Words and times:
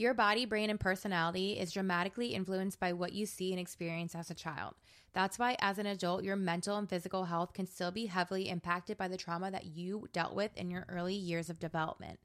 Your 0.00 0.14
body, 0.14 0.46
brain, 0.46 0.70
and 0.70 0.80
personality 0.80 1.58
is 1.58 1.72
dramatically 1.72 2.28
influenced 2.28 2.80
by 2.80 2.94
what 2.94 3.12
you 3.12 3.26
see 3.26 3.50
and 3.50 3.60
experience 3.60 4.14
as 4.14 4.30
a 4.30 4.34
child. 4.34 4.72
That's 5.12 5.38
why, 5.38 5.58
as 5.60 5.76
an 5.76 5.84
adult, 5.84 6.24
your 6.24 6.36
mental 6.36 6.78
and 6.78 6.88
physical 6.88 7.26
health 7.26 7.52
can 7.52 7.66
still 7.66 7.90
be 7.90 8.06
heavily 8.06 8.48
impacted 8.48 8.96
by 8.96 9.08
the 9.08 9.18
trauma 9.18 9.50
that 9.50 9.66
you 9.66 10.08
dealt 10.14 10.34
with 10.34 10.56
in 10.56 10.70
your 10.70 10.86
early 10.88 11.12
years 11.12 11.50
of 11.50 11.60
development. 11.60 12.18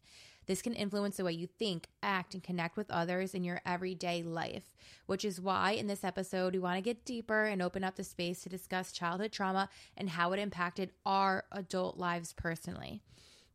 This 0.45 0.61
can 0.61 0.73
influence 0.73 1.17
the 1.17 1.25
way 1.25 1.33
you 1.33 1.47
think, 1.47 1.87
act, 2.01 2.33
and 2.33 2.41
connect 2.41 2.77
with 2.77 2.89
others 2.89 3.33
in 3.33 3.43
your 3.43 3.59
everyday 3.65 4.23
life, 4.23 4.73
which 5.05 5.25
is 5.25 5.41
why 5.41 5.71
in 5.71 5.87
this 5.87 6.05
episode 6.05 6.53
we 6.53 6.59
want 6.59 6.77
to 6.77 6.81
get 6.81 7.03
deeper 7.03 7.43
and 7.43 7.61
open 7.61 7.83
up 7.83 7.97
the 7.97 8.05
space 8.05 8.41
to 8.43 8.47
discuss 8.47 8.93
childhood 8.93 9.33
trauma 9.33 9.67
and 9.97 10.11
how 10.11 10.31
it 10.31 10.39
impacted 10.39 10.91
our 11.05 11.43
adult 11.51 11.97
lives 11.97 12.31
personally. 12.31 13.01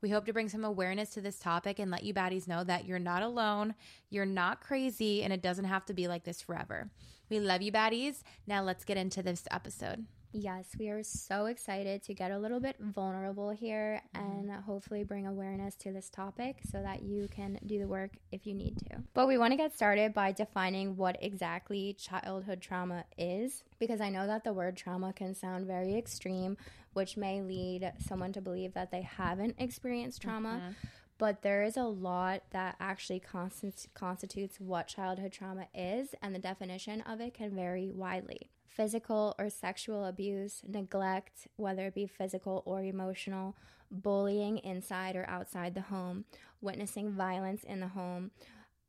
We 0.02 0.10
hope 0.10 0.24
to 0.26 0.32
bring 0.32 0.48
some 0.48 0.64
awareness 0.64 1.10
to 1.10 1.20
this 1.20 1.38
topic 1.38 1.78
and 1.78 1.90
let 1.90 2.04
you 2.04 2.14
baddies 2.14 2.48
know 2.48 2.64
that 2.64 2.86
you're 2.86 2.98
not 2.98 3.22
alone, 3.22 3.74
you're 4.08 4.26
not 4.26 4.60
crazy, 4.60 5.22
and 5.22 5.32
it 5.32 5.42
doesn't 5.42 5.66
have 5.66 5.84
to 5.86 5.94
be 5.94 6.08
like 6.08 6.24
this 6.24 6.40
forever. 6.40 6.90
We 7.28 7.38
love 7.38 7.62
you, 7.62 7.70
baddies. 7.70 8.22
Now 8.46 8.62
let's 8.62 8.84
get 8.84 8.96
into 8.96 9.22
this 9.22 9.44
episode. 9.50 10.06
Yes, 10.32 10.66
we 10.78 10.90
are 10.90 11.02
so 11.02 11.46
excited 11.46 12.04
to 12.04 12.14
get 12.14 12.30
a 12.30 12.38
little 12.38 12.60
bit 12.60 12.76
vulnerable 12.78 13.50
here 13.50 14.00
and 14.14 14.48
mm-hmm. 14.48 14.60
hopefully 14.60 15.02
bring 15.02 15.26
awareness 15.26 15.74
to 15.76 15.92
this 15.92 16.08
topic 16.08 16.58
so 16.70 16.80
that 16.80 17.02
you 17.02 17.26
can 17.28 17.58
do 17.66 17.80
the 17.80 17.88
work 17.88 18.12
if 18.30 18.46
you 18.46 18.54
need 18.54 18.78
to. 18.90 19.02
But 19.12 19.26
we 19.26 19.38
want 19.38 19.52
to 19.52 19.56
get 19.56 19.74
started 19.74 20.14
by 20.14 20.30
defining 20.30 20.96
what 20.96 21.16
exactly 21.20 21.94
childhood 21.94 22.60
trauma 22.60 23.04
is 23.18 23.64
because 23.80 24.00
I 24.00 24.10
know 24.10 24.28
that 24.28 24.44
the 24.44 24.52
word 24.52 24.76
trauma 24.76 25.12
can 25.12 25.34
sound 25.34 25.66
very 25.66 25.96
extreme, 25.96 26.56
which 26.92 27.16
may 27.16 27.40
lead 27.40 27.92
someone 27.98 28.32
to 28.32 28.40
believe 28.40 28.74
that 28.74 28.90
they 28.90 29.02
haven't 29.02 29.56
experienced 29.58 30.22
trauma. 30.22 30.60
Mm-hmm. 30.62 30.72
But 31.18 31.42
there 31.42 31.62
is 31.62 31.76
a 31.76 31.84
lot 31.84 32.44
that 32.50 32.76
actually 32.80 33.20
constant, 33.20 33.86
constitutes 33.92 34.58
what 34.58 34.88
childhood 34.88 35.32
trauma 35.32 35.66
is, 35.74 36.14
and 36.22 36.34
the 36.34 36.38
definition 36.38 37.02
of 37.02 37.20
it 37.20 37.34
can 37.34 37.54
vary 37.54 37.90
widely 37.90 38.50
physical 38.80 39.34
or 39.38 39.50
sexual 39.50 40.06
abuse, 40.06 40.62
neglect, 40.66 41.48
whether 41.56 41.88
it 41.88 41.94
be 41.94 42.06
physical 42.06 42.62
or 42.64 42.82
emotional, 42.82 43.54
bullying 43.90 44.58
inside 44.58 45.16
or 45.16 45.28
outside 45.28 45.74
the 45.74 45.82
home, 45.82 46.24
witnessing 46.60 47.10
violence 47.10 47.64
in 47.64 47.80
the 47.80 47.88
home, 47.88 48.30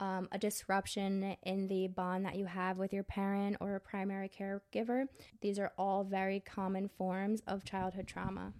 um, 0.01 0.27
a 0.33 0.37
disruption 0.37 1.37
in 1.43 1.67
the 1.67 1.87
bond 1.87 2.25
that 2.25 2.35
you 2.35 2.45
have 2.45 2.77
with 2.77 2.91
your 2.91 3.03
parent 3.03 3.55
or 3.61 3.75
a 3.75 3.79
primary 3.79 4.29
caregiver. 4.29 5.05
These 5.41 5.59
are 5.59 5.71
all 5.77 6.03
very 6.03 6.41
common 6.41 6.89
forms 6.97 7.41
of 7.47 7.63
childhood 7.63 8.07
trauma. 8.07 8.51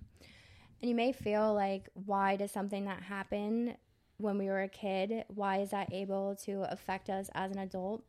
And 0.79 0.89
you 0.89 0.95
may 0.95 1.11
feel 1.11 1.53
like, 1.53 1.89
why 1.93 2.37
does 2.37 2.51
something 2.51 2.85
that 2.85 3.03
happened 3.03 3.75
when 4.17 4.37
we 4.37 4.45
were 4.45 4.61
a 4.61 4.69
kid, 4.69 5.25
why 5.29 5.57
is 5.57 5.71
that 5.71 5.91
able 5.91 6.35
to 6.45 6.71
affect 6.71 7.09
us 7.09 7.29
as 7.33 7.51
an 7.51 7.57
adult? 7.57 8.03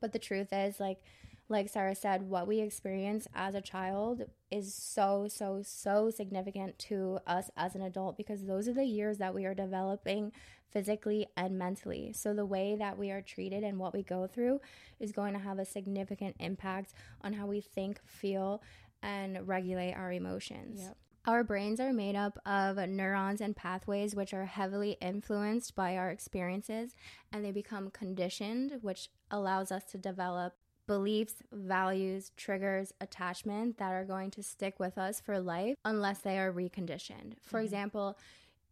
But 0.00 0.12
the 0.12 0.18
truth 0.18 0.48
is, 0.52 0.78
like, 0.78 1.02
like 1.50 1.68
Sarah 1.68 1.96
said, 1.96 2.22
what 2.22 2.46
we 2.46 2.60
experience 2.60 3.26
as 3.34 3.54
a 3.54 3.60
child 3.60 4.22
is 4.50 4.72
so, 4.72 5.26
so, 5.28 5.62
so 5.64 6.08
significant 6.08 6.78
to 6.78 7.18
us 7.26 7.50
as 7.56 7.74
an 7.74 7.82
adult 7.82 8.16
because 8.16 8.44
those 8.44 8.68
are 8.68 8.72
the 8.72 8.84
years 8.84 9.18
that 9.18 9.34
we 9.34 9.44
are 9.44 9.54
developing 9.54 10.32
physically 10.70 11.26
and 11.36 11.58
mentally. 11.58 12.12
So 12.14 12.32
the 12.32 12.46
way 12.46 12.76
that 12.76 12.96
we 12.96 13.10
are 13.10 13.20
treated 13.20 13.64
and 13.64 13.78
what 13.78 13.92
we 13.92 14.04
go 14.04 14.28
through 14.28 14.60
is 15.00 15.10
going 15.10 15.32
to 15.32 15.40
have 15.40 15.58
a 15.58 15.64
significant 15.64 16.36
impact 16.38 16.94
on 17.22 17.32
how 17.32 17.46
we 17.46 17.60
think, 17.60 18.00
feel, 18.06 18.62
and 19.02 19.48
regulate 19.48 19.94
our 19.94 20.12
emotions. 20.12 20.80
Our 21.26 21.44
brains 21.44 21.80
are 21.80 21.92
made 21.92 22.16
up 22.16 22.38
of 22.46 22.76
neurons 22.76 23.40
and 23.40 23.54
pathways 23.54 24.14
which 24.14 24.32
are 24.32 24.46
heavily 24.46 24.96
influenced 25.02 25.74
by 25.74 25.96
our 25.96 26.10
experiences 26.10 26.94
and 27.32 27.44
they 27.44 27.50
become 27.50 27.90
conditioned, 27.90 28.78
which 28.80 29.10
allows 29.30 29.70
us 29.70 29.84
to 29.90 29.98
develop 29.98 30.54
beliefs, 30.90 31.34
values, 31.52 32.32
triggers, 32.36 32.92
attachment 33.00 33.78
that 33.78 33.92
are 33.92 34.04
going 34.04 34.28
to 34.28 34.42
stick 34.42 34.80
with 34.80 34.98
us 34.98 35.20
for 35.20 35.38
life 35.38 35.76
unless 35.84 36.18
they 36.18 36.36
are 36.36 36.52
reconditioned. 36.52 37.34
For 37.40 37.60
example, 37.60 38.18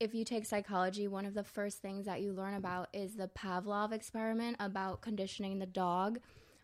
if 0.00 0.16
you 0.16 0.24
take 0.24 0.44
psychology, 0.44 1.06
one 1.06 1.24
of 1.24 1.34
the 1.34 1.44
first 1.44 1.80
things 1.80 2.06
that 2.06 2.20
you 2.20 2.32
learn 2.32 2.54
about 2.54 2.88
is 2.92 3.14
the 3.14 3.28
Pavlov 3.28 3.92
experiment 3.92 4.56
about 4.58 5.00
conditioning 5.00 5.60
the 5.60 5.66
dog 5.66 6.18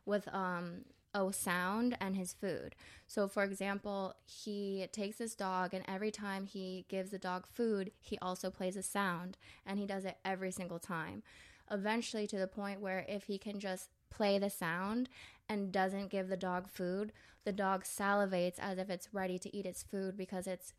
with 0.04 0.26
um, 0.34 0.86
a 1.14 1.32
sound 1.32 1.96
and 2.00 2.16
his 2.16 2.32
food. 2.32 2.74
So, 3.06 3.28
for 3.28 3.44
example, 3.44 4.16
he 4.26 4.88
takes 4.90 5.18
this 5.18 5.36
dog, 5.36 5.72
and 5.72 5.84
every 5.86 6.10
time 6.10 6.46
he 6.46 6.84
gives 6.88 7.10
the 7.10 7.18
dog 7.18 7.46
food, 7.46 7.92
he 8.00 8.18
also 8.18 8.50
plays 8.50 8.76
a 8.76 8.82
sound, 8.82 9.38
and 9.64 9.78
he 9.78 9.86
does 9.86 10.04
it 10.04 10.16
every 10.24 10.50
single 10.50 10.80
time. 10.80 11.22
Eventually, 11.70 12.26
to 12.26 12.38
the 12.38 12.48
point 12.48 12.80
where 12.80 13.06
if 13.08 13.26
he 13.26 13.38
can 13.38 13.60
just 13.60 13.88
play 14.14 14.38
the 14.38 14.50
sound 14.50 15.08
and 15.48 15.72
doesn't 15.72 16.10
give 16.10 16.28
the 16.28 16.36
dog 16.36 16.68
food, 16.68 17.12
the 17.44 17.52
dog 17.52 17.84
salivates 17.84 18.58
as 18.58 18.78
if 18.78 18.90
it's 18.90 19.12
ready 19.12 19.38
to 19.38 19.56
eat 19.56 19.66
its 19.66 19.82
food 19.82 20.16
because 20.16 20.46
it's 20.46 20.72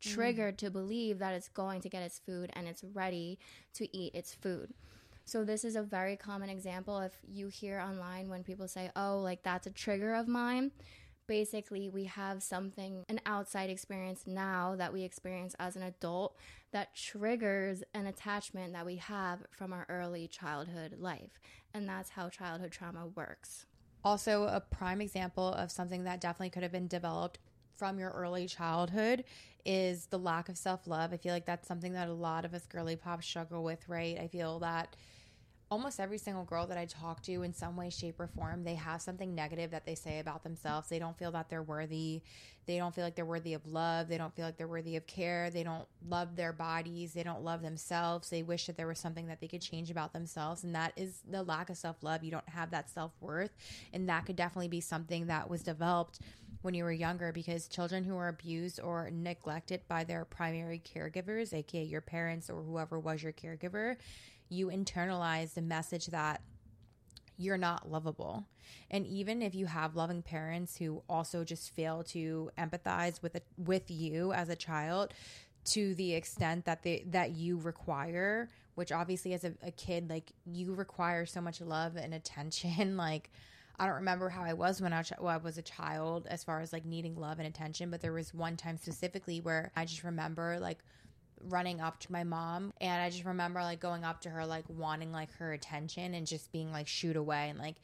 mm. 0.00 0.14
triggered 0.14 0.58
to 0.58 0.70
believe 0.70 1.18
that 1.18 1.34
it's 1.34 1.48
going 1.48 1.80
to 1.80 1.88
get 1.88 2.02
its 2.02 2.18
food 2.18 2.50
and 2.54 2.68
it's 2.68 2.84
ready 2.84 3.38
to 3.74 3.96
eat 3.96 4.14
its 4.14 4.34
food. 4.34 4.72
So 5.26 5.42
this 5.42 5.64
is 5.64 5.74
a 5.74 5.82
very 5.82 6.16
common 6.16 6.50
example 6.50 7.00
if 7.00 7.12
you 7.26 7.48
hear 7.48 7.80
online 7.80 8.28
when 8.28 8.44
people 8.44 8.68
say, 8.68 8.90
"Oh, 8.94 9.18
like 9.18 9.42
that's 9.42 9.66
a 9.66 9.70
trigger 9.70 10.14
of 10.14 10.28
mine." 10.28 10.70
Basically, 11.26 11.88
we 11.88 12.04
have 12.04 12.42
something 12.42 13.04
an 13.08 13.20
outside 13.24 13.70
experience 13.70 14.26
now 14.26 14.76
that 14.76 14.92
we 14.92 15.02
experience 15.02 15.56
as 15.58 15.76
an 15.76 15.82
adult 15.82 16.36
that 16.72 16.94
triggers 16.94 17.82
an 17.94 18.06
attachment 18.06 18.74
that 18.74 18.84
we 18.84 18.96
have 18.96 19.46
from 19.50 19.72
our 19.72 19.86
early 19.88 20.28
childhood 20.28 20.96
life. 20.98 21.40
And 21.72 21.88
that's 21.88 22.10
how 22.10 22.28
childhood 22.28 22.72
trauma 22.72 23.06
works. 23.06 23.64
Also, 24.04 24.44
a 24.44 24.60
prime 24.60 25.00
example 25.00 25.48
of 25.54 25.70
something 25.70 26.04
that 26.04 26.20
definitely 26.20 26.50
could 26.50 26.62
have 26.62 26.72
been 26.72 26.88
developed 26.88 27.38
from 27.74 27.98
your 27.98 28.10
early 28.10 28.46
childhood 28.46 29.24
is 29.64 30.06
the 30.06 30.18
lack 30.18 30.48
of 30.48 30.58
self 30.58 30.86
love. 30.86 31.12
I 31.12 31.16
feel 31.16 31.32
like 31.32 31.46
that's 31.46 31.66
something 31.66 31.94
that 31.94 32.08
a 32.08 32.12
lot 32.12 32.44
of 32.44 32.52
us 32.54 32.66
girly 32.66 32.96
pop 32.96 33.22
struggle 33.22 33.64
with, 33.64 33.88
right? 33.88 34.18
I 34.18 34.28
feel 34.28 34.58
that 34.60 34.94
almost 35.74 35.98
every 35.98 36.18
single 36.18 36.44
girl 36.44 36.68
that 36.68 36.78
I 36.78 36.84
talk 36.84 37.20
to 37.22 37.42
in 37.42 37.52
some 37.52 37.74
way, 37.76 37.90
shape, 37.90 38.20
or 38.20 38.28
form, 38.28 38.62
they 38.62 38.76
have 38.76 39.02
something 39.02 39.34
negative 39.34 39.72
that 39.72 39.84
they 39.84 39.96
say 39.96 40.20
about 40.20 40.44
themselves. 40.44 40.88
They 40.88 41.00
don't 41.00 41.18
feel 41.18 41.32
that 41.32 41.50
they're 41.50 41.64
worthy. 41.64 42.22
They 42.66 42.78
don't 42.78 42.94
feel 42.94 43.02
like 43.02 43.16
they're 43.16 43.24
worthy 43.24 43.54
of 43.54 43.66
love. 43.66 44.06
They 44.06 44.16
don't 44.16 44.32
feel 44.36 44.44
like 44.44 44.56
they're 44.56 44.68
worthy 44.68 44.94
of 44.94 45.08
care. 45.08 45.50
They 45.50 45.64
don't 45.64 45.84
love 46.08 46.36
their 46.36 46.52
bodies. 46.52 47.12
They 47.12 47.24
don't 47.24 47.42
love 47.42 47.60
themselves. 47.60 48.30
They 48.30 48.44
wish 48.44 48.68
that 48.68 48.76
there 48.76 48.86
was 48.86 49.00
something 49.00 49.26
that 49.26 49.40
they 49.40 49.48
could 49.48 49.62
change 49.62 49.90
about 49.90 50.12
themselves. 50.12 50.62
And 50.62 50.76
that 50.76 50.92
is 50.94 51.22
the 51.28 51.42
lack 51.42 51.70
of 51.70 51.76
self 51.76 51.96
love. 52.04 52.22
You 52.22 52.30
don't 52.30 52.48
have 52.48 52.70
that 52.70 52.88
self 52.88 53.10
worth. 53.20 53.50
And 53.92 54.08
that 54.08 54.26
could 54.26 54.36
definitely 54.36 54.68
be 54.68 54.80
something 54.80 55.26
that 55.26 55.50
was 55.50 55.64
developed 55.64 56.20
when 56.62 56.72
you 56.72 56.84
were 56.84 56.92
younger 56.92 57.30
because 57.30 57.68
children 57.68 58.04
who 58.04 58.16
are 58.16 58.28
abused 58.28 58.80
or 58.80 59.10
neglected 59.12 59.82
by 59.86 60.02
their 60.04 60.24
primary 60.24 60.80
caregivers, 60.80 61.52
aka 61.52 61.82
your 61.82 62.00
parents 62.00 62.48
or 62.48 62.62
whoever 62.62 62.98
was 62.98 63.22
your 63.22 63.32
caregiver, 63.32 63.96
you 64.54 64.68
internalize 64.68 65.54
the 65.54 65.62
message 65.62 66.06
that 66.06 66.40
you're 67.36 67.58
not 67.58 67.90
lovable. 67.90 68.46
And 68.90 69.06
even 69.06 69.42
if 69.42 69.54
you 69.54 69.66
have 69.66 69.96
loving 69.96 70.22
parents 70.22 70.76
who 70.76 71.02
also 71.08 71.44
just 71.44 71.74
fail 71.74 72.02
to 72.04 72.50
empathize 72.56 73.20
with 73.22 73.34
it, 73.36 73.44
with 73.58 73.90
you 73.90 74.32
as 74.32 74.48
a 74.48 74.56
child 74.56 75.12
to 75.66 75.94
the 75.94 76.14
extent 76.14 76.66
that 76.66 76.82
they 76.82 77.04
that 77.08 77.32
you 77.32 77.58
require, 77.58 78.48
which 78.74 78.92
obviously 78.92 79.32
as 79.34 79.44
a, 79.44 79.54
a 79.62 79.70
kid 79.70 80.08
like 80.10 80.32
you 80.44 80.74
require 80.74 81.26
so 81.26 81.40
much 81.40 81.60
love 81.60 81.96
and 81.96 82.14
attention 82.14 82.96
like 82.98 83.30
I 83.76 83.86
don't 83.86 83.96
remember 83.96 84.28
how 84.28 84.44
I 84.44 84.52
was 84.52 84.80
when 84.80 84.92
I, 84.92 84.98
was- 84.98 85.12
when 85.18 85.34
I 85.34 85.38
was 85.38 85.58
a 85.58 85.62
child 85.62 86.28
as 86.30 86.44
far 86.44 86.60
as 86.60 86.72
like 86.72 86.84
needing 86.84 87.16
love 87.16 87.38
and 87.40 87.48
attention, 87.48 87.90
but 87.90 88.00
there 88.00 88.12
was 88.12 88.32
one 88.32 88.56
time 88.56 88.76
specifically 88.76 89.40
where 89.40 89.72
I 89.74 89.84
just 89.84 90.04
remember 90.04 90.58
like 90.60 90.78
running 91.48 91.80
up 91.80 92.00
to 92.00 92.12
my 92.12 92.24
mom 92.24 92.72
and 92.80 93.02
I 93.02 93.10
just 93.10 93.24
remember 93.24 93.60
like 93.60 93.80
going 93.80 94.04
up 94.04 94.20
to 94.22 94.30
her 94.30 94.46
like 94.46 94.64
wanting 94.68 95.12
like 95.12 95.32
her 95.34 95.52
attention 95.52 96.14
and 96.14 96.26
just 96.26 96.52
being 96.52 96.72
like 96.72 96.88
shoot 96.88 97.16
away 97.16 97.48
and 97.50 97.58
like 97.58 97.76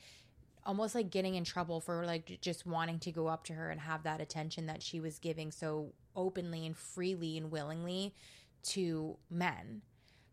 almost 0.64 0.94
like 0.94 1.10
getting 1.10 1.34
in 1.34 1.44
trouble 1.44 1.80
for 1.80 2.04
like 2.04 2.38
just 2.40 2.66
wanting 2.66 2.98
to 3.00 3.12
go 3.12 3.26
up 3.26 3.44
to 3.44 3.52
her 3.52 3.70
and 3.70 3.80
have 3.80 4.02
that 4.02 4.20
attention 4.20 4.66
that 4.66 4.82
she 4.82 5.00
was 5.00 5.18
giving 5.18 5.50
so 5.50 5.92
openly 6.14 6.66
and 6.66 6.76
freely 6.76 7.36
and 7.36 7.50
willingly 7.50 8.14
to 8.62 9.16
men. 9.30 9.82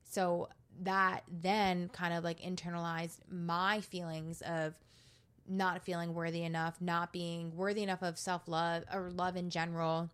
So 0.04 0.50
that 0.82 1.24
then 1.30 1.90
kind 1.90 2.14
of 2.14 2.24
like 2.24 2.40
internalized 2.42 3.20
my 3.30 3.82
feelings 3.82 4.42
of 4.42 4.74
not 5.48 5.84
feeling 5.84 6.14
worthy 6.14 6.44
enough, 6.44 6.82
not 6.82 7.14
being 7.14 7.56
worthy 7.56 7.84
enough 7.84 8.02
of 8.02 8.18
self 8.18 8.48
love 8.48 8.84
or 8.94 9.10
love 9.12 9.38
in 9.38 9.50
general, 9.50 10.10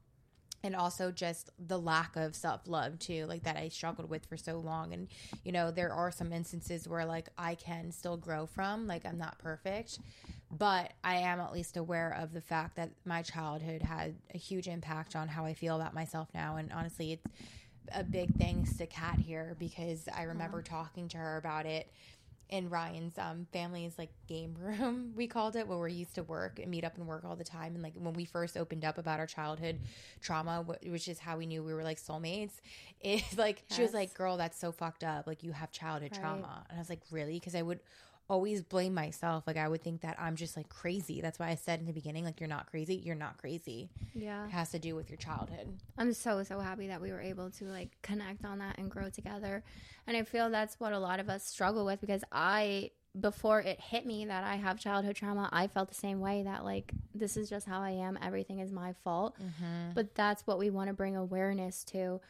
and 0.64 0.76
also 0.76 1.12
just 1.12 1.50
the 1.60 1.78
lack 1.78 2.16
of 2.16 2.36
self 2.36 2.62
love 2.68 2.98
too, 2.98 3.26
like 3.26 3.44
that 3.44 3.58
I 3.58 3.68
struggled 3.68 4.10
with 4.10 4.26
for 4.26 4.38
so 4.38 4.58
long. 4.60 4.94
And, 4.94 5.10
you 5.44 5.52
know, 5.52 5.72
there 5.72 5.94
are 5.94 6.12
some 6.12 6.32
instances 6.32 6.88
where 6.88 7.06
like 7.06 7.28
I 7.38 7.56
can 7.56 7.92
still 7.92 8.18
grow 8.18 8.46
from, 8.46 8.88
like 8.88 9.06
I'm 9.06 9.18
not 9.18 9.38
perfect, 9.40 10.00
but 10.50 10.94
I 11.04 11.16
am 11.16 11.40
at 11.42 11.52
least 11.52 11.76
aware 11.76 12.16
of 12.20 12.34
the 12.34 12.42
fact 12.42 12.78
that 12.78 12.92
my 13.06 13.22
childhood 13.22 13.82
had 13.82 14.16
a 14.34 14.38
huge 14.38 14.68
impact 14.68 15.16
on 15.16 15.28
how 15.28 15.46
I 15.46 15.54
feel 15.54 15.76
about 15.76 15.94
myself 15.94 16.30
now. 16.34 16.56
And 16.56 16.72
honestly, 16.72 17.12
it's 17.12 17.26
a 17.94 18.04
big 18.04 18.34
thanks 18.38 18.78
to 18.78 18.88
Kat 18.88 19.20
here 19.20 19.58
because 19.60 20.08
I 20.16 20.24
remember 20.24 20.62
talking 20.62 21.10
to 21.10 21.18
her 21.18 21.38
about 21.38 21.66
it 21.66 21.92
in 22.50 22.70
Ryan's 22.70 23.18
um, 23.18 23.48
family's 23.52 23.98
like 23.98 24.12
game 24.28 24.56
room, 24.60 25.14
we 25.16 25.28
called 25.28 25.56
it, 25.56 25.68
where 25.68 25.78
we 25.80 25.94
used 25.94 26.16
to 26.16 26.24
work 26.24 26.60
and 26.60 26.70
meet 26.70 26.84
up 26.84 26.98
and 26.98 27.08
work 27.08 27.24
all 27.26 27.36
the 27.36 27.44
time. 27.44 27.74
And 27.74 27.84
like 27.84 27.94
when 27.96 28.14
we 28.14 28.26
first 28.26 28.58
opened 28.58 28.86
up 28.86 28.98
about 28.98 29.20
our 29.20 29.28
childhood 29.28 29.80
trauma, 30.22 30.64
which 30.84 31.08
is 31.08 31.20
how 31.20 31.38
we 31.38 31.46
knew 31.46 31.64
we 31.64 31.74
were 31.74 31.84
like 31.84 32.00
soulmates, 32.00 32.54
it's 33.02 33.38
like 33.38 33.64
she 33.70 33.82
was 33.82 33.94
like, 33.94 34.14
"Girl, 34.14 34.38
that's 34.38 34.58
so 34.60 34.72
fucked 34.72 35.04
up. 35.04 35.28
Like 35.28 35.44
you 35.44 35.52
have 35.52 35.72
childhood 35.72 36.12
Right. 36.12 36.20
trauma." 36.20 36.66
And 36.70 36.78
I 36.78 36.82
was 36.82 36.90
like, 36.90 37.02
"Really?" 37.12 37.34
Because 37.36 37.56
I 37.56 37.62
would 37.62 37.80
always 38.30 38.62
blame 38.62 38.94
myself. 38.94 39.44
Like 39.46 39.58
I 39.58 39.68
would 39.68 39.84
think 39.84 40.02
that 40.02 40.18
I'm 40.20 40.36
just 40.36 40.56
like 40.56 40.70
crazy. 40.70 41.22
That's 41.22 41.40
why 41.40 41.50
I 41.50 41.56
said 41.56 41.80
in 41.80 41.86
the 41.86 41.94
beginning, 41.94 42.24
like 42.24 42.40
you're 42.40 42.50
not 42.50 42.68
crazy. 42.68 42.96
You're 42.96 43.16
not 43.16 43.38
crazy. 43.38 43.90
Yeah. 44.14 44.46
It 44.46 44.52
has 44.52 44.72
to 44.72 44.80
do 44.80 44.96
with 44.96 45.10
your 45.10 45.18
childhood. 45.18 45.68
I'm 45.98 46.14
so 46.14 46.44
so 46.44 46.60
happy 46.60 46.88
that 46.88 47.02
we 47.02 47.12
were 47.12 47.22
able 47.22 47.50
to 47.52 47.66
like 47.66 47.90
connect 48.02 48.46
on 48.46 48.60
that 48.60 48.78
and 48.78 48.90
grow 48.90 49.10
together. 49.10 49.64
And 50.08 50.16
I 50.18 50.24
feel 50.24 50.50
that's 50.50 50.80
what 50.80 50.94
a 50.94 51.00
lot 51.00 51.20
of 51.20 51.30
us 51.30 51.46
struggle 51.46 51.86
with 51.86 52.02
because 52.02 52.24
I 52.32 52.92
before 53.20 53.62
it 53.62 53.80
hit 53.80 54.06
me 54.06 54.26
that 54.26 54.44
I 54.44 54.56
have 54.56 54.80
childhood 54.80 55.16
trauma, 55.16 55.48
I 55.52 55.68
felt 55.68 55.90
the 55.90 55.96
same 55.96 56.20
way 56.20 56.44
that 56.44 56.66
like 56.66 56.92
this 57.14 57.38
is 57.38 57.50
just 57.50 57.68
how 57.68 57.82
I 57.82 57.92
am, 57.92 58.18
everything 58.22 58.60
is 58.60 58.72
my 58.72 58.94
fault. 59.04 59.36
Mm-hmm. 59.40 59.92
But 59.94 60.16
that's 60.16 60.48
what 60.48 60.58
we 60.58 60.70
want 60.70 60.88
to 60.88 60.94
bring 60.94 61.16
awareness 61.16 61.84
to. 61.86 62.22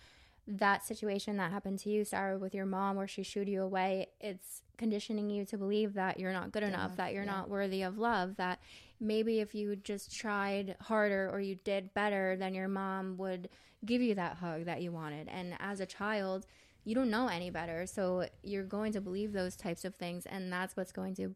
That 0.48 0.86
situation 0.86 1.38
that 1.38 1.52
happened 1.52 1.80
to 1.80 1.90
you, 1.90 2.04
Sarah, 2.04 2.38
with 2.38 2.54
your 2.54 2.66
mom 2.66 2.98
where 2.98 3.08
she 3.08 3.24
shooed 3.24 3.48
you 3.48 3.62
away, 3.62 4.08
it's 4.20 4.62
conditioning 4.78 5.30
you 5.30 5.46
to 5.46 5.58
believe 5.58 5.94
that 5.94 6.20
you're 6.20 6.34
not 6.34 6.52
good 6.52 6.64
enough, 6.64 6.86
enough, 6.86 6.98
that 6.98 7.14
you're 7.14 7.24
yeah. 7.24 7.32
not 7.32 7.50
worthy 7.50 7.82
of 7.82 7.98
love, 7.98 8.36
that 8.36 8.60
maybe 9.00 9.40
if 9.40 9.56
you 9.56 9.76
just 9.76 10.14
tried 10.16 10.76
harder 10.82 11.30
or 11.32 11.40
you 11.40 11.56
did 11.56 11.94
better, 11.94 12.36
then 12.38 12.54
your 12.54 12.68
mom 12.68 13.18
would 13.18 13.48
give 13.86 14.02
you 14.02 14.16
that 14.16 14.38
hug 14.38 14.66
that 14.66 14.82
you 14.82 14.92
wanted. 14.92 15.30
And 15.30 15.56
as 15.60 15.80
a 15.80 15.86
child, 15.86 16.46
you 16.86 16.94
don't 16.94 17.10
know 17.10 17.28
any 17.28 17.50
better, 17.50 17.86
so 17.86 18.28
you're 18.42 18.64
going 18.64 18.92
to 18.92 19.00
believe 19.00 19.32
those 19.32 19.56
types 19.56 19.86
of 19.86 19.96
things, 19.96 20.26
and 20.26 20.52
that's 20.52 20.76
what's 20.76 20.92
going 20.92 21.16
to, 21.16 21.34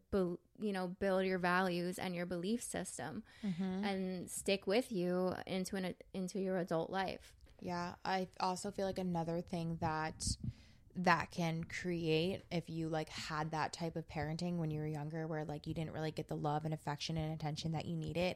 you 0.59 0.73
know, 0.73 0.87
build 0.99 1.23
your 1.23 1.39
values 1.39 1.97
and 1.97 2.13
your 2.13 2.25
belief 2.25 2.61
system, 2.61 3.23
mm-hmm. 3.45 3.85
and 3.85 4.29
stick 4.29 4.67
with 4.67 4.91
you 4.91 5.33
into 5.45 5.77
an 5.77 5.95
into 6.13 6.39
your 6.39 6.57
adult 6.57 6.89
life. 6.89 7.33
Yeah, 7.61 7.95
I 8.05 8.27
also 8.39 8.71
feel 8.71 8.85
like 8.85 8.99
another 8.99 9.41
thing 9.41 9.77
that 9.81 10.25
that 10.95 11.29
can 11.29 11.63
create 11.63 12.41
if 12.51 12.69
you 12.69 12.89
like 12.89 13.09
had 13.09 13.51
that 13.51 13.71
type 13.71 13.95
of 13.95 14.07
parenting 14.09 14.57
when 14.57 14.71
you 14.71 14.79
were 14.79 14.87
younger 14.87 15.27
where 15.27 15.45
like 15.45 15.67
you 15.67 15.73
didn't 15.73 15.91
really 15.91 16.09
get 16.09 16.27
the 16.27 16.35
love 16.35 16.65
and 16.65 16.73
affection 16.73 17.17
and 17.17 17.33
attention 17.33 17.73
that 17.73 17.85
you 17.85 17.95
needed. 17.95 18.35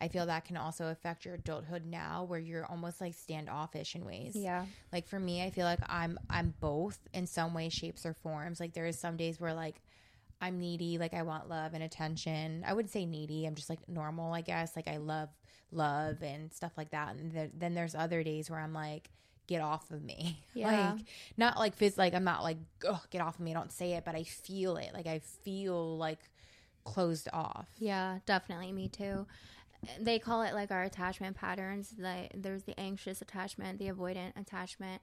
I 0.00 0.08
feel 0.08 0.26
that 0.26 0.44
can 0.44 0.56
also 0.56 0.86
affect 0.86 1.24
your 1.24 1.34
adulthood 1.34 1.84
now 1.84 2.24
where 2.24 2.38
you're 2.38 2.64
almost 2.64 3.00
like 3.00 3.14
standoffish 3.14 3.94
in 3.94 4.04
ways. 4.04 4.36
Yeah, 4.36 4.64
Like 4.92 5.08
for 5.08 5.18
me, 5.18 5.42
I 5.42 5.50
feel 5.50 5.64
like 5.64 5.80
I'm 5.86 6.18
I'm 6.30 6.54
both 6.60 6.98
in 7.12 7.26
some 7.26 7.52
way, 7.52 7.68
shapes 7.68 8.06
or 8.06 8.14
forms. 8.14 8.60
Like 8.60 8.74
there 8.74 8.86
is 8.86 8.98
some 8.98 9.16
days 9.16 9.40
where 9.40 9.54
like 9.54 9.82
I'm 10.40 10.60
needy, 10.60 10.98
like 10.98 11.14
I 11.14 11.22
want 11.22 11.48
love 11.48 11.74
and 11.74 11.82
attention. 11.82 12.64
I 12.66 12.72
wouldn't 12.74 12.92
say 12.92 13.04
needy. 13.06 13.44
I'm 13.44 13.56
just 13.56 13.68
like 13.68 13.88
normal, 13.88 14.32
I 14.32 14.40
guess. 14.40 14.76
Like 14.76 14.88
I 14.88 14.98
love 14.98 15.30
love 15.70 16.22
and 16.22 16.52
stuff 16.52 16.72
like 16.76 16.90
that. 16.90 17.16
And 17.16 17.32
th- 17.32 17.50
then 17.56 17.74
there's 17.74 17.94
other 17.94 18.22
days 18.22 18.50
where 18.50 18.60
I'm 18.60 18.72
like, 18.72 19.10
get 19.46 19.60
off 19.62 19.90
of 19.90 20.02
me. 20.02 20.44
Yeah. 20.54 20.92
Like 20.92 21.04
not 21.36 21.56
like 21.58 21.78
phys- 21.78 21.96
like 21.98 22.14
I'm 22.14 22.24
not 22.24 22.42
like, 22.42 22.58
oh, 22.86 23.00
get 23.10 23.20
off 23.20 23.36
of 23.36 23.40
me. 23.40 23.52
I 23.52 23.54
don't 23.54 23.72
say 23.72 23.92
it, 23.92 24.04
but 24.04 24.14
I 24.14 24.24
feel 24.24 24.76
it. 24.76 24.90
Like 24.92 25.06
I 25.06 25.20
feel 25.20 25.96
like 25.96 26.18
closed 26.84 27.28
off. 27.32 27.68
yeah, 27.78 28.18
definitely. 28.26 28.72
Me 28.72 28.88
too. 28.88 29.26
They 30.00 30.18
call 30.18 30.42
it 30.42 30.54
like 30.54 30.70
our 30.72 30.82
attachment 30.82 31.36
patterns. 31.36 31.94
Like 31.98 32.32
there's 32.34 32.64
the 32.64 32.78
anxious 32.80 33.22
attachment, 33.22 33.78
the 33.78 33.88
avoidant 33.88 34.32
attachment, 34.40 35.00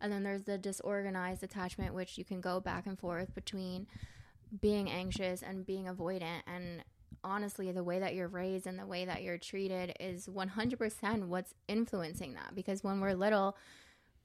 and 0.00 0.12
then 0.12 0.22
there's 0.24 0.42
the 0.42 0.58
disorganized 0.58 1.42
attachment, 1.42 1.94
which 1.94 2.18
you 2.18 2.24
can 2.24 2.40
go 2.42 2.60
back 2.60 2.86
and 2.86 2.98
forth 2.98 3.34
between 3.34 3.86
being 4.60 4.90
anxious 4.90 5.42
and 5.42 5.64
being 5.64 5.86
avoidant. 5.86 6.42
And 6.46 6.84
honestly, 7.24 7.72
the 7.72 7.84
way 7.84 7.98
that 7.98 8.14
you're 8.14 8.28
raised 8.28 8.66
and 8.66 8.78
the 8.78 8.86
way 8.86 9.04
that 9.04 9.22
you're 9.22 9.38
treated 9.38 9.94
is 10.00 10.26
100% 10.26 11.26
what's 11.26 11.54
influencing 11.68 12.34
that. 12.34 12.54
Because 12.54 12.82
when 12.84 13.00
we're 13.00 13.14
little, 13.14 13.56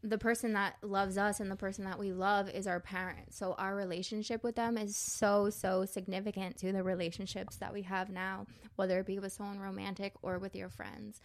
the 0.04 0.18
person 0.18 0.54
that 0.54 0.76
loves 0.82 1.18
us 1.18 1.40
and 1.40 1.50
the 1.50 1.56
person 1.56 1.86
that 1.86 1.98
we 1.98 2.12
love 2.12 2.50
is 2.50 2.68
our 2.68 2.80
parent. 2.80 3.34
So 3.34 3.54
our 3.58 3.76
relationship 3.76 4.44
with 4.44 4.56
them 4.56 4.78
is 4.78 4.98
so 4.98 5.50
so 5.50 5.86
significant 5.86 6.58
to 6.58 6.74
the 6.74 6.84
relationships 6.84 7.56
that 7.58 7.74
we 7.74 7.84
have 7.84 8.10
now, 8.10 8.46
whether 8.76 9.00
it 9.00 9.06
be 9.06 9.20
with 9.20 9.32
someone 9.32 9.60
romantic 9.60 10.14
or 10.22 10.40
with 10.40 10.56
your 10.56 10.70
friends. 10.70 11.22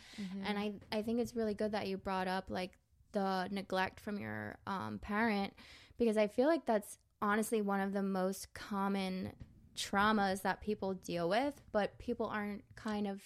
And 0.47 0.59
I 0.59 0.75
I 0.93 1.03
think 1.03 1.19
it's 1.19 1.35
really 1.35 1.55
good 1.55 1.73
that 1.73 1.89
you 1.89 1.97
brought 1.97 2.29
up 2.29 2.45
like 2.51 2.79
the 3.13 3.49
neglect 3.51 3.99
from 4.01 4.19
your 4.19 4.59
um, 4.67 4.99
parent 5.01 5.55
because 5.99 6.17
I 6.17 6.29
feel 6.29 6.47
like 6.47 6.65
that's 6.65 6.99
honestly 7.21 7.61
one 7.61 7.81
of 7.81 7.93
the 7.93 8.03
most 8.03 8.55
common 8.55 9.33
traumas 9.79 10.43
that 10.43 10.61
people 10.61 10.95
deal 10.95 11.29
with, 11.29 11.55
but 11.73 11.99
people 11.99 12.27
aren't 12.27 12.65
kind 12.77 13.07
of 13.07 13.21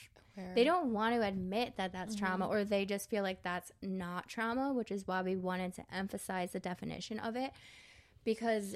they 0.55 0.65
don't 0.65 0.93
want 0.93 1.15
to 1.15 1.23
admit 1.23 1.75
that 1.77 1.93
that's 1.93 2.17
mm-hmm. 2.17 2.25
trauma 2.25 2.49
or 2.49 2.65
they 2.65 2.87
just 2.87 3.11
feel 3.11 3.23
like 3.23 3.43
that's 3.43 3.71
not 3.83 4.29
trauma, 4.29 4.73
which 4.73 4.91
is 4.91 5.07
why 5.07 5.21
we 5.21 5.37
wanted 5.37 5.75
to 5.75 5.85
emphasize 5.93 6.53
the 6.53 6.61
definition 6.61 7.19
of 7.19 7.37
it. 7.37 7.53
Because 8.25 8.75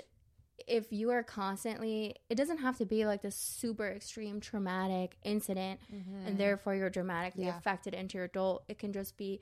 if 0.67 0.93
you 0.93 1.11
are 1.11 1.23
constantly 1.23 2.14
it 2.31 2.34
doesn't 2.34 2.58
have 2.58 2.78
to 2.78 2.87
be 2.87 3.05
like 3.05 3.20
this 3.23 3.37
super 3.37 3.87
extreme 3.88 4.40
traumatic 4.40 5.17
incident 5.23 5.78
and 5.90 6.05
mm-hmm. 6.05 6.37
therefore 6.38 6.75
you're 6.75 6.90
dramatically 6.90 7.44
Yeah. 7.44 7.58
affected 7.58 7.94
into 7.94 8.19
your 8.19 8.25
adult. 8.25 8.64
It 8.69 8.78
can 8.78 8.93
just 8.93 9.17
be 9.17 9.40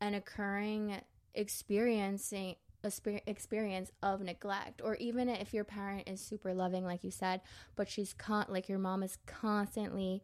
an 0.00 0.14
occurring 0.14 1.00
experiencing 1.34 2.56
exper- 2.56 2.56
experience 3.26 3.90
of 4.02 4.20
neglect 4.20 4.80
or 4.84 4.96
even 4.96 5.28
if 5.28 5.52
your 5.52 5.64
parent 5.64 6.08
is 6.08 6.20
super 6.20 6.54
loving 6.54 6.84
like 6.84 7.04
you 7.04 7.10
said 7.10 7.40
but 7.74 7.88
she's 7.88 8.12
con 8.12 8.44
like 8.48 8.68
your 8.68 8.78
mom 8.78 9.02
is 9.02 9.18
constantly 9.26 10.22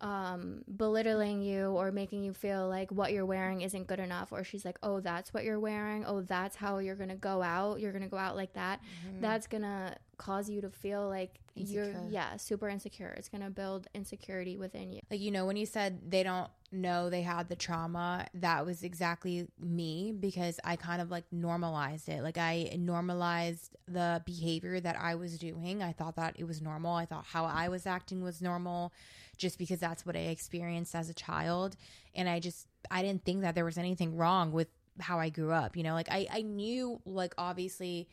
um, 0.00 0.62
belittling 0.76 1.42
you 1.42 1.66
or 1.72 1.92
making 1.92 2.22
you 2.24 2.32
feel 2.32 2.66
like 2.68 2.90
what 2.90 3.12
you're 3.12 3.26
wearing 3.26 3.60
isn't 3.60 3.86
good 3.86 4.00
enough, 4.00 4.32
or 4.32 4.44
she's 4.44 4.64
like, 4.64 4.78
oh, 4.82 5.00
that's 5.00 5.34
what 5.34 5.44
you're 5.44 5.60
wearing. 5.60 6.04
Oh, 6.06 6.22
that's 6.22 6.56
how 6.56 6.78
you're 6.78 6.94
gonna 6.96 7.16
go 7.16 7.42
out. 7.42 7.80
You're 7.80 7.92
gonna 7.92 8.08
go 8.08 8.16
out 8.16 8.34
like 8.34 8.54
that. 8.54 8.80
That's 9.20 9.46
gonna 9.46 9.96
cause 10.20 10.50
you 10.50 10.60
to 10.60 10.68
feel 10.68 11.08
like 11.08 11.40
you're, 11.54 11.94
yeah, 12.10 12.36
super 12.36 12.68
insecure. 12.68 13.14
It's 13.16 13.30
gonna 13.30 13.48
build 13.48 13.86
insecurity 13.94 14.58
within 14.58 14.92
you. 14.92 15.00
like 15.10 15.18
you 15.18 15.30
know 15.30 15.46
when 15.46 15.56
you 15.56 15.64
said 15.64 16.10
they 16.10 16.22
don't 16.22 16.50
know 16.70 17.08
they 17.10 17.22
had 17.22 17.48
the 17.48 17.56
trauma 17.56 18.26
that 18.34 18.64
was 18.64 18.84
exactly 18.84 19.48
me 19.58 20.12
because 20.12 20.60
i 20.62 20.76
kind 20.76 21.02
of 21.02 21.10
like 21.10 21.24
normalized 21.32 22.06
it. 22.08 22.22
Like 22.22 22.36
i 22.36 22.70
normalized 22.78 23.76
the 23.88 24.22
behavior 24.26 24.78
that 24.78 24.96
i 25.00 25.14
was 25.14 25.38
doing. 25.38 25.82
I 25.82 25.92
thought 25.92 26.16
that 26.16 26.34
it 26.38 26.44
was 26.44 26.60
normal. 26.60 26.94
I 26.94 27.06
thought 27.06 27.24
how 27.24 27.46
i 27.46 27.68
was 27.68 27.86
acting 27.86 28.22
was 28.22 28.42
normal 28.42 28.92
just 29.38 29.58
because 29.58 29.80
that's 29.80 30.04
what 30.04 30.16
i 30.16 30.20
experienced 30.36 30.94
as 30.94 31.08
a 31.08 31.14
child. 31.14 31.76
And 32.14 32.28
i 32.28 32.40
just 32.40 32.66
i 32.90 33.00
didn't 33.02 33.24
think 33.24 33.40
that 33.40 33.54
there 33.54 33.64
was 33.64 33.78
anything 33.78 34.16
wrong 34.16 34.52
with 34.52 34.68
how 35.00 35.18
i 35.18 35.30
grew 35.30 35.52
up 35.52 35.76
you 35.78 35.82
know? 35.82 35.94
Like 35.94 36.10
i 36.10 36.26
i 36.30 36.42
knew 36.42 37.00
like 37.06 37.34
obviously 37.38 38.06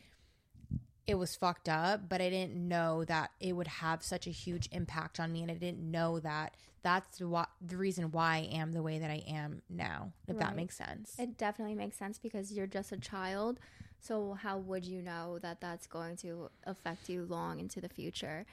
it 1.08 1.16
was 1.16 1.34
fucked 1.34 1.70
up, 1.70 2.06
but 2.06 2.20
I 2.20 2.28
didn't 2.28 2.54
know 2.54 3.02
that 3.06 3.30
it 3.40 3.54
would 3.54 3.66
have 3.66 4.02
such 4.02 4.26
a 4.26 4.30
huge 4.30 4.68
impact 4.72 5.18
on 5.18 5.32
me, 5.32 5.40
and 5.40 5.50
I 5.50 5.54
didn't 5.54 5.90
know 5.90 6.20
that 6.20 6.54
that's 6.82 7.20
what 7.20 7.48
the 7.66 7.78
reason 7.78 8.12
why 8.12 8.36
I 8.36 8.56
am 8.56 8.72
the 8.72 8.82
way 8.82 8.98
that 8.98 9.10
I 9.10 9.24
am 9.26 9.62
now. 9.70 10.12
If 10.28 10.38
that 10.38 10.54
makes 10.54 10.76
sense. 10.76 11.16
It 11.18 11.38
definitely 11.38 11.74
makes 11.74 11.96
sense 11.96 12.18
because 12.18 12.52
you're 12.52 12.66
just 12.66 12.92
a 12.92 12.98
child. 12.98 13.58
So, 14.00 14.34
how 14.34 14.58
would 14.58 14.84
you 14.84 15.00
know 15.00 15.38
that 15.40 15.62
that's 15.62 15.86
going 15.86 16.16
to 16.18 16.50
affect 16.64 17.08
you 17.08 17.24
long 17.24 17.58
into 17.58 17.80
the 17.80 17.88
future? 17.88 18.44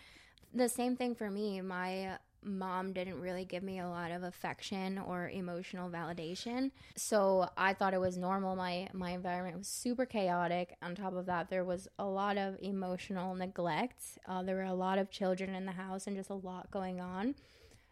The 0.53 0.69
same 0.69 0.95
thing 0.95 1.13
for 1.13 1.29
me. 1.29 1.59
My 1.59 2.17
mom 2.45 2.93
didn't 2.93 3.19
really 3.19 3.43
give 3.45 3.63
me 3.63 3.79
a 3.79 3.87
lot 3.87 4.11
of 4.11 4.23
affection 4.23 4.97
or 4.99 5.29
emotional 5.29 5.89
validation. 5.89 6.71
So, 6.95 7.49
I 7.57 7.73
thought 7.73 7.93
it 7.93 7.99
was 7.99 8.17
normal. 8.17 8.55
My 8.55 8.87
my 8.93 9.11
environment 9.11 9.57
was 9.57 9.67
super 9.67 10.05
chaotic. 10.05 10.75
On 10.81 10.95
top 10.95 11.13
of 11.13 11.25
that, 11.25 11.49
there 11.49 11.63
was 11.63 11.87
a 11.99 12.05
lot 12.05 12.37
of 12.37 12.55
emotional 12.61 13.35
neglect. 13.35 14.03
Uh, 14.27 14.43
there 14.43 14.55
were 14.55 14.63
a 14.63 14.73
lot 14.73 14.97
of 14.97 15.09
children 15.09 15.55
in 15.55 15.65
the 15.65 15.71
house 15.71 16.07
and 16.07 16.15
just 16.15 16.29
a 16.29 16.35
lot 16.35 16.71
going 16.71 17.01
on. 17.01 17.35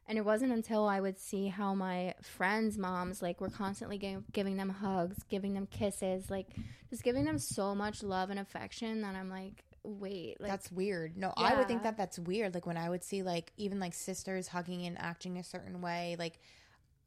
And 0.07 0.17
it 0.17 0.25
wasn't 0.25 0.51
until 0.51 0.86
I 0.88 1.00
would 1.00 1.17
see 1.17 1.48
how 1.48 1.74
my 1.74 2.13
friends' 2.22 2.77
moms 2.77 3.22
like 3.22 3.39
were 3.39 3.50
constantly 3.50 3.98
gi- 3.98 4.17
giving 4.33 4.57
them 4.57 4.69
hugs, 4.69 5.24
giving 5.29 5.53
them 5.53 5.65
kisses, 5.67 6.29
like 6.29 6.48
just 6.89 7.03
giving 7.03 7.24
them 7.24 7.38
so 7.39 7.74
much 7.74 8.03
love 8.03 8.29
and 8.29 8.39
affection 8.39 9.01
that 9.01 9.15
I'm 9.15 9.29
like, 9.29 9.63
wait, 9.84 10.40
like 10.40 10.52
that's 10.52 10.72
weird. 10.72 11.18
No, 11.18 11.34
I 11.38 11.56
would 11.56 11.68
think 11.68 11.84
that 11.84 11.98
that's 11.98 12.20
weird. 12.20 12.54
Like 12.54 12.66
when 12.66 12.78
I 12.78 12.90
would 12.90 13.04
see 13.04 13.24
like 13.24 13.52
even 13.58 13.80
like 13.80 13.94
sisters 13.94 14.48
hugging 14.48 14.86
and 14.86 15.00
acting 15.00 15.38
a 15.38 15.44
certain 15.44 15.82
way, 15.82 16.16
like 16.18 16.40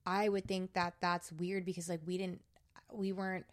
I 0.05 0.29
would 0.29 0.47
think 0.47 0.75
that 0.75 0.95
that's 1.01 1.33
weird 1.33 1.65
because 1.65 1.89
like 1.89 2.01
we 2.07 2.19
didn't 2.19 2.43
we 2.93 3.13
weren't 3.13 3.47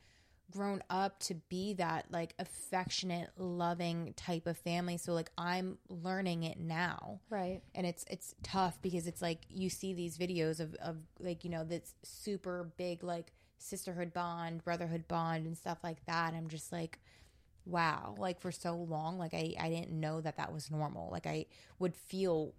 grown 0.52 0.84
up 0.90 1.20
to 1.20 1.36
be 1.50 1.74
that 1.76 2.06
like 2.12 2.34
affectionate, 2.38 3.30
loving 3.38 4.14
type 4.16 4.46
of 4.46 4.58
family. 4.58 4.98
So 4.98 5.14
like 5.14 5.32
I'm 5.38 5.78
learning 5.90 6.44
it 6.44 6.60
now. 6.60 7.20
right, 7.30 7.62
and 7.74 7.88
it's 7.88 8.06
it's 8.10 8.36
tough 8.44 8.82
because 8.82 9.08
it's 9.08 9.22
like 9.22 9.40
you 9.50 9.70
see 9.70 9.94
these 9.94 10.18
videos 10.18 10.60
of 10.60 10.76
of 10.76 10.98
like 11.20 11.44
you 11.44 11.50
know 11.50 11.64
this 11.64 11.96
super 12.04 12.72
big 12.78 13.04
like 13.04 13.34
sisterhood 13.58 14.14
bond 14.14 14.62
brotherhood 14.64 15.08
bond 15.08 15.46
and 15.46 15.58
stuff 15.58 15.78
like 15.84 16.06
that 16.06 16.34
i'm 16.34 16.50
just 16.50 16.74
like 16.74 17.00
wow, 17.66 18.16
like 18.18 18.40
for 18.40 18.52
so 18.52 18.76
long, 18.76 19.18
like 19.18 19.34
I, 19.34 19.54
I 19.60 19.70
didn't 19.70 19.92
know 19.92 20.22
that 20.22 20.38
that 20.38 20.54
was 20.54 20.70
normal. 20.70 21.10
Like 21.12 21.26
I 21.26 21.46
would 21.80 21.96
feel 21.96 22.54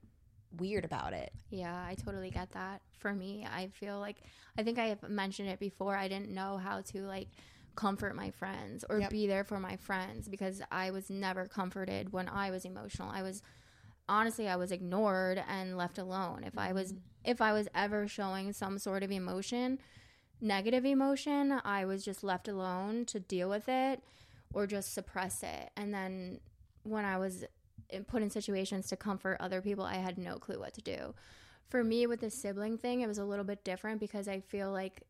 weird 0.59 0.85
about 0.85 1.13
it. 1.13 1.33
Yeah, 1.51 1.75
I 1.75 1.95
totally 1.95 2.31
get 2.31 2.53
that. 2.53 2.81
For 2.99 3.13
me, 3.13 3.47
I 3.51 3.69
feel 3.69 3.99
like 3.99 4.17
I 4.59 4.63
think 4.63 4.79
I 4.79 4.87
have 4.87 5.09
mentioned 5.09 5.49
it 5.49 5.59
before. 5.59 5.97
I 5.97 6.09
didn't 6.09 6.31
know 6.31 6.57
how 6.57 6.81
to 6.81 7.03
like 7.03 7.29
comfort 7.77 8.15
my 8.15 8.31
friends 8.31 8.85
or 8.89 9.01
Yep. 9.01 9.11
be 9.11 9.27
there 9.27 9.45
for 9.45 9.59
my 9.59 9.77
friends 9.77 10.29
because 10.29 10.63
I 10.71 10.91
was 10.91 11.11
never 11.11 11.47
comforted 11.47 12.13
when 12.13 12.29
I 12.29 12.51
was 12.51 12.65
emotional. 12.65 13.11
I 13.11 13.23
was 13.23 13.43
honestly 14.09 14.49
I 14.49 14.57
was 14.57 14.73
ignored 14.73 15.43
and 15.49 15.77
left 15.77 15.99
alone. 15.99 16.45
If 16.45 16.57
I 16.57 16.73
was 16.73 16.93
mm-hmm. 16.93 17.31
if 17.31 17.41
I 17.41 17.53
was 17.53 17.69
ever 17.75 18.09
showing 18.09 18.53
some 18.53 18.79
sort 18.79 19.03
of 19.03 19.11
emotion, 19.11 19.81
negative 20.41 20.87
emotion, 20.87 21.61
I 21.65 21.85
was 21.85 22.05
just 22.05 22.25
left 22.25 22.49
alone 22.49 23.05
to 23.07 23.21
deal 23.21 23.51
with 23.51 23.69
it 23.69 24.03
or 24.55 24.67
just 24.67 24.95
suppress 24.95 25.43
it. 25.43 25.71
And 25.77 25.93
then 25.93 26.41
when 26.85 27.05
I 27.05 27.19
was 27.19 27.45
put 28.07 28.23
in 28.23 28.31
situations 28.31 28.87
to 28.89 28.97
comfort 28.97 29.37
other 29.41 29.61
people, 29.61 29.85
I 29.85 29.97
had 29.97 30.17
no 30.17 30.37
clue 30.37 30.59
what 30.59 30.75
to 30.75 30.83
do. 30.83 31.15
For 31.69 31.83
me, 31.83 32.07
with 32.07 32.21
the 32.21 32.31
sibling 32.31 32.79
thing, 32.79 33.01
it 33.01 33.09
was 33.09 33.19
a 33.19 33.25
little 33.25 33.45
bit 33.45 33.65
different 33.65 34.01
because 34.01 34.29
I 34.29 34.41
feel 34.41 34.71
like 34.71 35.03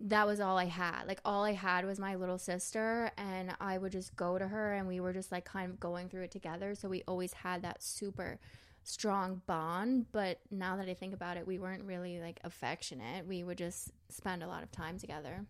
that 0.00 0.26
was 0.26 0.40
all 0.40 0.58
I 0.58 0.66
had. 0.66 1.04
Like, 1.06 1.20
all 1.24 1.44
I 1.44 1.52
had 1.52 1.86
was 1.86 1.98
my 1.98 2.16
little 2.16 2.38
sister, 2.38 3.10
and 3.16 3.54
I 3.60 3.78
would 3.78 3.92
just 3.92 4.14
go 4.16 4.38
to 4.38 4.48
her, 4.48 4.74
and 4.74 4.86
we 4.86 5.00
were 5.00 5.12
just 5.12 5.32
like 5.32 5.44
kind 5.44 5.70
of 5.70 5.80
going 5.80 6.08
through 6.08 6.22
it 6.22 6.30
together. 6.30 6.74
So 6.74 6.88
we 6.88 7.02
always 7.06 7.32
had 7.32 7.62
that 7.62 7.82
super 7.82 8.38
strong 8.82 9.42
bond. 9.46 10.06
But 10.12 10.40
now 10.50 10.76
that 10.76 10.88
I 10.88 10.94
think 10.94 11.14
about 11.14 11.36
it, 11.36 11.46
we 11.46 11.58
weren't 11.58 11.84
really 11.84 12.20
like 12.20 12.40
affectionate. 12.44 13.26
We 13.26 13.42
would 13.44 13.58
just 13.58 13.90
spend 14.10 14.42
a 14.42 14.48
lot 14.48 14.62
of 14.62 14.70
time 14.70 14.98
together 14.98 15.46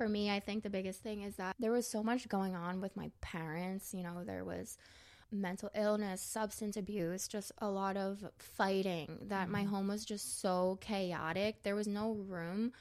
for 0.00 0.08
me, 0.08 0.30
I 0.30 0.40
think 0.40 0.62
the 0.62 0.70
biggest 0.70 1.02
thing 1.02 1.20
is 1.20 1.36
that 1.36 1.56
there 1.58 1.72
was 1.72 1.86
so 1.86 2.02
much 2.02 2.26
going 2.26 2.54
on 2.56 2.80
with 2.80 2.96
my 2.96 3.10
parents. 3.20 3.92
You 3.92 4.02
know, 4.02 4.24
there 4.24 4.46
was 4.46 4.78
mental 5.30 5.68
illness, 5.74 6.22
substance 6.22 6.78
abuse, 6.78 7.28
just 7.28 7.52
a 7.58 7.68
lot 7.68 7.98
of 7.98 8.24
fighting, 8.38 9.18
that 9.28 9.50
my 9.50 9.60
mm-hmm. 9.60 9.74
home 9.74 9.88
was 9.88 10.06
just 10.06 10.40
so 10.40 10.78
chaotic. 10.80 11.62
There 11.64 11.74
was 11.74 11.86
no 11.86 12.12
room 12.12 12.72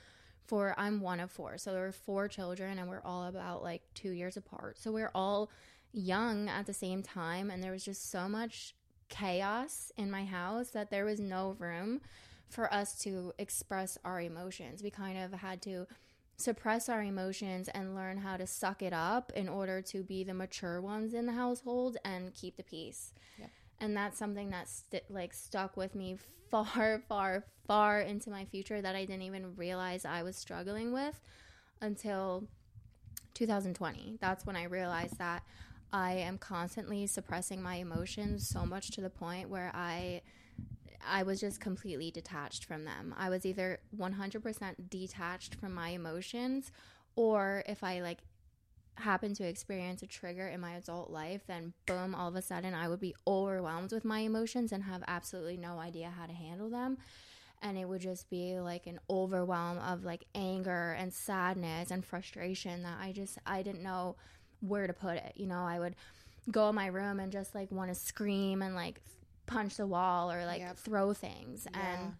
for, 0.47 0.73
I'm 0.77 1.01
one 1.01 1.19
of 1.19 1.29
four. 1.29 1.57
So 1.57 1.73
there 1.73 1.81
were 1.81 1.91
four 1.91 2.29
children, 2.29 2.79
and 2.79 2.87
we're 2.87 3.03
all 3.03 3.25
about 3.25 3.63
like 3.63 3.81
two 3.95 4.11
years 4.11 4.37
apart. 4.37 4.77
So 4.77 4.89
we're 4.89 5.11
all 5.13 5.51
young 5.91 6.47
at 6.47 6.67
the 6.67 6.73
same 6.73 7.03
time, 7.03 7.51
and 7.51 7.61
there 7.61 7.73
was 7.73 7.83
just 7.83 8.09
so 8.09 8.29
much 8.29 8.73
chaos 9.09 9.91
in 9.97 10.09
my 10.09 10.23
house 10.23 10.69
that 10.69 10.89
there 10.89 11.03
was 11.03 11.19
no 11.19 11.57
room 11.59 11.99
for 12.47 12.73
us 12.73 12.97
to 12.99 13.33
express 13.37 13.97
our 14.05 14.21
emotions. 14.21 14.81
We 14.81 14.89
kind 14.89 15.17
of 15.17 15.33
had 15.33 15.61
to 15.63 15.85
suppress 16.39 16.87
our 16.87 17.03
emotions 17.03 17.67
and 17.69 17.95
learn 17.95 18.17
how 18.17 18.37
to 18.37 18.47
suck 18.47 18.81
it 18.81 18.93
up 18.93 19.31
in 19.35 19.49
order 19.49 19.81
to 19.81 20.03
be 20.03 20.23
the 20.23 20.33
mature 20.33 20.81
ones 20.81 21.13
in 21.13 21.25
the 21.25 21.33
household 21.33 21.97
and 22.05 22.33
keep 22.33 22.55
the 22.55 22.63
peace. 22.63 23.13
Yep. 23.37 23.49
And 23.79 23.97
that's 23.97 24.17
something 24.17 24.49
that 24.49 24.67
st- 24.67 25.09
like 25.09 25.33
stuck 25.33 25.75
with 25.75 25.95
me 25.95 26.17
far, 26.49 27.01
far, 27.09 27.45
far 27.67 28.01
into 28.01 28.29
my 28.29 28.45
future 28.45 28.81
that 28.81 28.95
I 28.95 29.05
didn't 29.05 29.23
even 29.23 29.55
realize 29.55 30.05
I 30.05 30.23
was 30.23 30.35
struggling 30.35 30.93
with 30.93 31.19
until 31.81 32.45
2020. 33.33 34.17
That's 34.19 34.45
when 34.45 34.55
I 34.55 34.63
realized 34.63 35.17
that 35.17 35.43
I 35.91 36.13
am 36.13 36.37
constantly 36.37 37.07
suppressing 37.07 37.61
my 37.61 37.75
emotions 37.75 38.47
so 38.47 38.65
much 38.65 38.91
to 38.91 39.01
the 39.01 39.09
point 39.09 39.49
where 39.49 39.71
I 39.73 40.21
I 41.07 41.23
was 41.23 41.39
just 41.39 41.59
completely 41.59 42.11
detached 42.11 42.65
from 42.65 42.85
them. 42.85 43.13
I 43.17 43.29
was 43.29 43.45
either 43.45 43.79
100% 43.97 44.89
detached 44.89 45.55
from 45.55 45.73
my 45.73 45.89
emotions 45.89 46.71
or 47.15 47.63
if 47.67 47.83
I 47.83 48.01
like 48.01 48.19
happened 48.95 49.35
to 49.37 49.47
experience 49.47 50.03
a 50.03 50.07
trigger 50.07 50.47
in 50.47 50.59
my 50.59 50.73
adult 50.73 51.09
life, 51.09 51.41
then 51.47 51.73
boom, 51.85 52.13
all 52.13 52.27
of 52.27 52.35
a 52.35 52.41
sudden 52.41 52.73
I 52.73 52.87
would 52.87 52.99
be 52.99 53.15
overwhelmed 53.25 53.91
with 53.91 54.05
my 54.05 54.19
emotions 54.19 54.71
and 54.71 54.83
have 54.83 55.03
absolutely 55.07 55.57
no 55.57 55.79
idea 55.79 56.11
how 56.15 56.25
to 56.25 56.33
handle 56.33 56.69
them. 56.69 56.97
And 57.61 57.77
it 57.77 57.85
would 57.85 58.01
just 58.01 58.29
be 58.29 58.59
like 58.59 58.87
an 58.87 58.99
overwhelm 59.09 59.79
of 59.79 60.03
like 60.03 60.25
anger 60.35 60.95
and 60.97 61.13
sadness 61.13 61.91
and 61.91 62.05
frustration 62.05 62.83
that 62.83 62.97
I 63.01 63.11
just, 63.11 63.37
I 63.45 63.63
didn't 63.63 63.83
know 63.83 64.15
where 64.61 64.87
to 64.87 64.93
put 64.93 65.17
it. 65.17 65.33
You 65.35 65.47
know, 65.47 65.65
I 65.65 65.79
would 65.79 65.95
go 66.51 66.69
in 66.69 66.75
my 66.75 66.87
room 66.87 67.19
and 67.19 67.31
just 67.31 67.55
like 67.55 67.71
want 67.71 67.89
to 67.89 67.95
scream 67.95 68.61
and 68.61 68.75
like 68.75 69.01
punch 69.49 69.75
the 69.77 69.87
wall 69.87 70.31
or 70.31 70.45
like 70.45 70.59
Yep. 70.59 70.77
throw 70.77 71.13
things. 71.13 71.67
Yeah. 71.71 71.79
And 71.97 72.13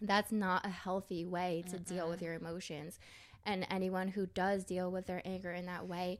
that's 0.00 0.32
not 0.32 0.66
a 0.66 0.70
healthy 0.70 1.24
way 1.24 1.64
to 1.70 1.78
deal 1.78 2.08
with 2.08 2.22
your 2.22 2.34
emotions. 2.34 2.98
And 3.44 3.66
anyone 3.70 4.08
who 4.08 4.26
does 4.26 4.64
deal 4.64 4.90
with 4.90 5.06
their 5.06 5.22
anger 5.24 5.52
in 5.52 5.66
that 5.66 5.86
way, 5.86 6.18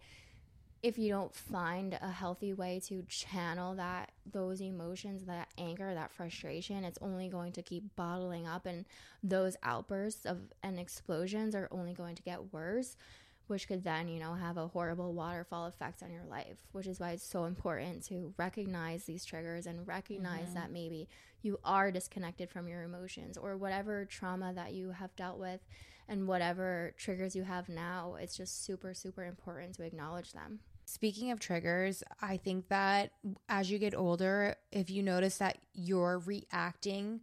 if 0.82 0.98
you 0.98 1.08
don't 1.08 1.32
find 1.34 1.96
a 2.02 2.10
healthy 2.10 2.52
way 2.52 2.80
to 2.86 3.02
channel 3.04 3.76
that 3.76 4.10
those 4.30 4.60
emotions, 4.60 5.24
that 5.26 5.48
anger, 5.56 5.94
that 5.94 6.10
frustration, 6.10 6.82
it's 6.84 6.98
only 7.00 7.28
going 7.28 7.52
to 7.52 7.62
keep 7.62 7.94
bottling 7.94 8.48
up 8.48 8.66
and 8.66 8.84
those 9.22 9.56
outbursts 9.62 10.26
of 10.26 10.38
and 10.64 10.80
explosions 10.80 11.54
are 11.54 11.68
only 11.70 11.94
going 11.94 12.16
to 12.16 12.22
get 12.22 12.52
worse, 12.52 12.96
which 13.46 13.68
could 13.68 13.84
then, 13.84 14.08
you 14.08 14.20
know, 14.20 14.34
have 14.34 14.56
a 14.56 14.68
horrible 14.68 15.12
waterfall 15.12 15.66
effect 15.66 16.02
on 16.02 16.10
your 16.10 16.24
life, 16.24 16.56
which 16.72 16.86
is 16.86 17.00
why 17.00 17.10
it's 17.10 17.26
so 17.26 17.44
important 17.44 18.04
to 18.06 18.32
recognize 18.36 19.04
these 19.04 19.24
triggers 19.24 19.66
and 19.66 19.86
recognize 19.86 20.46
mm-hmm. 20.46 20.54
that 20.54 20.72
maybe 20.72 21.08
you 21.42 21.58
are 21.64 21.90
disconnected 21.90 22.50
from 22.50 22.68
your 22.68 22.82
emotions 22.82 23.36
or 23.36 23.56
whatever 23.56 24.04
trauma 24.04 24.52
that 24.54 24.72
you 24.72 24.90
have 24.90 25.14
dealt 25.16 25.38
with 25.38 25.60
and 26.08 26.26
whatever 26.26 26.94
triggers 26.96 27.34
you 27.34 27.42
have 27.42 27.68
now, 27.68 28.16
it's 28.20 28.36
just 28.36 28.64
super, 28.64 28.94
super 28.94 29.24
important 29.24 29.74
to 29.76 29.84
acknowledge 29.84 30.32
them. 30.32 30.60
Speaking 30.84 31.30
of 31.30 31.40
triggers, 31.40 32.02
I 32.20 32.36
think 32.36 32.68
that 32.68 33.12
as 33.48 33.70
you 33.70 33.78
get 33.78 33.94
older, 33.94 34.56
if 34.72 34.90
you 34.90 35.02
notice 35.02 35.38
that 35.38 35.58
you're 35.72 36.18
reacting 36.18 37.20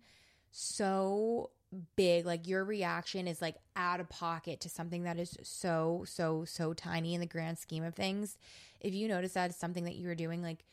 so 0.52 1.52
big, 1.96 2.26
like 2.26 2.48
your 2.48 2.64
reaction 2.64 3.28
is 3.28 3.42
like 3.42 3.56
out 3.76 4.00
of 4.00 4.10
pocket 4.10 4.60
to 4.62 4.70
something 4.70 5.04
that 5.04 5.20
is 5.20 5.38
so, 5.44 6.04
so, 6.08 6.46
so 6.46 6.74
tiny 6.74 7.14
in 7.14 7.20
the 7.20 7.28
grand 7.28 7.60
scheme 7.60 7.84
of 7.84 7.96
things, 7.96 8.38
if 8.80 8.94
you 8.94 9.08
notice 9.08 9.34
that 9.34 9.50
it's 9.50 9.60
something 9.60 9.84
that 9.84 9.96
you're 9.96 10.16
doing, 10.16 10.42
like 10.42 10.66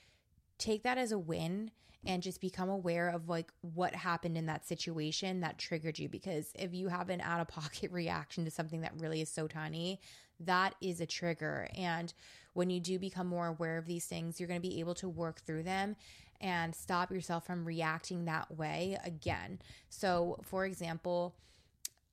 take 0.59 0.83
that 0.85 0.99
as 0.99 1.13
a 1.13 1.19
win 1.19 1.71
and 2.05 2.23
just 2.23 2.41
become 2.41 2.69
aware 2.69 3.09
of 3.09 3.29
like 3.29 3.51
what 3.61 3.95
happened 3.95 4.39
in 4.39 4.47
that 4.47 4.67
situation 4.67 5.41
that 5.41 5.59
triggered 5.59 5.99
you. 5.99 6.09
Because 6.09 6.53
if 6.55 6.73
you 6.73 6.89
have 6.89 7.11
an 7.11 7.21
out 7.21 7.41
of 7.41 7.49
pocket 7.49 7.91
reaction 7.93 8.45
to 8.45 8.51
something 8.51 8.81
that 8.83 8.93
really 8.99 9.21
is 9.21 9.29
so 9.29 9.47
tiny 9.47 10.01
that 10.41 10.75
is 10.81 11.01
a 11.01 11.07
trigger. 11.07 11.69
And 11.77 12.13
when 12.53 12.71
you 12.71 12.81
do 12.81 12.99
become 12.99 13.27
more 13.27 13.47
aware 13.47 13.79
of 13.79 13.87
these 13.87 14.07
things 14.07 14.39
you're 14.39 14.49
going 14.49 14.61
to 14.61 14.69
be 14.69 14.81
able 14.81 14.95
to 14.95 15.09
work 15.09 15.41
through 15.41 15.63
them 15.63 15.97
and 16.41 16.75
stop 16.75 17.11
yourself 17.11 17.47
from 17.47 17.65
reacting 17.65 18.25
that 18.25 18.57
way 18.57 18.99
again 19.05 19.59
so 19.89 20.39
for 20.43 20.65
example 20.65 21.35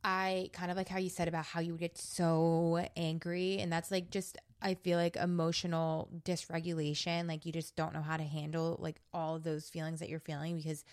I 0.04 0.50
kind 0.52 0.70
of 0.70 0.76
like 0.76 0.90
how 0.90 1.00
you 1.00 1.10
said 1.10 1.28
about 1.28 1.46
how 1.46 1.62
you 1.62 1.72
would 1.72 1.80
get 1.80 1.98
so 1.98 2.86
angry, 2.98 3.60
and 3.60 3.72
that's 3.72 3.90
like 3.90 4.10
just 4.10 4.38
I 4.62 4.74
feel 4.76 4.98
like 4.98 5.16
emotional 5.16 6.10
dysregulation. 6.26 7.28
Like 7.28 7.46
you 7.46 7.52
just 7.52 7.76
don't 7.76 7.94
know 7.94 8.02
how 8.02 8.18
to 8.18 8.24
handle 8.24 8.78
like 8.82 8.98
all 9.14 9.40
those 9.40 9.70
feelings 9.70 10.00
that 10.02 10.10
you're 10.10 10.20
feeling 10.20 10.58
because 10.58 10.84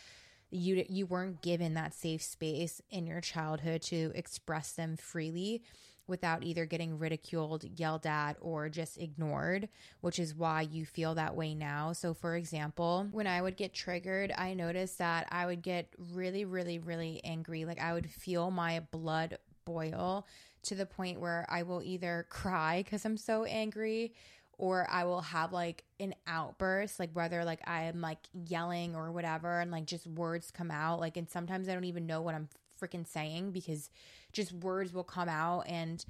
you 0.50 0.84
you 0.88 1.06
weren't 1.06 1.42
given 1.42 1.74
that 1.74 1.94
safe 1.94 2.22
space 2.22 2.80
in 2.90 3.06
your 3.06 3.20
childhood 3.20 3.82
to 3.82 4.12
express 4.14 4.72
them 4.72 4.96
freely 4.96 5.62
without 6.10 6.42
either 6.42 6.66
getting 6.66 6.98
ridiculed, 6.98 7.64
yelled 7.78 8.06
at, 8.06 8.36
or 8.40 8.68
just 8.68 8.98
ignored, 8.98 9.68
which 10.02 10.18
is 10.18 10.34
why 10.34 10.60
you 10.60 10.84
feel 10.84 11.14
that 11.14 11.34
way 11.34 11.54
now. 11.54 11.92
So, 11.92 12.12
for 12.12 12.36
example, 12.36 13.08
when 13.12 13.26
I 13.26 13.40
would 13.40 13.56
get 13.56 13.72
triggered, 13.72 14.32
I 14.36 14.52
noticed 14.52 14.98
that 14.98 15.28
I 15.30 15.46
would 15.46 15.62
get 15.62 15.94
really, 16.12 16.44
really, 16.44 16.78
really 16.78 17.20
angry. 17.24 17.64
Like 17.64 17.80
I 17.80 17.94
would 17.94 18.10
feel 18.10 18.50
my 18.50 18.80
blood 18.90 19.38
boil 19.64 20.26
to 20.64 20.74
the 20.74 20.86
point 20.86 21.20
where 21.20 21.46
I 21.48 21.62
will 21.62 21.82
either 21.82 22.26
cry 22.28 22.82
because 22.84 23.04
I'm 23.04 23.16
so 23.16 23.44
angry 23.44 24.12
or 24.58 24.86
I 24.90 25.04
will 25.04 25.22
have 25.22 25.54
like 25.54 25.84
an 26.00 26.14
outburst, 26.26 26.98
like 27.00 27.10
whether 27.14 27.44
like 27.44 27.60
I 27.66 27.84
am 27.84 28.02
like 28.02 28.18
yelling 28.34 28.94
or 28.94 29.10
whatever, 29.10 29.60
and 29.60 29.70
like 29.70 29.86
just 29.86 30.06
words 30.06 30.50
come 30.50 30.70
out. 30.70 31.00
Like, 31.00 31.16
and 31.16 31.30
sometimes 31.30 31.68
I 31.68 31.72
don't 31.72 31.84
even 31.84 32.06
know 32.06 32.20
what 32.20 32.34
I'm 32.34 32.48
freaking 32.80 33.06
saying 33.06 33.52
because 33.52 33.90
just 34.32 34.52
words 34.52 34.92
will 34.92 35.04
come 35.04 35.28
out 35.28 35.62
and 35.66 36.04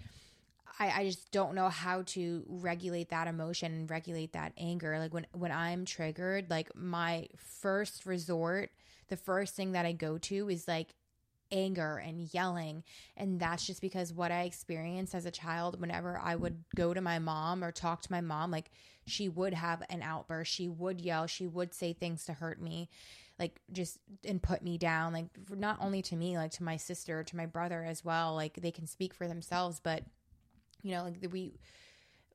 I, 0.79 1.01
I 1.01 1.05
just 1.05 1.31
don't 1.31 1.55
know 1.55 1.69
how 1.69 2.03
to 2.07 2.45
regulate 2.49 3.11
that 3.11 3.29
emotion 3.29 3.73
and 3.73 3.91
regulate 3.91 4.33
that 4.33 4.53
anger. 4.57 4.99
Like 4.99 5.13
when 5.13 5.27
when 5.33 5.53
I'm 5.53 5.85
triggered, 5.85 6.49
like 6.49 6.75
my 6.75 7.29
first 7.37 8.07
resort, 8.07 8.71
the 9.09 9.17
first 9.17 9.55
thing 9.55 9.73
that 9.73 9.85
I 9.85 9.93
go 9.93 10.17
to 10.19 10.49
is 10.49 10.67
like 10.67 10.95
anger 11.53 11.97
and 11.99 12.33
yelling. 12.33 12.85
And 13.17 13.41
that's 13.41 13.67
just 13.67 13.81
because 13.81 14.13
what 14.13 14.31
I 14.33 14.43
experienced 14.43 15.15
as 15.15 15.27
a 15.27 15.31
child, 15.31 15.81
whenever 15.81 16.19
I 16.19 16.37
would 16.37 16.65
go 16.75 16.95
to 16.95 17.01
my 17.01 17.19
mom 17.19 17.63
or 17.63 17.73
talk 17.73 18.03
to 18.03 18.13
my 18.13 18.21
mom, 18.21 18.51
like 18.51 18.71
she 19.07 19.29
would 19.29 19.55
have 19.55 19.83
an 19.91 20.03
outburst. 20.03 20.53
She 20.53 20.69
would 20.69 21.01
yell. 21.01 21.27
She 21.27 21.47
would 21.47 21.75
say 21.75 21.93
things 21.93 22.25
to 22.25 22.33
hurt 22.35 22.61
me, 22.61 22.89
like 23.41 23.59
just 23.73 23.99
and 24.25 24.41
put 24.41 24.63
me 24.63 24.79
down. 24.79 25.13
Like 25.15 25.27
not 25.49 25.79
only 25.81 26.03
to 26.03 26.17
me, 26.17 26.37
like 26.37 26.53
to 26.53 26.63
my 26.63 26.77
sister, 26.77 27.25
to 27.25 27.37
my 27.37 27.47
brother 27.47 27.83
as 27.83 28.05
well. 28.05 28.35
Like 28.35 28.61
they 28.61 28.71
can 28.71 28.87
speak 28.87 29.15
for 29.15 29.27
themselves, 29.27 29.81
but 29.83 30.05
you 30.83 30.93
know, 30.93 31.05
like 31.05 31.27
we 31.33 31.59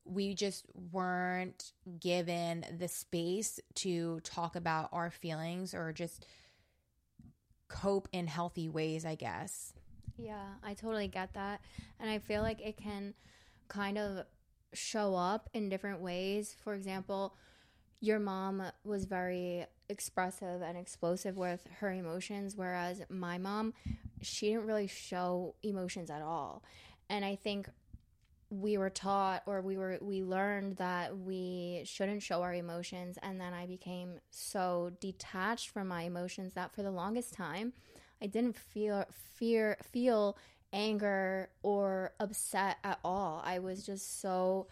we 0.04 0.34
just 0.34 0.66
weren't 0.92 1.72
given 2.00 2.66
the 2.78 2.88
space 2.88 3.60
to 3.76 4.20
talk 4.22 4.56
about 4.56 4.90
our 4.92 5.12
feelings 5.12 5.74
or 5.74 5.94
just 5.94 6.26
cope 7.68 8.08
in 8.12 8.28
healthy 8.28 8.68
ways, 8.68 9.06
I 9.06 9.16
guess. 9.16 9.74
Yeah, 10.18 10.46
I 10.64 10.74
totally 10.74 11.08
get 11.08 11.34
that. 11.34 11.62
And 12.00 12.10
I 12.10 12.20
feel 12.20 12.42
like 12.42 12.62
it 12.62 12.78
can 12.78 13.14
kind 13.68 13.98
of 13.98 14.26
show 14.74 15.16
up 15.16 15.50
in 15.54 15.70
different 15.70 16.02
ways. 16.02 16.56
For 16.64 16.74
example, 16.74 17.36
your 18.06 18.20
mom 18.20 18.62
was 18.84 19.06
very 19.06 19.66
expressive 19.90 20.62
and 20.62 20.78
explosive 20.78 21.38
with 21.38 21.68
her 21.80 21.92
emotions, 21.92 22.56
whereas 22.56 23.02
my 23.10 23.38
mom, 23.38 23.74
she 24.22 24.50
didn't 24.50 24.68
really 24.68 24.88
show 24.88 25.56
emotions 25.64 26.12
at 26.12 26.22
all. 26.22 26.64
And 27.10 27.26
I 27.26 27.36
think 27.36 27.68
we 28.52 28.78
were 28.78 28.92
taught 28.92 29.42
or 29.48 29.60
we 29.62 29.76
were 29.76 29.98
we 30.02 30.24
learned 30.24 30.78
that 30.78 31.18
we 31.18 31.82
shouldn't 31.84 32.22
show 32.22 32.44
our 32.44 32.54
emotions 32.54 33.18
and 33.24 33.42
then 33.42 33.54
I 33.54 33.66
became 33.66 34.20
so 34.30 34.92
detached 35.02 35.70
from 35.70 35.88
my 35.88 36.04
emotions 36.04 36.54
that 36.54 36.72
for 36.72 36.84
the 36.84 36.92
longest 36.92 37.34
time 37.34 37.74
I 38.22 38.28
didn't 38.28 38.56
feel 38.56 39.04
fear 39.34 39.78
feel 39.92 40.38
anger 40.72 41.50
or 41.64 42.12
upset 42.20 42.78
at 42.84 43.00
all. 43.04 43.42
I 43.44 43.60
was 43.60 43.84
just 43.84 44.22
so 44.22 44.68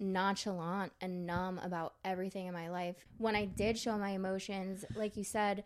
nonchalant 0.00 0.92
and 1.00 1.26
numb 1.26 1.60
about 1.62 1.94
everything 2.04 2.46
in 2.46 2.54
my 2.54 2.68
life. 2.68 2.96
When 3.18 3.36
I 3.36 3.44
did 3.44 3.78
show 3.78 3.96
my 3.98 4.10
emotions, 4.10 4.84
like 4.94 5.16
you 5.16 5.24
said, 5.24 5.64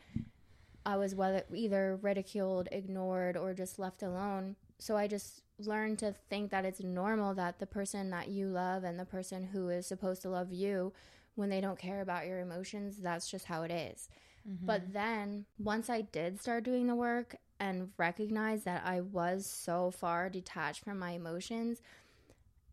I 0.86 0.96
was 0.96 1.14
whether 1.14 1.44
either 1.54 1.98
ridiculed, 2.02 2.68
ignored, 2.70 3.36
or 3.36 3.54
just 3.54 3.78
left 3.78 4.02
alone. 4.02 4.56
So 4.78 4.96
I 4.96 5.06
just 5.06 5.42
learned 5.58 5.98
to 6.00 6.14
think 6.28 6.50
that 6.50 6.64
it's 6.64 6.82
normal 6.82 7.34
that 7.34 7.58
the 7.58 7.66
person 7.66 8.10
that 8.10 8.28
you 8.28 8.48
love 8.48 8.84
and 8.84 8.98
the 8.98 9.04
person 9.04 9.44
who 9.44 9.68
is 9.68 9.86
supposed 9.86 10.22
to 10.22 10.28
love 10.28 10.52
you, 10.52 10.92
when 11.36 11.48
they 11.48 11.60
don't 11.60 11.78
care 11.78 12.00
about 12.00 12.26
your 12.26 12.40
emotions, 12.40 12.98
that's 12.98 13.30
just 13.30 13.46
how 13.46 13.62
it 13.62 13.70
is. 13.70 14.08
Mm-hmm. 14.48 14.66
But 14.66 14.92
then 14.92 15.46
once 15.58 15.88
I 15.88 16.02
did 16.02 16.40
start 16.40 16.64
doing 16.64 16.86
the 16.86 16.94
work 16.94 17.36
and 17.58 17.90
recognize 17.96 18.64
that 18.64 18.82
I 18.84 19.00
was 19.00 19.46
so 19.46 19.90
far 19.90 20.28
detached 20.28 20.84
from 20.84 20.98
my 20.98 21.12
emotions, 21.12 21.80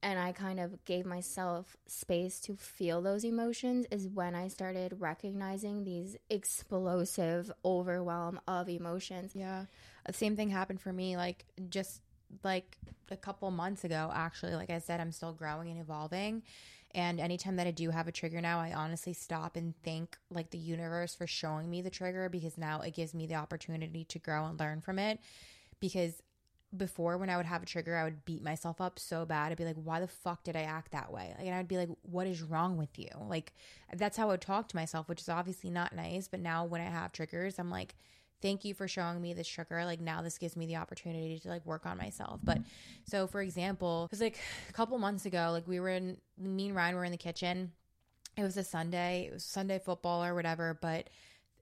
and 0.03 0.19
I 0.19 0.31
kind 0.31 0.59
of 0.59 0.83
gave 0.85 1.05
myself 1.05 1.77
space 1.85 2.39
to 2.41 2.55
feel 2.55 3.01
those 3.01 3.23
emotions 3.23 3.85
is 3.91 4.07
when 4.07 4.35
I 4.35 4.47
started 4.47 4.95
recognizing 4.99 5.83
these 5.83 6.17
explosive 6.29 7.51
overwhelm 7.63 8.39
of 8.47 8.67
emotions. 8.67 9.33
Yeah. 9.35 9.65
The 10.05 10.13
same 10.13 10.35
thing 10.35 10.49
happened 10.49 10.81
for 10.81 10.91
me 10.91 11.17
like 11.17 11.45
just 11.69 12.01
like 12.43 12.77
a 13.11 13.17
couple 13.17 13.51
months 13.51 13.83
ago 13.83 14.11
actually. 14.13 14.55
Like 14.55 14.69
I 14.69 14.79
said 14.79 14.99
I'm 14.99 15.11
still 15.11 15.33
growing 15.33 15.69
and 15.69 15.79
evolving. 15.79 16.43
And 16.93 17.19
anytime 17.19 17.55
that 17.55 17.67
I 17.67 17.71
do 17.71 17.89
have 17.89 18.07
a 18.07 18.11
trigger 18.11 18.41
now, 18.41 18.59
I 18.59 18.73
honestly 18.73 19.13
stop 19.13 19.55
and 19.55 19.73
thank 19.83 20.17
like 20.29 20.49
the 20.49 20.57
universe 20.57 21.15
for 21.15 21.25
showing 21.25 21.69
me 21.69 21.81
the 21.81 21.89
trigger 21.89 22.27
because 22.27 22.57
now 22.57 22.81
it 22.81 22.93
gives 22.93 23.13
me 23.13 23.27
the 23.27 23.35
opportunity 23.35 24.03
to 24.05 24.19
grow 24.19 24.45
and 24.45 24.59
learn 24.59 24.81
from 24.81 24.99
it 24.99 25.19
because 25.79 26.21
before 26.75 27.17
when 27.17 27.29
I 27.29 27.37
would 27.37 27.45
have 27.45 27.63
a 27.63 27.65
trigger, 27.65 27.97
I 27.97 28.03
would 28.03 28.23
beat 28.23 28.41
myself 28.43 28.79
up 28.79 28.97
so 28.97 29.25
bad. 29.25 29.51
I'd 29.51 29.57
be 29.57 29.65
like, 29.65 29.75
why 29.75 29.99
the 29.99 30.07
fuck 30.07 30.43
did 30.43 30.55
I 30.55 30.61
act 30.61 30.91
that 30.91 31.11
way? 31.11 31.33
Like, 31.37 31.47
and 31.47 31.55
I'd 31.55 31.67
be 31.67 31.77
like, 31.77 31.89
what 32.03 32.27
is 32.27 32.41
wrong 32.41 32.77
with 32.77 32.97
you? 32.97 33.09
Like, 33.27 33.53
that's 33.93 34.17
how 34.17 34.27
I 34.27 34.31
would 34.31 34.41
talk 34.41 34.69
to 34.69 34.75
myself, 34.75 35.09
which 35.09 35.21
is 35.21 35.29
obviously 35.29 35.69
not 35.69 35.95
nice. 35.95 36.27
But 36.27 36.39
now 36.39 36.65
when 36.65 36.81
I 36.81 36.85
have 36.85 37.11
triggers, 37.11 37.59
I'm 37.59 37.69
like, 37.69 37.95
thank 38.41 38.63
you 38.63 38.73
for 38.73 38.87
showing 38.87 39.21
me 39.21 39.33
this 39.33 39.47
trigger. 39.47 39.83
Like, 39.83 39.99
now 39.99 40.21
this 40.21 40.37
gives 40.37 40.55
me 40.55 40.65
the 40.65 40.77
opportunity 40.77 41.39
to 41.39 41.49
like 41.49 41.65
work 41.65 41.85
on 41.85 41.97
myself. 41.97 42.39
But 42.43 42.59
so, 43.03 43.27
for 43.27 43.41
example, 43.41 44.05
it 44.05 44.11
was 44.11 44.21
like 44.21 44.39
a 44.69 44.73
couple 44.73 44.97
months 44.97 45.25
ago, 45.25 45.49
like 45.51 45.67
we 45.67 45.79
were 45.79 45.89
in, 45.89 46.17
me 46.37 46.67
and 46.67 46.75
Ryan 46.75 46.95
were 46.95 47.05
in 47.05 47.11
the 47.11 47.17
kitchen. 47.17 47.71
It 48.37 48.43
was 48.43 48.55
a 48.55 48.63
Sunday, 48.63 49.27
it 49.27 49.33
was 49.33 49.43
Sunday 49.43 49.77
football 49.77 50.23
or 50.23 50.33
whatever. 50.33 50.77
But 50.81 51.09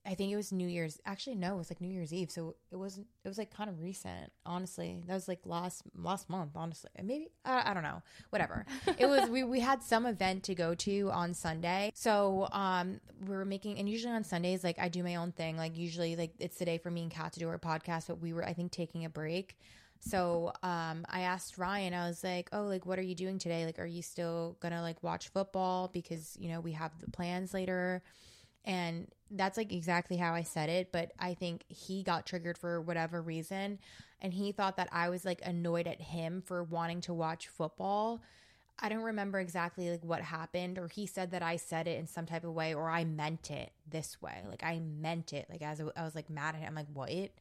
I 0.10 0.16
think 0.16 0.32
it 0.34 0.36
was 0.36 0.52
New 0.52 0.68
Year's. 0.68 1.00
Actually, 1.06 1.36
no, 1.36 1.54
it 1.54 1.58
was 1.60 1.70
like 1.70 1.82
New 1.82 1.94
Year's 1.94 2.12
Eve. 2.12 2.32
So 2.32 2.56
it 2.72 2.78
wasn't. 2.78 3.06
It 3.24 3.28
was 3.28 3.38
like 3.38 3.54
kind 3.54 3.70
of 3.70 3.80
recent. 3.80 4.32
Honestly, 4.44 5.04
that 5.06 5.14
was 5.14 5.28
like 5.28 5.42
last 5.46 5.84
last 5.96 6.32
month. 6.32 6.54
Honestly, 6.56 6.90
maybe 7.04 7.28
I, 7.46 7.70
I 7.70 7.74
don't 7.76 7.84
know. 7.84 8.02
Whatever. 8.32 8.66
it 8.98 9.06
was. 9.06 9.30
We 9.30 9.44
we 9.44 9.60
had 9.60 9.84
some 9.84 10.08
event 10.08 10.46
to 10.46 10.56
go 10.56 10.74
to 10.74 11.12
on 11.12 11.36
Sunday. 11.36 11.92
So 11.94 12.48
um, 12.52 13.00
we 13.28 13.36
were 13.36 13.46
making, 13.46 13.78
and 13.78 13.88
usually 13.88 14.12
on 14.12 14.24
Sundays, 14.24 14.64
like 14.64 14.80
I 14.80 14.90
do 14.90 15.04
my 15.04 15.18
own 15.18 15.32
thing. 15.32 15.58
Like 15.58 15.78
usually, 15.78 16.16
like 16.16 16.32
it's 16.40 16.58
the 16.58 16.66
day 16.66 16.80
for 16.80 16.90
me 16.90 17.04
and 17.04 17.12
Kat 17.12 17.34
to 17.34 17.40
do 17.40 17.48
our 17.48 17.60
podcast. 17.60 18.08
But 18.08 18.20
we 18.20 18.34
were, 18.34 18.44
I 18.44 18.54
think, 18.54 18.72
taking 18.72 19.06
a 19.06 19.10
break. 19.10 19.60
So 20.00 20.54
um, 20.64 21.06
I 21.08 21.22
asked 21.22 21.60
Ryan, 21.60 21.94
I 21.94 22.08
was 22.08 22.24
like, 22.24 22.50
oh, 22.52 22.64
like, 22.64 22.88
what 22.88 22.98
are 22.98 23.04
you 23.04 23.16
doing 23.16 23.38
today? 23.38 23.66
Like, 23.66 23.78
are 23.78 23.86
you 23.86 24.02
still 24.02 24.58
gonna 24.60 24.82
like 24.82 25.04
watch 25.04 25.28
football 25.28 25.88
because 25.94 26.36
you 26.40 26.50
know 26.50 26.62
we 26.62 26.72
have 26.72 26.98
the 27.00 27.12
plans 27.12 27.54
later? 27.54 28.02
And 28.66 29.08
that's 29.32 29.58
like 29.58 29.72
exactly 29.72 30.18
how 30.18 30.34
I 30.34 30.44
said 30.44 30.70
it, 30.70 30.92
but 30.92 31.12
I 31.20 31.34
think 31.34 31.64
he 31.68 32.04
got 32.04 32.26
triggered 32.26 32.58
for 32.58 32.82
whatever 32.82 33.22
reason. 33.22 33.80
And 34.22 34.34
he 34.34 34.52
thought 34.52 34.78
that 34.78 34.90
I 34.92 35.10
was 35.10 35.24
like 35.26 35.42
annoyed 35.46 35.88
at 35.88 36.02
him 36.02 36.42
for 36.46 36.64
wanting 36.64 37.02
to 37.02 37.14
watch 37.14 37.48
football. 37.48 38.22
I 38.82 38.90
don't 38.90 39.04
remember 39.04 39.40
exactly 39.40 39.90
like 39.90 40.04
what 40.04 40.22
happened, 40.22 40.78
or 40.78 40.88
he 40.88 41.06
said 41.06 41.32
that 41.32 41.44
I 41.44 41.58
said 41.58 41.88
it 41.88 42.00
in 42.00 42.08
some 42.08 42.26
type 42.26 42.44
of 42.44 42.54
way, 42.54 42.74
or 42.74 42.90
I 42.90 43.04
meant 43.04 43.52
it 43.52 43.72
this 43.90 44.22
way. 44.22 44.42
Like 44.50 44.64
I 44.64 44.80
meant 44.80 45.34
it. 45.34 45.48
Like 45.50 45.62
as 45.62 45.82
I 45.82 46.04
was 46.04 46.16
like 46.16 46.30
mad 46.30 46.56
at 46.56 46.62
him, 46.62 46.70
I'm 46.70 46.76
like, 46.76 46.88
what? 46.94 47.32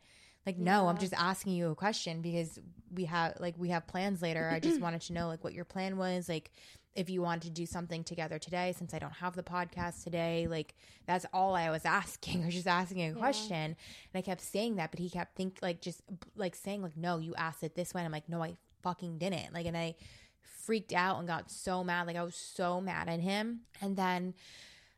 Like, 0.46 0.56
yeah. 0.58 0.64
no, 0.64 0.88
I'm 0.88 0.98
just 0.98 1.12
asking 1.14 1.52
you 1.52 1.70
a 1.70 1.74
question 1.74 2.22
because 2.22 2.58
we 2.94 3.04
have 3.04 3.34
like 3.38 3.54
we 3.58 3.68
have 3.68 3.86
plans 3.86 4.22
later. 4.22 4.50
I 4.52 4.60
just 4.60 4.80
wanted 4.82 5.02
to 5.02 5.12
know 5.12 5.28
like 5.28 5.44
what 5.44 5.52
your 5.52 5.64
plan 5.64 5.96
was. 5.96 6.28
Like, 6.28 6.50
if 6.98 7.08
you 7.08 7.22
want 7.22 7.42
to 7.44 7.50
do 7.50 7.64
something 7.64 8.02
together 8.02 8.40
today 8.40 8.74
since 8.76 8.92
I 8.92 8.98
don't 8.98 9.12
have 9.12 9.36
the 9.36 9.42
podcast 9.44 10.02
today. 10.02 10.48
Like 10.50 10.74
that's 11.06 11.24
all 11.32 11.54
I 11.54 11.70
was 11.70 11.84
asking 11.84 12.44
or 12.44 12.50
just 12.50 12.66
asking 12.66 13.02
a 13.02 13.08
yeah. 13.08 13.12
question. 13.12 13.54
And 13.56 13.76
I 14.16 14.20
kept 14.20 14.40
saying 14.40 14.76
that, 14.76 14.90
but 14.90 14.98
he 14.98 15.08
kept 15.08 15.36
think 15.36 15.58
like 15.62 15.80
just 15.80 16.02
like 16.36 16.56
saying 16.56 16.82
like, 16.82 16.96
no, 16.96 17.18
you 17.18 17.36
asked 17.36 17.62
it 17.62 17.76
this 17.76 17.94
way. 17.94 18.00
And 18.00 18.06
I'm 18.06 18.12
like, 18.12 18.28
no, 18.28 18.42
I 18.42 18.56
fucking 18.82 19.18
didn't. 19.18 19.54
Like, 19.54 19.66
and 19.66 19.76
I 19.76 19.94
freaked 20.42 20.92
out 20.92 21.20
and 21.20 21.28
got 21.28 21.52
so 21.52 21.84
mad. 21.84 22.08
Like 22.08 22.16
I 22.16 22.24
was 22.24 22.34
so 22.34 22.80
mad 22.80 23.08
at 23.08 23.20
him. 23.20 23.60
And 23.80 23.96
then 23.96 24.34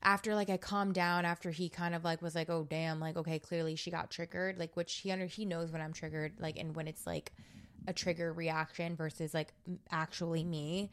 after 0.03 0.35
like 0.35 0.49
I 0.49 0.57
calmed 0.57 0.95
down 0.95 1.27
after 1.27 1.51
he 1.51 1.69
kind 1.69 1.95
of 1.95 2.03
like 2.03 2.23
was 2.23 2.35
like, 2.35 2.49
oh 2.49 2.67
damn, 2.69 2.99
like 2.99 3.19
okay, 3.19 3.39
clearly 3.39 3.77
she 3.77 3.91
got 3.91 4.11
triggered. 4.11 4.59
Like 4.59 4.75
which 4.75 4.95
he 4.95 5.13
under 5.13 5.27
he 5.27 5.45
knows 5.45 5.71
when 5.71 5.83
I'm 5.83 5.93
triggered, 5.93 6.33
like 6.39 6.59
and 6.59 6.75
when 6.75 6.89
it's 6.89 7.07
like 7.07 7.33
a 7.87 7.93
trigger 7.93 8.33
reaction 8.33 8.97
versus 8.97 9.35
like 9.35 9.53
actually 9.91 10.45
me. 10.45 10.91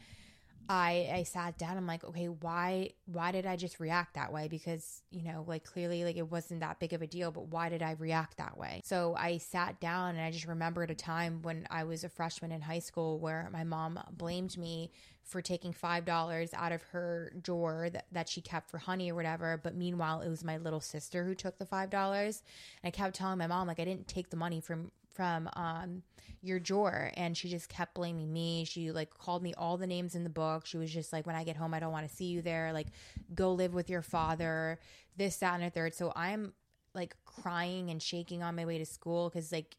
I 0.70 1.10
I 1.14 1.24
sat 1.24 1.58
down. 1.58 1.78
I'm 1.78 1.88
like, 1.88 2.04
okay, 2.04 2.28
why 2.28 2.92
why 3.06 3.32
did 3.32 3.46
I 3.46 3.56
just 3.56 3.80
react 3.80 4.16
that 4.16 4.32
way? 4.34 4.48
Because 4.48 5.02
you 5.12 5.24
know, 5.24 5.46
like 5.48 5.64
clearly, 5.64 6.04
like 6.04 6.18
it 6.18 6.30
wasn't 6.30 6.60
that 6.60 6.80
big 6.80 6.94
of 6.94 7.02
a 7.02 7.08
deal, 7.08 7.32
but 7.32 7.48
why 7.48 7.70
did 7.70 7.82
I 7.82 7.92
react 7.92 8.38
that 8.38 8.58
way? 8.58 8.82
So 8.84 9.16
I 9.18 9.38
sat 9.38 9.80
down 9.80 10.16
and 10.16 10.22
I 10.22 10.32
just 10.32 10.48
remembered 10.48 10.92
a 10.92 10.96
time 10.96 11.42
when 11.42 11.68
I 11.70 11.84
was 11.86 12.04
a 12.04 12.10
freshman 12.10 12.52
in 12.52 12.62
high 12.62 12.80
school 12.80 13.20
where 13.20 13.50
my 13.52 13.64
mom 13.64 14.00
blamed 14.12 14.58
me 14.58 14.92
for 15.24 15.42
taking 15.42 15.74
five 15.74 16.06
dollars 16.06 16.54
out 16.54 16.72
of 16.72 16.82
her 16.84 17.34
drawer 17.42 17.90
that, 17.92 18.06
that 18.12 18.30
she 18.30 18.42
kept 18.42 18.70
for 18.70 18.78
honey 18.78 19.12
or 19.12 19.16
whatever. 19.16 19.60
But 19.62 19.76
meanwhile, 19.76 20.22
it 20.22 20.30
was 20.30 20.44
my 20.44 20.58
little 20.58 20.82
sister 20.82 21.26
who 21.26 21.36
took 21.36 21.58
the 21.58 21.66
five 21.66 21.90
dollars. 21.90 22.44
And 22.84 22.90
I 22.90 22.92
kept 22.92 23.16
telling 23.16 23.38
my 23.38 23.48
mom 23.48 23.68
like 23.68 23.80
I 23.80 23.86
didn't 23.86 24.08
take 24.08 24.30
the 24.30 24.38
money 24.38 24.62
from 24.62 24.92
from 25.18 25.50
um 25.54 26.04
your 26.44 26.60
drawer 26.60 27.12
and 27.18 27.36
she 27.36 27.50
just 27.50 27.68
kept 27.68 27.96
blaming 27.96 28.32
me. 28.32 28.64
She 28.64 28.92
like 28.92 29.10
called 29.10 29.42
me 29.42 29.54
all 29.58 29.76
the 29.76 29.88
names 29.88 30.16
in 30.16 30.24
the 30.24 30.30
book. 30.30 30.66
She 30.68 30.78
was 30.78 30.94
just 30.94 31.12
like 31.12 31.26
when 31.26 31.36
i 31.36 31.44
get 31.44 31.58
home 31.58 31.74
i 31.74 31.80
don't 31.80 31.92
want 31.92 32.08
to 32.08 32.16
see 32.16 32.26
you 32.26 32.42
there. 32.42 32.72
Like 32.72 32.88
go 33.34 33.52
live 33.54 33.74
with 33.74 33.90
your 33.90 34.04
father 34.04 34.80
this 35.18 35.38
that 35.38 35.56
and 35.56 35.64
a 35.64 35.70
third. 35.72 35.96
So 35.96 36.14
i'm 36.16 36.54
like 36.94 37.16
crying 37.26 37.90
and 37.90 38.02
shaking 38.02 38.44
on 38.44 38.56
my 38.56 38.66
way 38.66 38.78
to 38.78 38.86
school 38.86 39.30
because 39.30 39.52
like 39.52 39.76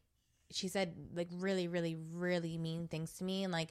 she 0.51 0.67
said 0.67 0.93
like 1.15 1.29
really 1.31 1.67
really 1.67 1.95
really 2.13 2.57
mean 2.57 2.87
things 2.87 3.13
to 3.13 3.23
me. 3.23 3.43
And 3.43 3.53
like 3.53 3.69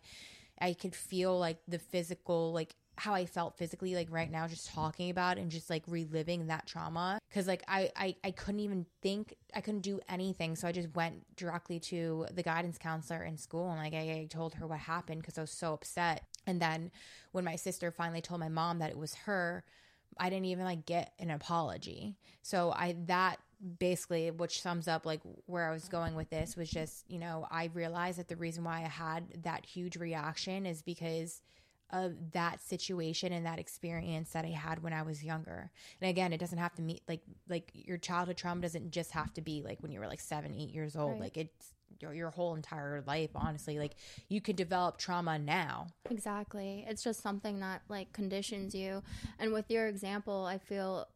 i 0.61 0.73
could 0.73 0.97
feel 0.97 1.39
like 1.39 1.59
the 1.69 1.79
physical 1.79 2.53
like 2.53 2.75
how 2.99 3.15
I 3.15 3.27
felt 3.27 3.57
physically 3.57 3.95
like 3.95 4.09
right 4.11 4.31
now 4.31 4.47
just 4.49 4.69
talking 4.69 5.11
about 5.11 5.39
and 5.39 5.51
just 5.51 5.71
like 5.71 5.85
reliving 5.87 6.49
that 6.49 6.67
trauma. 6.67 7.19
Cuz 7.33 7.47
like 7.47 7.63
I, 7.69 7.91
I 7.97 8.17
I 8.25 8.31
couldn't 8.33 8.61
even 8.61 8.87
think 9.03 9.35
I 9.55 9.61
couldn't 9.61 9.81
do 9.81 10.01
anything. 10.09 10.57
So 10.57 10.67
I 10.69 10.73
just 10.73 10.95
went 10.95 11.37
directly 11.37 11.79
to 11.81 12.27
the 12.33 12.43
guidance 12.43 12.79
counselor 12.79 13.23
in 13.23 13.37
school 13.37 13.71
and 13.71 13.79
like 13.79 13.95
I, 13.95 14.21
I 14.21 14.27
told 14.29 14.55
her 14.55 14.67
what 14.67 14.81
happened 14.81 15.25
cuz 15.25 15.39
I 15.39 15.43
was 15.43 15.51
so 15.51 15.75
upset. 15.75 16.25
And 16.47 16.61
then 16.61 16.91
when 17.33 17.45
my 17.45 17.57
sister 17.57 17.91
finally 17.91 18.21
told 18.21 18.41
my 18.41 18.49
mom 18.49 18.79
that 18.81 18.91
it 18.91 18.99
was 18.99 19.15
her 19.15 19.65
I 20.19 20.31
didn't 20.31 20.47
even 20.47 20.65
like 20.65 20.87
get 20.87 21.13
an 21.19 21.31
apology. 21.31 22.17
So 22.43 22.73
I 22.73 22.97
that 23.07 23.39
basically 23.79 24.31
which 24.31 24.63
sums 24.63 24.87
up 24.87 25.05
like 25.05 25.21
where 25.47 25.69
I 25.69 25.73
was 25.73 25.89
going 25.89 26.15
with 26.15 26.31
this 26.31 26.57
was 26.57 26.71
just 26.71 27.05
you 27.11 27.19
know 27.19 27.47
I 27.51 27.71
realized 27.75 28.19
that 28.19 28.29
the 28.29 28.37
reason 28.37 28.65
why 28.65 28.79
I 28.79 28.89
had 28.89 29.43
that 29.43 29.67
huge 29.67 29.97
reaction 29.97 30.65
is 30.65 30.83
because 30.83 31.43
of 31.91 32.33
that 32.33 32.61
situation 32.61 33.33
and 33.33 33.47
that 33.47 33.59
experience 33.59 34.31
that 34.31 34.45
I 34.45 34.49
had 34.49 34.83
when 34.83 34.93
I 34.93 35.03
was 35.03 35.25
younger. 35.25 35.71
And 36.01 36.11
again, 36.11 36.33
it 36.33 36.39
doesn't 36.39 36.59
have 36.59 36.75
to 36.75 36.83
meet 36.83 37.03
like 37.09 37.23
like 37.49 37.71
your 37.73 37.99
childhood 37.99 38.37
trauma 38.37 38.61
doesn't 38.61 38.91
just 38.91 39.13
have 39.13 39.33
to 39.35 39.41
be 39.41 39.63
like 39.65 39.83
when 39.83 39.93
you 39.93 40.01
were 40.01 40.07
like 40.07 40.21
seven, 40.21 40.55
eight 40.55 40.71
years 40.71 40.97
old. 40.97 41.13
Right. 41.13 41.23
Like 41.23 41.37
it's 41.37 41.75
your, 42.01 42.15
your 42.15 42.31
whole 42.31 42.55
entire 42.55 43.03
life 43.09 43.31
honestly 43.35 43.77
like 43.77 43.97
you 44.29 44.41
can 44.41 44.55
develop 44.55 44.99
trauma 44.99 45.37
now 45.37 45.89
Exactly. 46.11 46.85
It's 46.89 47.03
just 47.03 47.23
something 47.23 47.61
that 47.61 47.83
like 47.89 48.13
conditions 48.13 48.75
you. 48.75 49.03
And 49.39 49.53
with 49.53 49.71
your 49.71 49.87
example, 49.89 50.45
I 50.45 50.59
feel 50.59 51.07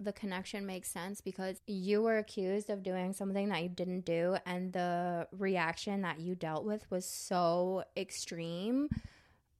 the 0.00 0.12
connection 0.12 0.66
makes 0.66 0.90
sense 0.90 1.20
because 1.20 1.60
you 1.66 2.02
were 2.02 2.18
accused 2.18 2.70
of 2.70 2.82
doing 2.82 3.12
something 3.12 3.48
that 3.48 3.62
you 3.62 3.68
didn't 3.68 4.04
do 4.04 4.36
and 4.44 4.72
the 4.72 5.28
reaction 5.32 6.02
that 6.02 6.18
you 6.18 6.34
dealt 6.34 6.64
with 6.64 6.90
was 6.90 7.06
so 7.06 7.84
extreme 7.96 8.88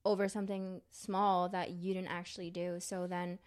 over 0.05 0.27
something 0.27 0.81
small 0.91 1.47
that 1.49 1.71
you 1.71 1.93
didn't 1.93 2.09
actually 2.11 2.49
do. 2.51 2.79
So 2.79 3.07
then 3.07 3.39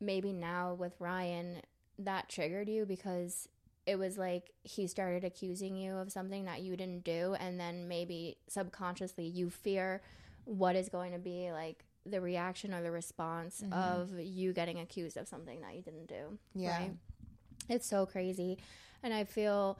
maybe 0.00 0.32
now 0.32 0.74
with 0.74 0.94
Ryan 0.98 1.62
that 1.98 2.28
triggered 2.28 2.68
you 2.68 2.84
because 2.84 3.48
it 3.86 3.98
was 3.98 4.18
like 4.18 4.50
he 4.62 4.86
started 4.86 5.24
accusing 5.24 5.76
you 5.76 5.94
of 5.96 6.12
something 6.12 6.44
that 6.44 6.60
you 6.60 6.76
didn't 6.76 7.04
do 7.04 7.34
and 7.40 7.58
then 7.58 7.88
maybe 7.88 8.36
subconsciously 8.48 9.24
you 9.26 9.48
fear 9.48 10.02
what 10.44 10.76
is 10.76 10.88
going 10.88 11.12
to 11.12 11.18
be 11.18 11.50
like 11.52 11.84
the 12.04 12.20
reaction 12.20 12.74
or 12.74 12.82
the 12.82 12.90
response 12.90 13.62
Mhm. 13.62 13.72
of 13.72 14.20
you 14.20 14.52
getting 14.52 14.78
accused 14.78 15.16
of 15.16 15.26
something 15.26 15.60
that 15.62 15.74
you 15.74 15.82
didn't 15.82 16.06
do. 16.06 16.38
Yeah. 16.54 16.78
Right? 16.78 16.96
It's 17.68 17.86
so 17.86 18.06
crazy. 18.06 18.58
And 19.02 19.14
I 19.14 19.24
feel 19.24 19.78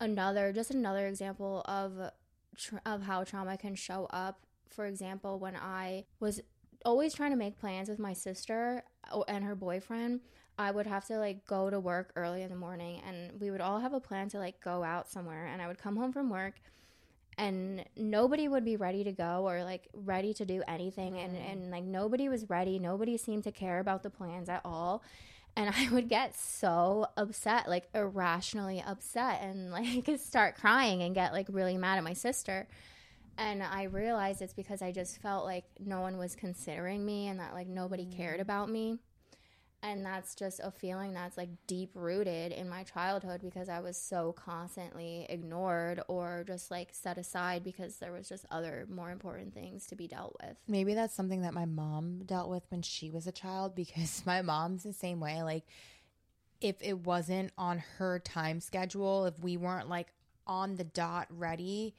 another 0.00 0.52
just 0.52 0.70
another 0.70 1.06
example 1.06 1.62
of 1.66 2.10
tr- 2.56 2.76
of 2.84 3.02
how 3.02 3.24
trauma 3.24 3.56
can 3.56 3.74
show 3.74 4.06
up. 4.10 4.40
For 4.72 4.86
example, 4.86 5.38
when 5.38 5.56
I 5.56 6.04
was 6.20 6.40
always 6.84 7.14
trying 7.14 7.30
to 7.30 7.36
make 7.36 7.58
plans 7.58 7.88
with 7.88 7.98
my 7.98 8.12
sister 8.12 8.82
and 9.28 9.44
her 9.44 9.54
boyfriend, 9.54 10.20
I 10.58 10.70
would 10.70 10.86
have 10.86 11.04
to 11.06 11.18
like 11.18 11.46
go 11.46 11.70
to 11.70 11.78
work 11.80 12.12
early 12.16 12.42
in 12.42 12.50
the 12.50 12.56
morning 12.56 13.00
and 13.06 13.40
we 13.40 13.50
would 13.50 13.60
all 13.60 13.80
have 13.80 13.92
a 13.92 14.00
plan 14.00 14.28
to 14.30 14.38
like 14.38 14.60
go 14.60 14.82
out 14.84 15.08
somewhere 15.08 15.46
and 15.46 15.62
I 15.62 15.66
would 15.68 15.78
come 15.78 15.96
home 15.96 16.12
from 16.12 16.28
work 16.28 16.54
and 17.38 17.84
nobody 17.96 18.46
would 18.48 18.64
be 18.64 18.76
ready 18.76 19.04
to 19.04 19.12
go 19.12 19.48
or 19.48 19.64
like 19.64 19.88
ready 19.94 20.34
to 20.34 20.44
do 20.44 20.62
anything 20.68 21.18
and 21.18 21.34
Mm. 21.34 21.50
and 21.50 21.70
like 21.70 21.84
nobody 21.84 22.28
was 22.28 22.50
ready 22.50 22.78
nobody 22.78 23.16
seemed 23.16 23.44
to 23.44 23.52
care 23.52 23.78
about 23.78 24.02
the 24.02 24.10
plans 24.10 24.50
at 24.50 24.60
all 24.66 25.02
and 25.56 25.72
i 25.74 25.88
would 25.90 26.10
get 26.10 26.34
so 26.36 27.06
upset 27.16 27.68
like 27.70 27.88
irrationally 27.94 28.84
upset 28.86 29.40
and 29.42 29.70
like 29.78 30.06
start 30.18 30.56
crying 30.56 31.02
and 31.02 31.14
get 31.14 31.32
like 31.32 31.46
really 31.48 31.78
mad 31.78 31.96
at 31.96 32.04
my 32.04 32.12
sister 32.12 32.68
and 33.38 33.62
i 33.62 33.84
realized 33.84 34.42
it's 34.42 34.52
because 34.52 34.82
i 34.82 34.92
just 34.92 35.20
felt 35.20 35.44
like 35.44 35.64
no 35.78 36.00
one 36.00 36.18
was 36.18 36.34
considering 36.34 37.04
me 37.04 37.28
and 37.28 37.40
that 37.40 37.54
like 37.54 37.68
nobody 37.68 38.04
mm. 38.04 38.16
cared 38.16 38.40
about 38.40 38.68
me. 38.68 38.98
And 39.84 40.06
that's 40.06 40.36
just 40.36 40.60
a 40.62 40.70
feeling 40.70 41.12
that's 41.12 41.36
like 41.36 41.48
deep 41.66 41.90
rooted 41.94 42.52
in 42.52 42.68
my 42.68 42.84
childhood 42.84 43.40
because 43.42 43.68
I 43.68 43.80
was 43.80 43.96
so 43.96 44.32
constantly 44.32 45.26
ignored 45.28 46.00
or 46.06 46.44
just 46.46 46.70
like 46.70 46.90
set 46.92 47.18
aside 47.18 47.64
because 47.64 47.96
there 47.96 48.12
was 48.12 48.28
just 48.28 48.46
other 48.48 48.86
more 48.88 49.10
important 49.10 49.52
things 49.52 49.88
to 49.88 49.96
be 49.96 50.06
dealt 50.06 50.36
with. 50.40 50.56
maybe 50.68 50.94
that's 50.94 51.14
something 51.14 51.42
that 51.42 51.52
my 51.52 51.64
mom 51.64 52.22
dealt 52.26 52.48
with 52.48 52.62
when 52.68 52.82
she 52.82 53.10
was 53.10 53.26
a 53.26 53.32
child 53.32 53.74
because 53.82 54.22
my 54.24 54.40
mom's 54.40 54.84
the 54.84 54.92
same 54.92 55.18
way. 55.18 55.42
Like 55.42 55.64
if 56.60 56.76
it 56.80 56.98
wasn't 56.98 57.50
on 57.58 57.82
her 57.98 58.20
time 58.20 58.60
schedule 58.60 59.26
if 59.26 59.36
we 59.40 59.56
weren't 59.56 59.88
like 59.88 60.12
on 60.46 60.76
the 60.76 60.84
dot 60.84 61.26
ready 61.28 61.92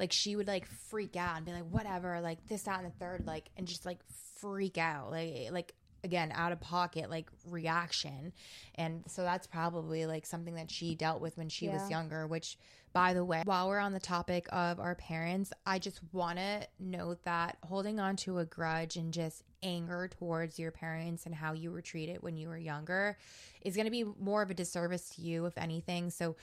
like 0.00 0.10
she 0.10 0.34
would 0.34 0.48
like 0.48 0.66
freak 0.66 1.14
out 1.14 1.36
and 1.36 1.44
be 1.46 1.52
like 1.52 1.68
whatever 1.70 2.20
like 2.20 2.44
this 2.48 2.62
that 2.62 2.82
and 2.82 2.86
the 2.90 2.96
third 2.98 3.24
like 3.26 3.50
and 3.56 3.68
just 3.68 3.86
like 3.86 3.98
freak 4.40 4.78
out 4.78 5.10
like 5.12 5.48
like 5.52 5.74
again 6.02 6.32
out 6.34 6.50
of 6.50 6.58
pocket 6.60 7.10
like 7.10 7.28
reaction 7.46 8.32
and 8.76 9.04
so 9.06 9.22
that's 9.22 9.46
probably 9.46 10.06
like 10.06 10.24
something 10.24 10.54
that 10.54 10.70
she 10.70 10.94
dealt 10.94 11.20
with 11.20 11.36
when 11.36 11.50
she 11.50 11.66
Yeah. 11.66 11.74
was 11.74 11.90
younger 11.90 12.26
which 12.26 12.56
by 12.94 13.12
the 13.12 13.22
way 13.24 13.42
while 13.44 13.68
we're 13.68 13.78
on 13.78 13.92
the 13.92 14.00
topic 14.00 14.46
of 14.50 14.80
our 14.80 14.94
parents 14.94 15.52
i 15.66 15.78
just 15.78 16.00
want 16.12 16.38
to 16.38 16.66
note 16.78 17.22
that 17.24 17.58
holding 17.62 18.00
on 18.00 18.16
to 18.16 18.38
a 18.38 18.46
grudge 18.46 18.96
and 18.96 19.12
just 19.12 19.42
anger 19.62 20.08
towards 20.18 20.58
your 20.58 20.70
parents 20.70 21.26
and 21.26 21.34
how 21.34 21.52
you 21.52 21.70
were 21.70 21.82
treated 21.82 22.22
when 22.22 22.34
you 22.34 22.48
were 22.48 22.56
younger 22.56 23.18
is 23.60 23.76
going 23.76 23.84
to 23.84 23.90
be 23.90 24.04
more 24.18 24.40
of 24.40 24.50
a 24.50 24.54
disservice 24.54 25.10
to 25.10 25.20
you 25.20 25.44
if 25.44 25.58
anything 25.58 26.08
so 26.08 26.34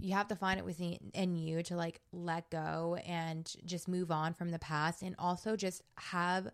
you 0.00 0.14
have 0.14 0.28
to 0.28 0.36
find 0.36 0.58
it 0.58 0.64
within 0.64 0.98
in 1.14 1.36
you 1.36 1.62
to 1.64 1.76
like 1.76 2.00
let 2.12 2.50
go 2.50 2.96
and 3.06 3.54
just 3.64 3.88
move 3.88 4.10
on 4.10 4.34
from 4.34 4.50
the 4.50 4.58
past 4.58 5.02
and 5.02 5.14
also 5.18 5.56
just 5.56 5.82
have 5.96 6.48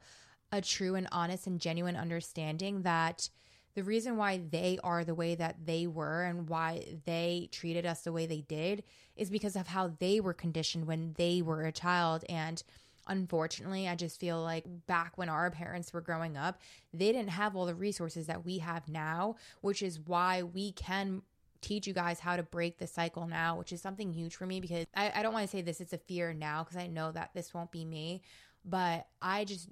a 0.52 0.60
true 0.60 0.94
and 0.94 1.08
honest 1.12 1.46
and 1.46 1.60
genuine 1.60 1.96
understanding 1.96 2.82
that 2.82 3.28
the 3.74 3.82
reason 3.82 4.16
why 4.16 4.40
they 4.50 4.78
are 4.84 5.04
the 5.04 5.14
way 5.14 5.34
that 5.34 5.66
they 5.66 5.86
were 5.86 6.22
and 6.22 6.48
why 6.48 6.84
they 7.06 7.48
treated 7.50 7.84
us 7.84 8.02
the 8.02 8.12
way 8.12 8.24
they 8.24 8.42
did 8.42 8.84
is 9.16 9.30
because 9.30 9.56
of 9.56 9.66
how 9.66 9.92
they 9.98 10.20
were 10.20 10.32
conditioned 10.32 10.86
when 10.86 11.12
they 11.18 11.42
were 11.42 11.62
a 11.62 11.72
child. 11.72 12.24
And 12.28 12.62
unfortunately 13.06 13.86
i 13.86 13.94
just 13.94 14.18
feel 14.18 14.40
like 14.42 14.64
back 14.86 15.18
when 15.18 15.28
our 15.28 15.50
parents 15.50 15.92
were 15.92 16.00
growing 16.00 16.36
up 16.36 16.60
they 16.92 17.12
didn't 17.12 17.28
have 17.28 17.54
all 17.54 17.66
the 17.66 17.74
resources 17.74 18.26
that 18.26 18.44
we 18.44 18.58
have 18.58 18.88
now 18.88 19.36
which 19.60 19.82
is 19.82 20.00
why 20.00 20.42
we 20.42 20.72
can 20.72 21.22
teach 21.64 21.86
you 21.86 21.94
guys 21.94 22.20
how 22.20 22.36
to 22.36 22.42
break 22.42 22.78
the 22.78 22.86
cycle 22.86 23.26
now, 23.26 23.56
which 23.56 23.72
is 23.72 23.80
something 23.80 24.12
huge 24.12 24.36
for 24.36 24.44
me 24.44 24.60
because 24.60 24.86
I, 24.94 25.12
I 25.16 25.22
don't 25.22 25.32
want 25.32 25.46
to 25.46 25.50
say 25.50 25.62
this, 25.62 25.80
it's 25.80 25.94
a 25.94 25.98
fear 25.98 26.34
now 26.34 26.62
because 26.62 26.76
I 26.76 26.86
know 26.86 27.10
that 27.12 27.30
this 27.34 27.54
won't 27.54 27.72
be 27.72 27.84
me. 27.84 28.22
But 28.66 29.06
I 29.22 29.44
just, 29.44 29.68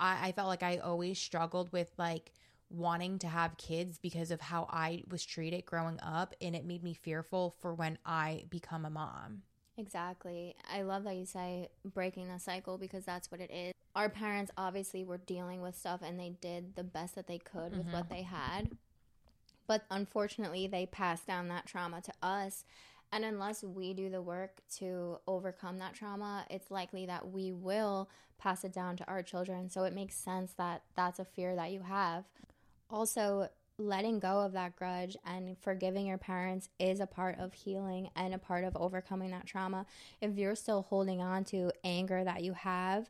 I, 0.00 0.28
I 0.28 0.32
felt 0.32 0.48
like 0.48 0.62
I 0.62 0.78
always 0.78 1.18
struggled 1.18 1.70
with 1.70 1.90
like 1.98 2.32
wanting 2.70 3.18
to 3.18 3.26
have 3.26 3.58
kids 3.58 3.98
because 3.98 4.30
of 4.30 4.40
how 4.40 4.66
I 4.70 5.02
was 5.10 5.24
treated 5.24 5.66
growing 5.66 6.00
up. 6.02 6.34
And 6.40 6.56
it 6.56 6.64
made 6.64 6.82
me 6.82 6.94
fearful 6.94 7.56
for 7.60 7.74
when 7.74 7.98
I 8.06 8.44
become 8.48 8.86
a 8.86 8.90
mom. 8.90 9.42
Exactly. 9.76 10.56
I 10.72 10.82
love 10.82 11.04
that 11.04 11.16
you 11.16 11.26
say 11.26 11.68
breaking 11.84 12.28
the 12.28 12.38
cycle 12.38 12.78
because 12.78 13.04
that's 13.04 13.30
what 13.30 13.40
it 13.40 13.50
is. 13.50 13.72
Our 13.94 14.08
parents 14.08 14.50
obviously 14.56 15.04
were 15.04 15.18
dealing 15.18 15.60
with 15.60 15.76
stuff 15.76 16.00
and 16.02 16.18
they 16.18 16.30
did 16.40 16.74
the 16.74 16.84
best 16.84 17.14
that 17.16 17.26
they 17.26 17.38
could 17.38 17.76
with 17.76 17.86
what 17.88 18.04
mm-hmm. 18.04 18.14
they 18.14 18.22
had. 18.22 18.70
But 19.66 19.84
unfortunately, 19.90 20.66
they 20.66 20.86
pass 20.86 21.22
down 21.24 21.48
that 21.48 21.66
trauma 21.66 22.00
to 22.02 22.12
us. 22.22 22.64
And 23.12 23.24
unless 23.24 23.62
we 23.62 23.92
do 23.92 24.08
the 24.08 24.22
work 24.22 24.62
to 24.78 25.18
overcome 25.26 25.78
that 25.78 25.94
trauma, 25.94 26.46
it's 26.48 26.70
likely 26.70 27.06
that 27.06 27.30
we 27.30 27.52
will 27.52 28.08
pass 28.38 28.64
it 28.64 28.72
down 28.72 28.96
to 28.96 29.06
our 29.06 29.22
children. 29.22 29.68
So 29.68 29.84
it 29.84 29.92
makes 29.92 30.14
sense 30.14 30.54
that 30.54 30.82
that's 30.96 31.18
a 31.18 31.24
fear 31.24 31.54
that 31.54 31.70
you 31.70 31.82
have. 31.82 32.24
Also, 32.90 33.48
letting 33.78 34.18
go 34.18 34.40
of 34.40 34.52
that 34.52 34.76
grudge 34.76 35.16
and 35.24 35.56
forgiving 35.58 36.06
your 36.06 36.18
parents 36.18 36.68
is 36.78 37.00
a 37.00 37.06
part 37.06 37.38
of 37.38 37.52
healing 37.52 38.08
and 38.16 38.34
a 38.34 38.38
part 38.38 38.64
of 38.64 38.76
overcoming 38.76 39.30
that 39.30 39.46
trauma. 39.46 39.86
If 40.20 40.36
you're 40.36 40.54
still 40.54 40.82
holding 40.82 41.20
on 41.20 41.44
to 41.46 41.72
anger 41.84 42.24
that 42.24 42.42
you 42.42 42.52
have 42.52 43.08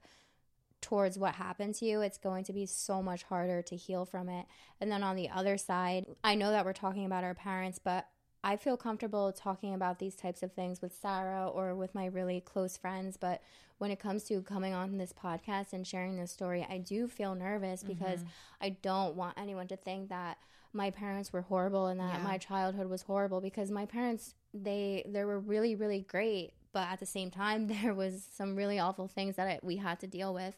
towards 0.83 1.19
what 1.19 1.37
happened 1.37 1.75
to 1.77 1.87
you, 1.87 2.03
it's 2.03 2.19
going 2.19 2.45
to 2.45 2.53
be 2.53 2.67
so 2.67 3.03
much 3.03 3.23
harder 3.23 3.63
to 3.63 3.77
heal 3.77 4.05
from 4.05 4.29
it. 4.29 4.47
And 4.81 4.91
then 4.91 5.03
on 5.03 5.17
the 5.17 5.31
other 5.31 5.57
side, 5.57 6.05
I 6.23 6.35
know 6.35 6.51
that 6.51 6.65
we're 6.65 6.73
talking 6.75 7.07
about 7.07 7.25
our 7.25 7.35
parents, 7.35 7.79
but 7.83 8.09
I 8.45 8.57
feel 8.57 8.77
comfortable 8.77 9.33
talking 9.33 9.73
about 9.73 9.99
these 10.01 10.17
types 10.17 10.43
of 10.43 10.53
things 10.53 10.83
with 10.83 10.93
Sarah 10.93 11.49
or 11.49 11.75
with 11.75 11.95
my 11.95 12.07
really 12.07 12.41
close 12.41 12.77
friends. 12.77 13.17
But 13.17 13.41
when 13.79 13.91
it 13.91 14.01
comes 14.01 14.25
to 14.25 14.43
coming 14.43 14.75
on 14.75 14.99
this 14.99 15.13
podcast 15.13 15.73
and 15.73 15.87
sharing 15.87 16.17
this 16.17 16.33
story, 16.33 16.67
I 16.69 16.79
do 16.79 17.09
feel 17.09 17.35
nervous 17.35 17.83
mm-hmm. 17.83 17.95
because 17.95 18.25
I 18.61 18.71
don't 18.71 19.15
want 19.15 19.39
anyone 19.39 19.69
to 19.69 19.77
think 19.77 20.09
that 20.09 20.39
my 20.73 20.91
parents 20.91 21.33
were 21.33 21.43
horrible 21.43 21.87
and 21.87 22.01
that 22.01 22.19
Yeah. 22.19 22.25
my 22.25 22.39
childhood 22.39 22.89
was 22.89 23.03
horrible 23.03 23.41
because 23.41 23.71
my 23.71 23.87
parents 23.87 24.35
they 24.55 25.03
they 25.07 25.25
were 25.25 25.39
really 25.39 25.75
really 25.75 26.01
great 26.01 26.53
but 26.73 26.89
at 26.89 27.01
the 27.01 27.07
same 27.07 27.31
time 27.31 27.67
there 27.83 27.95
was 27.95 28.27
some 28.37 28.57
really 28.57 28.79
awful 28.79 29.09
things 29.09 29.37
that 29.37 29.49
I, 29.49 29.59
we 29.63 29.77
had 29.77 30.01
to 30.01 30.07
deal 30.07 30.33
with 30.33 30.57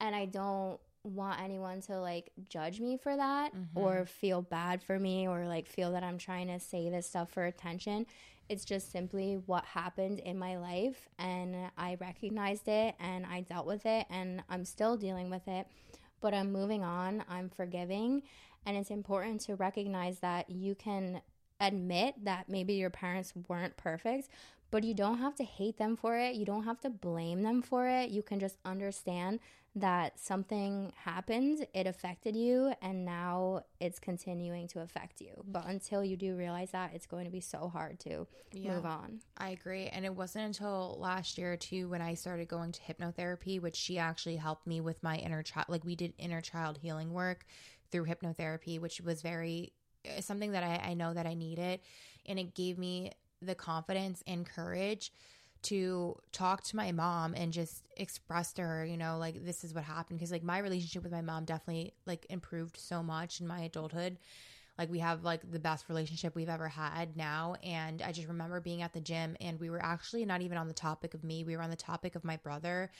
and 0.00 0.14
I 0.14 0.26
don't 0.26 0.78
want 1.04 1.40
anyone 1.40 1.80
to 1.82 2.00
like 2.00 2.30
judge 2.48 2.80
me 2.80 2.96
for 2.96 3.16
that 3.16 3.54
mm-hmm. 3.54 3.78
or 3.78 4.04
feel 4.04 4.42
bad 4.42 4.82
for 4.82 4.98
me 4.98 5.26
or 5.26 5.46
like 5.46 5.66
feel 5.66 5.92
that 5.92 6.02
I'm 6.02 6.18
trying 6.18 6.48
to 6.48 6.60
say 6.60 6.90
this 6.90 7.06
stuff 7.06 7.30
for 7.30 7.46
attention. 7.46 8.06
It's 8.48 8.64
just 8.64 8.90
simply 8.90 9.34
what 9.46 9.64
happened 9.64 10.20
in 10.20 10.38
my 10.38 10.56
life 10.56 11.08
and 11.18 11.54
I 11.76 11.96
recognized 12.00 12.68
it 12.68 12.94
and 12.98 13.26
I 13.26 13.42
dealt 13.42 13.66
with 13.66 13.84
it 13.86 14.06
and 14.10 14.42
I'm 14.48 14.64
still 14.64 14.96
dealing 14.96 15.30
with 15.30 15.46
it. 15.46 15.66
But 16.20 16.34
I'm 16.34 16.50
moving 16.50 16.82
on, 16.82 17.24
I'm 17.28 17.48
forgiving, 17.48 18.22
and 18.66 18.76
it's 18.76 18.90
important 18.90 19.40
to 19.42 19.54
recognize 19.54 20.18
that 20.18 20.50
you 20.50 20.74
can 20.74 21.20
admit 21.60 22.24
that 22.24 22.48
maybe 22.48 22.74
your 22.74 22.90
parents 22.90 23.32
weren't 23.46 23.76
perfect, 23.76 24.28
but 24.70 24.84
you 24.84 24.94
don't 24.94 25.18
have 25.18 25.34
to 25.36 25.44
hate 25.44 25.78
them 25.78 25.96
for 25.96 26.16
it. 26.16 26.34
You 26.34 26.44
don't 26.44 26.64
have 26.64 26.80
to 26.80 26.90
blame 26.90 27.42
them 27.42 27.62
for 27.62 27.88
it. 27.88 28.10
You 28.10 28.22
can 28.22 28.40
just 28.40 28.58
understand 28.64 29.40
that 29.74 30.18
something 30.18 30.92
happened, 31.04 31.66
it 31.72 31.86
affected 31.86 32.34
you, 32.34 32.72
and 32.82 33.04
now 33.04 33.62
it's 33.80 33.98
continuing 33.98 34.66
to 34.68 34.80
affect 34.80 35.20
you. 35.20 35.30
But 35.46 35.66
until 35.66 36.02
you 36.02 36.16
do 36.16 36.34
realize 36.34 36.70
that, 36.72 36.92
it's 36.94 37.06
going 37.06 37.26
to 37.26 37.30
be 37.30 37.40
so 37.40 37.68
hard 37.68 38.00
to 38.00 38.26
move 38.54 38.84
on. 38.84 39.20
I 39.36 39.50
agree. 39.50 39.86
And 39.86 40.04
it 40.04 40.14
wasn't 40.14 40.46
until 40.46 40.96
last 40.98 41.38
year, 41.38 41.56
too, 41.56 41.88
when 41.88 42.02
I 42.02 42.14
started 42.14 42.48
going 42.48 42.72
to 42.72 42.80
hypnotherapy, 42.80 43.60
which 43.60 43.76
she 43.76 43.98
actually 43.98 44.36
helped 44.36 44.66
me 44.66 44.80
with 44.80 45.02
my 45.02 45.16
inner 45.16 45.42
child. 45.42 45.66
Like, 45.68 45.84
we 45.84 45.94
did 45.94 46.12
inner 46.18 46.40
child 46.40 46.78
healing 46.80 47.12
work 47.12 47.44
through 47.92 48.06
hypnotherapy, 48.06 48.80
which 48.80 49.00
was 49.00 49.22
very 49.22 49.72
uh, 50.06 50.20
something 50.20 50.52
that 50.52 50.64
I, 50.64 50.90
I 50.90 50.94
know 50.94 51.14
that 51.14 51.26
I 51.26 51.34
needed. 51.34 51.80
And 52.26 52.38
it 52.38 52.54
gave 52.54 52.78
me 52.78 53.12
the 53.42 53.54
confidence 53.54 54.22
and 54.26 54.46
courage 54.46 55.12
to 55.60 56.16
talk 56.32 56.62
to 56.62 56.76
my 56.76 56.92
mom 56.92 57.34
and 57.34 57.52
just 57.52 57.82
express 57.96 58.52
to 58.52 58.62
her, 58.62 58.84
you 58.84 58.96
know, 58.96 59.18
like 59.18 59.44
this 59.44 59.64
is 59.64 59.74
what 59.74 59.84
happened. 59.84 60.18
Because 60.18 60.30
like 60.30 60.44
my 60.44 60.58
relationship 60.58 61.02
with 61.02 61.12
my 61.12 61.20
mom 61.20 61.44
definitely 61.44 61.94
like 62.06 62.26
improved 62.30 62.76
so 62.76 63.02
much 63.02 63.40
in 63.40 63.46
my 63.46 63.60
adulthood. 63.62 64.18
Like 64.78 64.90
we 64.90 65.00
have 65.00 65.24
like 65.24 65.50
the 65.50 65.58
best 65.58 65.88
relationship 65.88 66.36
we've 66.36 66.48
ever 66.48 66.68
had 66.68 67.16
now. 67.16 67.56
And 67.64 68.00
I 68.02 68.12
just 68.12 68.28
remember 68.28 68.60
being 68.60 68.82
at 68.82 68.92
the 68.92 69.00
gym 69.00 69.36
and 69.40 69.58
we 69.58 69.70
were 69.70 69.82
actually 69.82 70.24
not 70.24 70.42
even 70.42 70.56
on 70.56 70.68
the 70.68 70.74
topic 70.74 71.14
of 71.14 71.24
me, 71.24 71.42
we 71.42 71.56
were 71.56 71.62
on 71.62 71.70
the 71.70 71.76
topic 71.76 72.14
of 72.14 72.24
my 72.24 72.36
brother 72.36 72.90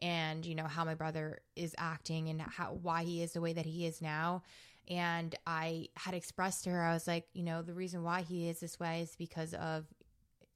and 0.00 0.44
you 0.44 0.54
know 0.54 0.66
how 0.66 0.84
my 0.84 0.94
brother 0.94 1.40
is 1.56 1.74
acting 1.78 2.28
and 2.28 2.40
how 2.40 2.76
why 2.82 3.04
he 3.04 3.22
is 3.22 3.32
the 3.32 3.40
way 3.40 3.52
that 3.52 3.66
he 3.66 3.86
is 3.86 4.02
now 4.02 4.42
and 4.88 5.34
I 5.46 5.88
had 5.94 6.14
expressed 6.14 6.64
to 6.64 6.70
her, 6.70 6.82
I 6.82 6.94
was 6.94 7.06
like, 7.06 7.26
you 7.32 7.42
know, 7.42 7.62
the 7.62 7.74
reason 7.74 8.02
why 8.02 8.22
he 8.22 8.48
is 8.48 8.60
this 8.60 8.78
way 8.78 9.00
is 9.02 9.16
because 9.16 9.54
of 9.54 9.86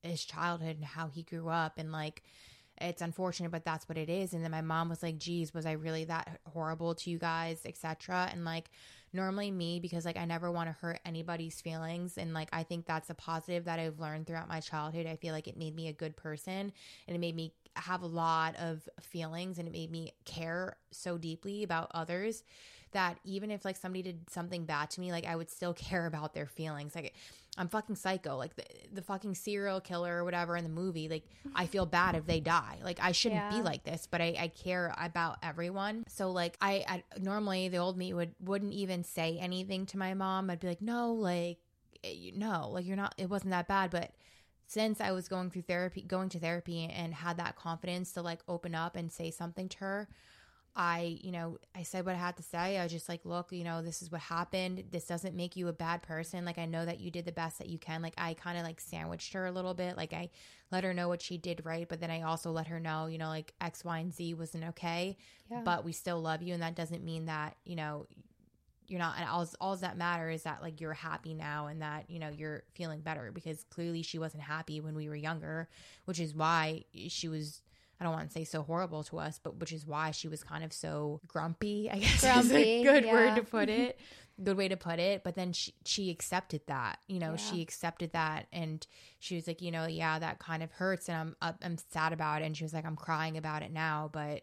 his 0.02 0.24
childhood 0.24 0.76
and 0.76 0.84
how 0.84 1.08
he 1.08 1.22
grew 1.22 1.48
up. 1.48 1.78
And 1.78 1.92
like, 1.92 2.22
it's 2.80 3.02
unfortunate, 3.02 3.50
but 3.50 3.64
that's 3.64 3.88
what 3.88 3.98
it 3.98 4.08
is. 4.08 4.34
And 4.34 4.44
then 4.44 4.50
my 4.50 4.60
mom 4.60 4.88
was 4.88 5.02
like, 5.02 5.18
geez, 5.18 5.52
was 5.52 5.66
I 5.66 5.72
really 5.72 6.04
that 6.04 6.40
horrible 6.46 6.94
to 6.96 7.10
you 7.10 7.18
guys, 7.18 7.60
etc. 7.64 8.28
And 8.30 8.44
like, 8.44 8.70
normally 9.12 9.50
me, 9.50 9.80
because 9.80 10.04
like 10.04 10.16
I 10.16 10.24
never 10.24 10.50
want 10.50 10.68
to 10.68 10.76
hurt 10.80 11.00
anybody's 11.04 11.60
feelings. 11.60 12.18
And 12.18 12.34
like, 12.34 12.48
I 12.52 12.62
think 12.62 12.86
that's 12.86 13.10
a 13.10 13.14
positive 13.14 13.64
that 13.64 13.80
I've 13.80 13.98
learned 13.98 14.26
throughout 14.26 14.48
my 14.48 14.60
childhood. 14.60 15.06
I 15.06 15.16
feel 15.16 15.32
like 15.32 15.48
it 15.48 15.56
made 15.56 15.74
me 15.74 15.88
a 15.88 15.92
good 15.92 16.16
person 16.16 16.72
and 17.06 17.16
it 17.16 17.18
made 17.18 17.34
me 17.34 17.52
have 17.74 18.02
a 18.02 18.06
lot 18.06 18.56
of 18.56 18.88
feelings 19.00 19.58
and 19.58 19.66
it 19.66 19.72
made 19.72 19.90
me 19.90 20.12
care 20.24 20.76
so 20.90 21.18
deeply 21.18 21.62
about 21.62 21.90
others 21.94 22.42
that 22.92 23.18
even 23.24 23.50
if 23.50 23.64
like 23.64 23.76
somebody 23.76 24.02
did 24.02 24.30
something 24.30 24.64
bad 24.64 24.90
to 24.90 25.00
me, 25.00 25.12
like 25.12 25.26
I 25.26 25.36
would 25.36 25.50
still 25.50 25.74
care 25.88 26.06
about 26.06 26.34
their 26.34 26.46
feelings. 26.46 26.94
Like 26.94 27.14
I'm 27.56 27.68
fucking 27.68 27.96
psycho. 27.96 28.36
Like 28.36 28.54
the, 28.54 28.64
the 28.92 29.02
fucking 29.02 29.34
serial 29.34 29.80
killer 29.80 30.18
or 30.18 30.24
whatever 30.24 30.56
in 30.56 30.64
the 30.64 30.70
movie. 30.70 31.08
Like 31.08 31.24
I 31.54 31.66
feel 31.66 31.86
bad 31.86 32.14
if 32.14 32.26
they 32.26 32.40
die. 32.40 32.78
Like 32.82 33.00
I 33.02 33.12
shouldn't 33.12 33.52
yeah. 33.52 33.58
be 33.58 33.62
like 33.62 33.84
this, 33.84 34.06
but 34.10 34.20
I, 34.20 34.36
I 34.38 34.48
care 34.48 34.94
about 34.98 35.38
everyone. 35.42 36.04
So 36.08 36.30
like 36.30 36.56
I, 36.60 36.84
I 36.88 37.04
normally 37.20 37.68
the 37.68 37.78
old 37.78 37.98
me 37.98 38.12
would 38.12 38.34
wouldn't 38.40 38.72
even 38.72 39.04
say 39.04 39.38
anything 39.40 39.86
to 39.86 39.98
my 39.98 40.14
mom. 40.14 40.50
I'd 40.50 40.60
be 40.60 40.68
like, 40.68 40.82
no, 40.82 41.12
like 41.12 41.58
eh, 42.04 42.30
no, 42.34 42.70
like 42.70 42.86
you're 42.86 42.96
not. 42.96 43.14
It 43.18 43.28
wasn't 43.28 43.50
that 43.50 43.68
bad, 43.68 43.90
but 43.90 44.12
since 44.68 45.00
I 45.00 45.12
was 45.12 45.28
going 45.28 45.50
through 45.50 45.62
therapy, 45.62 46.02
going 46.02 46.28
to 46.28 46.38
therapy 46.38 46.84
and 46.84 47.14
had 47.14 47.38
that 47.38 47.56
confidence 47.56 48.12
to 48.12 48.22
like 48.22 48.40
open 48.46 48.74
up 48.74 48.96
and 48.96 49.10
say 49.10 49.30
something 49.30 49.68
to 49.70 49.78
her, 49.78 50.08
I, 50.80 51.18
you 51.20 51.32
know, 51.32 51.58
I 51.74 51.82
said 51.82 52.06
what 52.06 52.14
I 52.14 52.18
had 52.18 52.36
to 52.36 52.42
say. 52.44 52.78
I 52.78 52.84
was 52.84 52.92
just 52.92 53.08
like, 53.08 53.24
look, 53.24 53.50
you 53.50 53.64
know, 53.64 53.82
this 53.82 54.00
is 54.00 54.12
what 54.12 54.20
happened. 54.20 54.84
This 54.92 55.06
doesn't 55.06 55.34
make 55.34 55.56
you 55.56 55.66
a 55.66 55.72
bad 55.72 56.02
person. 56.02 56.44
Like, 56.44 56.56
I 56.56 56.66
know 56.66 56.86
that 56.86 57.00
you 57.00 57.10
did 57.10 57.24
the 57.24 57.32
best 57.32 57.58
that 57.58 57.68
you 57.68 57.78
can. 57.78 58.00
Like, 58.00 58.14
I 58.16 58.34
kind 58.34 58.56
of 58.56 58.62
like 58.62 58.80
sandwiched 58.80 59.32
her 59.32 59.46
a 59.46 59.50
little 59.50 59.74
bit. 59.74 59.96
Like, 59.96 60.12
I 60.12 60.30
let 60.70 60.84
her 60.84 60.94
know 60.94 61.08
what 61.08 61.20
she 61.20 61.36
did 61.36 61.62
right, 61.64 61.88
but 61.88 62.00
then 62.00 62.12
I 62.12 62.22
also 62.22 62.52
let 62.52 62.68
her 62.68 62.78
know, 62.78 63.06
you 63.06 63.18
know, 63.18 63.26
like 63.26 63.54
X, 63.60 63.84
Y, 63.84 63.98
and 63.98 64.14
Z 64.14 64.34
wasn't 64.34 64.66
okay, 64.66 65.16
yeah. 65.50 65.62
but 65.64 65.84
we 65.84 65.90
still 65.90 66.20
love 66.20 66.42
you. 66.42 66.54
And 66.54 66.62
that 66.62 66.76
doesn't 66.76 67.02
mean 67.02 67.26
that, 67.26 67.56
you 67.64 67.74
know, 67.74 68.06
you're 68.86 69.00
not, 69.00 69.16
and 69.18 69.28
all, 69.28 69.48
all 69.60 69.76
that 69.76 69.98
matter 69.98 70.30
is 70.30 70.44
that 70.44 70.62
like 70.62 70.80
you're 70.80 70.94
happy 70.94 71.34
now 71.34 71.66
and 71.66 71.82
that, 71.82 72.08
you 72.08 72.20
know, 72.20 72.28
you're 72.28 72.62
feeling 72.74 73.00
better 73.00 73.32
because 73.34 73.64
clearly 73.64 74.02
she 74.02 74.18
wasn't 74.18 74.44
happy 74.44 74.80
when 74.80 74.94
we 74.94 75.08
were 75.08 75.16
younger, 75.16 75.68
which 76.04 76.20
is 76.20 76.34
why 76.34 76.84
she 77.08 77.26
was 77.26 77.62
I 78.00 78.04
don't 78.04 78.12
want 78.12 78.28
to 78.28 78.32
say 78.32 78.44
so 78.44 78.62
horrible 78.62 79.02
to 79.04 79.18
us, 79.18 79.40
but 79.42 79.56
which 79.56 79.72
is 79.72 79.86
why 79.86 80.12
she 80.12 80.28
was 80.28 80.44
kind 80.44 80.62
of 80.62 80.72
so 80.72 81.20
grumpy, 81.26 81.90
I 81.90 81.98
guess 81.98 82.20
grumpy, 82.20 82.46
is 82.46 82.52
a 82.52 82.82
good 82.84 83.04
yeah. 83.04 83.12
word 83.12 83.36
to 83.36 83.42
put 83.42 83.68
it. 83.68 83.98
good 84.42 84.56
way 84.56 84.68
to 84.68 84.76
put 84.76 84.98
it. 84.98 85.24
But 85.24 85.34
then 85.34 85.52
she 85.52 85.74
she 85.84 86.10
accepted 86.10 86.62
that, 86.66 87.00
you 87.08 87.18
know, 87.18 87.30
yeah. 87.30 87.36
she 87.36 87.62
accepted 87.62 88.12
that, 88.12 88.46
and 88.52 88.86
she 89.18 89.34
was 89.34 89.46
like, 89.46 89.60
you 89.60 89.70
know, 89.70 89.86
yeah, 89.86 90.18
that 90.18 90.38
kind 90.38 90.62
of 90.62 90.70
hurts, 90.72 91.08
and 91.08 91.34
I'm 91.42 91.54
I'm 91.62 91.78
sad 91.90 92.12
about 92.12 92.42
it. 92.42 92.46
And 92.46 92.56
she 92.56 92.64
was 92.64 92.72
like, 92.72 92.86
I'm 92.86 92.96
crying 92.96 93.36
about 93.36 93.62
it 93.62 93.72
now, 93.72 94.10
but 94.12 94.42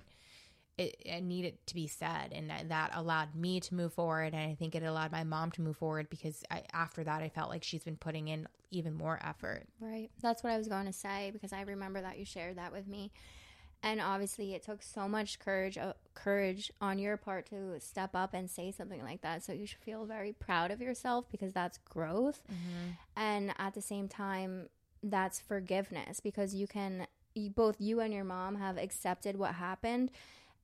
it, 0.78 0.98
it, 1.06 1.24
needed 1.24 1.58
to 1.68 1.74
be 1.74 1.88
said 1.88 2.34
and 2.34 2.52
that 2.70 2.92
allowed 2.94 3.34
me 3.34 3.62
to 3.62 3.74
move 3.74 3.94
forward 3.94 4.34
and 4.34 4.52
i 4.52 4.56
think 4.56 4.76
it 4.76 4.84
allowed 4.84 5.10
my 5.10 5.24
mom 5.24 5.50
to 5.52 5.62
move 5.62 5.78
forward 5.78 6.10
because 6.10 6.44
I, 6.52 6.64
after 6.74 7.02
that 7.04 7.22
i 7.22 7.30
felt 7.30 7.50
like 7.50 7.64
she's 7.64 7.86
been 7.86 7.96
putting 7.96 8.28
in 8.28 8.46
even 8.72 8.94
more 8.94 9.18
effort 9.24 9.64
right 9.80 10.10
that's 10.22 10.44
what 10.44 10.52
i 10.52 10.58
was 10.58 10.68
going 10.68 10.86
to 10.86 10.94
say 10.94 11.30
because 11.32 11.54
i 11.54 11.62
remember 11.62 12.02
that 12.02 12.20
you 12.20 12.26
shared 12.26 12.58
that 12.58 12.74
with 12.74 12.88
me 12.88 13.14
and 13.86 14.02
obviously 14.02 14.56
it 14.56 14.64
took 14.64 14.82
so 14.82 15.08
much 15.08 15.40
courage 15.40 15.78
uh, 15.78 15.94
courage 16.16 16.72
on 16.82 16.98
your 16.98 17.16
part 17.16 17.46
to 17.46 17.80
step 17.80 18.10
up 18.16 18.34
and 18.34 18.50
say 18.50 18.72
something 18.72 19.04
like 19.04 19.22
that. 19.22 19.44
So 19.44 19.54
you 19.54 19.68
should 19.68 19.80
feel 19.80 20.06
very 20.06 20.34
proud 20.34 20.72
of 20.72 20.82
yourself 20.82 21.26
because 21.32 21.54
that's 21.54 21.78
growth. 21.78 22.42
Mm-hmm. 22.52 22.92
and 23.16 23.54
at 23.58 23.76
the 23.76 23.82
same 23.82 24.10
time 24.10 24.70
that's 25.04 25.40
forgiveness 25.40 26.20
because 26.20 26.56
you 26.56 26.66
can 26.68 27.06
you, 27.36 27.52
both 27.52 27.76
you 27.80 28.00
and 28.00 28.12
your 28.14 28.24
mom 28.24 28.56
have 28.56 28.78
accepted 28.78 29.38
what 29.38 29.54
happened 29.56 30.10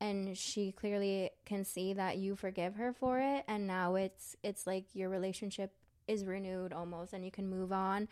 and 0.00 0.36
she 0.36 0.72
clearly 0.72 1.30
can 1.44 1.64
see 1.64 1.92
that 1.92 2.16
you 2.16 2.34
forgive 2.34 2.74
her 2.74 2.92
for 2.92 3.20
it. 3.20 3.44
And 3.46 3.68
now 3.68 3.94
it's 3.94 4.36
it's 4.42 4.66
like 4.66 4.86
your 4.94 5.08
relationship 5.08 5.72
is 6.08 6.24
renewed 6.24 6.72
almost 6.72 7.12
and 7.12 7.24
you 7.24 7.30
can 7.30 7.48
move 7.48 7.72
on 7.72 8.08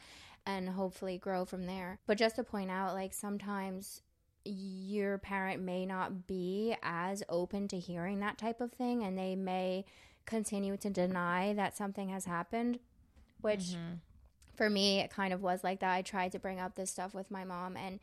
and 0.47 0.69
hopefully 0.69 1.19
grow 1.19 1.45
from 1.45 1.67
there. 1.67 1.99
But 2.07 2.17
just 2.17 2.37
to 2.37 2.45
point 2.45 2.71
out 2.71 2.95
like 2.95 3.13
sometimes 3.13 4.03
your 4.45 5.19
parent 5.19 5.63
may 5.63 5.85
not 5.85 6.27
be 6.27 6.75
as 6.83 7.23
open 7.29 7.69
to 7.69 7.79
hearing 7.79 8.21
that 8.21 8.39
type 8.39 8.61
of 8.61 8.73
thing 8.73 9.03
and 9.03 9.19
they 9.19 9.37
may 9.37 9.85
continue 10.27 10.77
to 10.77 10.89
deny 10.89 11.53
that 11.53 11.77
something 11.77 12.09
has 12.09 12.25
happened 12.25 12.79
which 13.41 13.61
mm-hmm. 13.61 13.95
for 14.55 14.71
me 14.71 15.01
it 15.01 15.11
kind 15.11 15.33
of 15.33 15.43
was 15.43 15.63
like 15.63 15.81
that 15.81 15.93
i 15.93 16.03
tried 16.03 16.33
to 16.33 16.39
bring 16.39 16.59
up 16.59 16.75
this 16.75 16.91
stuff 16.91 17.15
with 17.15 17.31
my 17.31 17.45
mom 17.45 17.77
and 17.77 18.01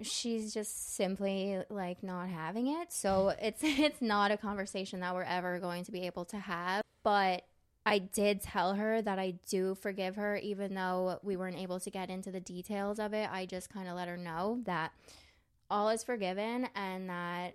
she's 0.00 0.52
just 0.54 0.94
simply 0.94 1.62
like 1.68 2.02
not 2.02 2.28
having 2.28 2.66
it 2.66 2.92
so 2.92 3.34
it's 3.42 3.60
it's 3.62 4.00
not 4.00 4.30
a 4.30 4.36
conversation 4.36 5.00
that 5.00 5.14
we're 5.14 5.22
ever 5.22 5.58
going 5.58 5.84
to 5.84 5.92
be 5.92 6.06
able 6.06 6.24
to 6.24 6.38
have 6.38 6.82
but 7.02 7.44
I 7.86 7.98
did 7.98 8.40
tell 8.40 8.74
her 8.74 9.02
that 9.02 9.18
I 9.18 9.34
do 9.46 9.74
forgive 9.74 10.16
her, 10.16 10.36
even 10.38 10.74
though 10.74 11.18
we 11.22 11.36
weren't 11.36 11.58
able 11.58 11.78
to 11.80 11.90
get 11.90 12.08
into 12.08 12.30
the 12.30 12.40
details 12.40 12.98
of 12.98 13.12
it. 13.12 13.28
I 13.30 13.44
just 13.44 13.68
kind 13.68 13.88
of 13.88 13.96
let 13.96 14.08
her 14.08 14.16
know 14.16 14.60
that 14.64 14.92
all 15.70 15.88
is 15.88 16.04
forgiven 16.04 16.68
and 16.74 17.08
that 17.08 17.54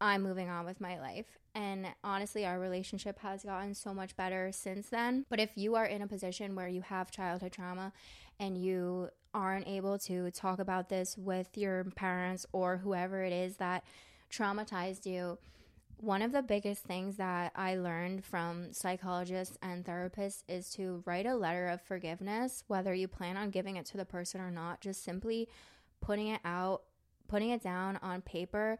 I'm 0.00 0.22
moving 0.22 0.48
on 0.48 0.66
with 0.66 0.80
my 0.80 0.98
life. 0.98 1.38
And 1.54 1.86
honestly, 2.04 2.44
our 2.44 2.58
relationship 2.58 3.18
has 3.20 3.42
gotten 3.42 3.74
so 3.74 3.94
much 3.94 4.16
better 4.16 4.50
since 4.52 4.88
then. 4.88 5.24
But 5.30 5.40
if 5.40 5.50
you 5.54 5.74
are 5.74 5.86
in 5.86 6.02
a 6.02 6.06
position 6.06 6.54
where 6.54 6.68
you 6.68 6.82
have 6.82 7.10
childhood 7.10 7.52
trauma 7.52 7.92
and 8.38 8.58
you 8.58 9.08
aren't 9.32 9.66
able 9.66 9.98
to 9.98 10.30
talk 10.30 10.58
about 10.58 10.88
this 10.88 11.16
with 11.16 11.56
your 11.56 11.84
parents 11.96 12.46
or 12.52 12.78
whoever 12.78 13.22
it 13.22 13.32
is 13.32 13.56
that 13.56 13.84
traumatized 14.30 15.06
you, 15.06 15.38
one 15.98 16.20
of 16.20 16.32
the 16.32 16.42
biggest 16.42 16.84
things 16.84 17.16
that 17.16 17.52
I 17.56 17.76
learned 17.76 18.22
from 18.22 18.72
psychologists 18.74 19.56
and 19.62 19.82
therapists 19.82 20.42
is 20.46 20.68
to 20.72 21.02
write 21.06 21.24
a 21.24 21.34
letter 21.34 21.68
of 21.68 21.80
forgiveness, 21.80 22.64
whether 22.66 22.92
you 22.92 23.08
plan 23.08 23.38
on 23.38 23.48
giving 23.48 23.76
it 23.76 23.86
to 23.86 23.96
the 23.96 24.04
person 24.04 24.42
or 24.42 24.50
not, 24.50 24.82
just 24.82 25.02
simply 25.02 25.48
putting 26.02 26.28
it 26.28 26.40
out 26.44 26.82
putting 27.28 27.50
it 27.50 27.62
down 27.62 27.98
on 28.02 28.22
paper 28.22 28.78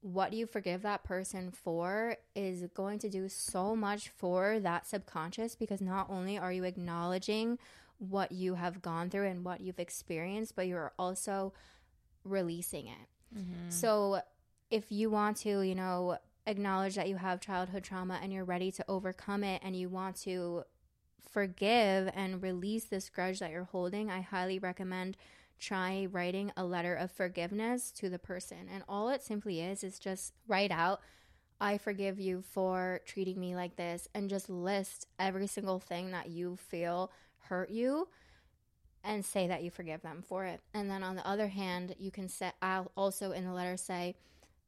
what 0.00 0.32
you 0.32 0.46
forgive 0.46 0.82
that 0.82 1.02
person 1.02 1.50
for 1.50 2.16
is 2.36 2.64
going 2.74 2.98
to 3.00 3.08
do 3.08 3.28
so 3.28 3.74
much 3.74 4.10
for 4.10 4.60
that 4.60 4.86
subconscious 4.86 5.56
because 5.56 5.80
not 5.80 6.08
only 6.08 6.38
are 6.38 6.52
you 6.52 6.64
acknowledging 6.64 7.58
what 7.98 8.30
you 8.30 8.54
have 8.54 8.80
gone 8.80 9.10
through 9.10 9.26
and 9.26 9.44
what 9.44 9.60
you've 9.60 9.80
experienced, 9.80 10.54
but 10.54 10.68
you're 10.68 10.92
also 10.98 11.52
releasing 12.24 12.86
it. 12.86 13.36
Mm-hmm. 13.36 13.70
So 13.70 14.20
if 14.70 14.92
you 14.92 15.10
want 15.10 15.38
to, 15.38 15.62
you 15.62 15.74
know, 15.74 16.18
acknowledge 16.46 16.94
that 16.94 17.08
you 17.08 17.16
have 17.16 17.40
childhood 17.40 17.82
trauma 17.82 18.20
and 18.22 18.32
you're 18.32 18.44
ready 18.44 18.70
to 18.72 18.84
overcome 18.88 19.42
it 19.42 19.60
and 19.64 19.74
you 19.74 19.88
want 19.88 20.16
to 20.22 20.62
forgive 21.32 22.08
and 22.14 22.40
release 22.40 22.84
this 22.84 23.10
grudge 23.10 23.40
that 23.40 23.50
you're 23.50 23.64
holding, 23.64 24.10
I 24.10 24.20
highly 24.20 24.60
recommend 24.60 25.16
try 25.58 26.06
writing 26.10 26.52
a 26.56 26.64
letter 26.64 26.94
of 26.94 27.10
forgiveness 27.10 27.90
to 27.92 28.08
the 28.08 28.18
person. 28.18 28.68
And 28.72 28.82
all 28.88 29.08
it 29.08 29.22
simply 29.22 29.60
is 29.60 29.82
is 29.82 29.98
just 29.98 30.32
write 30.46 30.70
out, 30.70 31.00
I 31.60 31.78
forgive 31.78 32.20
you 32.20 32.42
for 32.42 33.00
treating 33.04 33.40
me 33.40 33.56
like 33.56 33.76
this, 33.76 34.08
and 34.14 34.30
just 34.30 34.48
list 34.48 35.06
every 35.18 35.46
single 35.46 35.80
thing 35.80 36.12
that 36.12 36.28
you 36.28 36.56
feel 36.56 37.10
hurt 37.48 37.70
you 37.70 38.08
and 39.02 39.24
say 39.24 39.48
that 39.48 39.62
you 39.62 39.70
forgive 39.70 40.02
them 40.02 40.22
for 40.26 40.44
it. 40.44 40.60
And 40.74 40.90
then 40.90 41.02
on 41.02 41.16
the 41.16 41.26
other 41.26 41.48
hand, 41.48 41.94
you 41.98 42.10
can 42.10 42.28
set, 42.28 42.54
I'll 42.62 42.92
also 42.96 43.32
in 43.32 43.44
the 43.44 43.52
letter 43.52 43.76
say, 43.76 44.16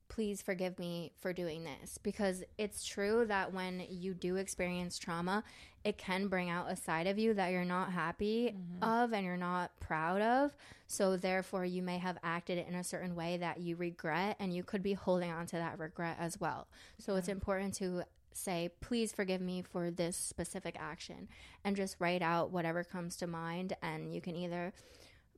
please 0.08 0.42
forgive 0.42 0.78
me 0.78 1.12
for 1.20 1.32
doing 1.32 1.64
this 1.64 1.96
because 1.98 2.42
it's 2.58 2.84
true 2.84 3.24
that 3.26 3.52
when 3.52 3.84
you 3.88 4.12
do 4.12 4.36
experience 4.36 4.98
trauma, 4.98 5.44
it 5.84 5.96
can 5.96 6.28
bring 6.28 6.50
out 6.50 6.70
a 6.70 6.76
side 6.76 7.06
of 7.06 7.18
you 7.18 7.32
that 7.34 7.52
you're 7.52 7.64
not 7.64 7.92
happy 7.92 8.54
mm-hmm. 8.54 8.84
of 8.84 9.12
and 9.12 9.24
you're 9.24 9.36
not 9.36 9.70
proud 9.80 10.20
of. 10.20 10.54
So, 10.86 11.16
therefore, 11.16 11.64
you 11.64 11.82
may 11.82 11.98
have 11.98 12.18
acted 12.22 12.66
in 12.66 12.74
a 12.74 12.84
certain 12.84 13.14
way 13.14 13.36
that 13.38 13.60
you 13.60 13.76
regret, 13.76 14.36
and 14.40 14.52
you 14.52 14.62
could 14.62 14.82
be 14.82 14.92
holding 14.92 15.30
on 15.30 15.46
to 15.46 15.56
that 15.56 15.78
regret 15.78 16.16
as 16.18 16.38
well. 16.40 16.66
So, 16.98 17.12
yeah. 17.12 17.18
it's 17.18 17.28
important 17.28 17.74
to 17.74 18.02
say, 18.32 18.70
please 18.80 19.12
forgive 19.12 19.40
me 19.40 19.62
for 19.62 19.90
this 19.90 20.16
specific 20.16 20.76
action, 20.78 21.28
and 21.64 21.76
just 21.76 21.96
write 21.98 22.22
out 22.22 22.50
whatever 22.50 22.84
comes 22.84 23.16
to 23.16 23.26
mind. 23.26 23.74
And 23.82 24.12
you 24.12 24.20
can 24.20 24.36
either 24.36 24.72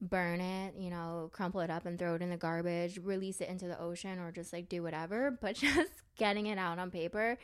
burn 0.00 0.40
it, 0.40 0.74
you 0.76 0.90
know, 0.90 1.30
crumple 1.32 1.60
it 1.60 1.70
up 1.70 1.86
and 1.86 1.98
throw 1.98 2.14
it 2.14 2.22
in 2.22 2.30
the 2.30 2.36
garbage, 2.36 2.98
release 2.98 3.40
it 3.40 3.48
into 3.48 3.66
the 3.68 3.78
ocean, 3.78 4.18
or 4.18 4.32
just 4.32 4.52
like 4.52 4.68
do 4.68 4.82
whatever. 4.82 5.30
But 5.40 5.56
just 5.56 5.92
getting 6.16 6.46
it 6.46 6.58
out 6.58 6.78
on 6.78 6.90
paper 6.90 7.38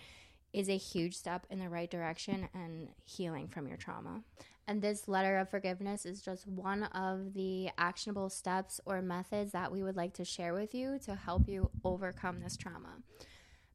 is 0.58 0.68
a 0.68 0.76
huge 0.76 1.14
step 1.14 1.46
in 1.50 1.60
the 1.60 1.68
right 1.68 1.88
direction 1.88 2.48
and 2.52 2.88
healing 3.04 3.46
from 3.46 3.68
your 3.68 3.76
trauma. 3.76 4.22
And 4.66 4.82
this 4.82 5.06
letter 5.06 5.38
of 5.38 5.48
forgiveness 5.48 6.04
is 6.04 6.20
just 6.20 6.48
one 6.48 6.82
of 6.82 7.32
the 7.32 7.70
actionable 7.78 8.28
steps 8.28 8.80
or 8.84 9.00
methods 9.00 9.52
that 9.52 9.70
we 9.70 9.84
would 9.84 9.96
like 9.96 10.14
to 10.14 10.24
share 10.24 10.52
with 10.54 10.74
you 10.74 10.98
to 11.04 11.14
help 11.14 11.48
you 11.48 11.70
overcome 11.84 12.40
this 12.40 12.56
trauma. 12.56 12.96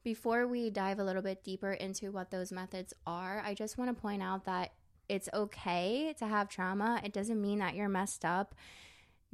Before 0.03 0.45
we 0.45 0.69
dive 0.69 0.99
a 0.99 1.05
little 1.05 1.21
bit 1.21 1.41
deeper 1.45 1.71
into 1.71 2.11
what 2.11 2.31
those 2.31 2.51
methods 2.51 2.93
are, 3.07 3.41
I 3.45 3.53
just 3.53 3.77
want 3.77 3.95
to 3.95 4.01
point 4.01 4.21
out 4.21 4.43
that 4.43 4.73
it's 5.07 5.29
okay 5.33 6.13
to 6.19 6.27
have 6.27 6.49
trauma. 6.49 6.99
It 7.01 7.13
doesn't 7.13 7.41
mean 7.41 7.59
that 7.59 7.75
you're 7.75 7.87
messed 7.87 8.25
up. 8.25 8.55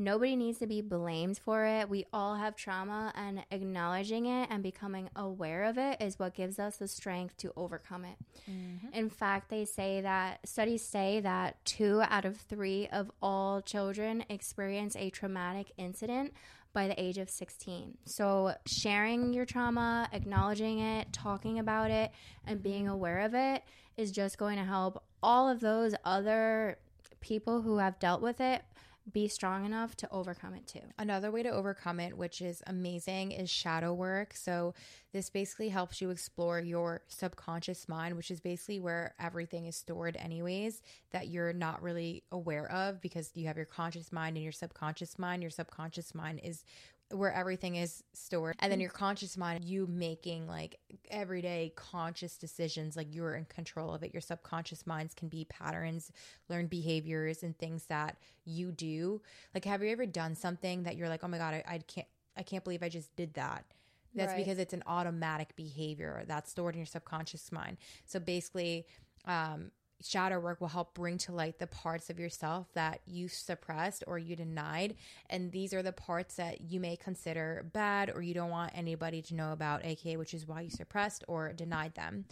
Nobody 0.02 0.38
needs 0.38 0.60
to 0.60 0.66
be 0.66 0.80
blamed 0.80 1.38
for 1.38 1.66
it. 1.66 1.90
We 1.90 2.06
all 2.14 2.36
have 2.36 2.56
trauma, 2.56 3.12
and 3.16 3.44
acknowledging 3.52 4.28
it 4.28 4.48
and 4.50 4.64
becoming 4.64 5.10
aware 5.14 5.66
of 5.66 5.78
it 5.78 6.02
is 6.02 6.18
what 6.18 6.34
gives 6.34 6.58
us 6.58 6.78
the 6.78 6.88
strength 6.88 7.36
to 7.40 7.52
overcome 7.58 8.06
it. 8.06 8.16
Mm-hmm. 8.50 8.94
In 8.94 9.10
fact, 9.10 9.50
they 9.50 9.66
say 9.66 10.00
that 10.00 10.40
studies 10.48 10.84
say 10.84 11.20
that 11.20 11.64
two 11.66 12.02
out 12.02 12.24
of 12.24 12.38
three 12.38 12.88
of 12.94 13.12
all 13.22 13.62
children 13.62 14.24
experience 14.30 14.96
a 14.96 15.10
traumatic 15.10 15.74
incident 15.78 16.34
by 16.72 16.88
the 16.88 17.02
age 17.02 17.18
of 17.18 17.30
16. 17.30 17.98
So, 18.06 18.54
sharing 18.66 19.34
your 19.34 19.44
trauma, 19.44 20.08
acknowledging 20.14 20.80
it, 20.80 21.12
talking 21.12 21.60
about 21.60 21.92
it, 21.92 22.12
and 22.46 22.64
being 22.64 22.88
aware 22.88 23.20
of 23.20 23.34
it 23.34 23.64
is 23.98 24.14
just 24.14 24.38
going 24.38 24.58
to 24.58 24.64
help 24.64 25.04
all 25.22 25.50
of 25.50 25.60
those 25.60 25.94
other 26.06 26.78
people 27.20 27.62
who 27.62 27.80
have 27.80 28.00
dealt 28.00 28.22
with 28.22 28.40
it 28.40 28.62
be 29.12 29.28
strong 29.28 29.66
enough 29.66 29.96
to 29.98 30.12
overcome 30.12 30.54
it 30.54 30.68
too. 30.68 30.82
Another 30.98 31.32
way 31.32 31.44
to 31.44 31.50
overcome 31.50 32.00
it, 32.00 32.18
which 32.18 32.42
is 32.42 32.62
amazing, 32.68 33.32
is 33.32 33.50
shadow 33.50 33.94
work. 33.94 34.36
So, 34.36 34.74
this 35.12 35.30
basically 35.30 35.70
helps 35.70 36.02
you 36.02 36.12
explore 36.12 36.60
your 36.60 37.02
subconscious 37.08 37.90
mind, 37.90 38.16
which 38.16 38.30
is 38.30 38.40
basically 38.40 38.80
where 38.80 39.16
everything 39.20 39.66
is 39.66 39.76
stored, 39.76 40.16
anyways, 40.18 40.82
that 41.12 41.30
you're 41.30 41.54
not 41.54 41.82
really 41.82 42.24
aware 42.32 42.72
of 42.72 43.02
because 43.02 43.32
you 43.34 43.48
have 43.48 43.58
your 43.58 43.66
conscious 43.66 44.12
mind 44.12 44.36
and 44.36 44.44
your 44.44 44.52
subconscious 44.52 45.18
mind. 45.18 45.42
Your 45.42 45.50
subconscious 45.50 46.14
mind 46.14 46.42
is 46.44 46.64
where 47.12 47.34
everything 47.34 47.76
is 47.76 48.04
stored 48.14 48.56
and 48.60 48.72
then 48.72 48.80
your 48.80 48.92
conscious 48.92 49.36
mind 49.36 49.66
you 49.66 49.88
making 49.88 50.48
like 50.48 50.80
everyday 51.10 51.74
conscious 51.76 52.38
decisions 52.38 52.96
like 52.96 53.08
you're 53.14 53.36
in 53.36 53.46
control 53.46 53.94
of 53.94 54.04
it. 54.04 54.14
Your 54.14 54.22
subconscious 54.22 54.86
minds 54.86 55.14
can 55.14 55.28
be 55.28 55.46
patterns 55.46 56.12
learned 56.50 56.70
behaviors 56.70 57.42
and 57.42 57.58
things 57.58 57.86
that 57.86 58.18
you 58.46 58.72
do. 58.72 59.22
Like 59.56 59.66
have 59.66 59.82
you 59.82 59.90
ever 59.90 60.06
done 60.06 60.36
something 60.36 60.84
that 60.84 60.98
you're 60.98 61.10
like 61.10 61.24
oh 61.24 61.28
my 61.28 61.38
god 61.38 61.56
i, 61.56 61.64
I 61.68 61.78
can't 61.80 62.08
i 62.38 62.44
can't 62.44 62.64
believe 62.64 62.84
i 62.84 62.90
just 62.90 63.16
did 63.16 63.34
that. 63.34 63.66
That's 64.14 64.34
right. 64.34 64.38
because 64.38 64.58
it's 64.58 64.74
an 64.74 64.84
automatic 64.88 65.56
behavior 65.56 66.24
that's 66.28 66.52
stored 66.52 66.76
in 66.76 66.80
your 66.80 66.86
subconscious 66.86 67.52
mind. 67.52 67.78
So 68.06 68.20
basically 68.20 68.86
um 69.26 69.72
shadow 70.02 70.40
work 70.40 70.62
will 70.62 70.68
help 70.68 70.94
bring 70.94 71.18
to 71.20 71.32
light 71.32 71.60
the 71.60 71.68
parts 71.68 72.10
of 72.10 72.20
yourself 72.20 72.68
that 72.74 73.02
you 73.06 73.28
suppressed 73.28 74.04
or 74.08 74.18
you 74.18 74.36
denied. 74.36 74.96
And 75.30 75.52
these 75.52 75.74
are 75.74 75.84
the 75.84 75.92
parts 75.92 76.36
that 76.36 76.62
you 76.62 76.80
may 76.80 76.96
consider 76.96 77.66
bad 77.74 78.12
or 78.14 78.22
you 78.22 78.34
don't 78.34 78.50
want 78.50 78.72
anybody 78.76 79.22
to 79.24 79.36
know 79.36 79.52
about, 79.52 79.86
aka, 79.86 80.18
which 80.18 80.34
is 80.34 80.48
why 80.48 80.62
you 80.62 80.70
suppressed 80.70 81.24
or 81.28 81.54
denied 81.54 81.96
them. 81.96 82.26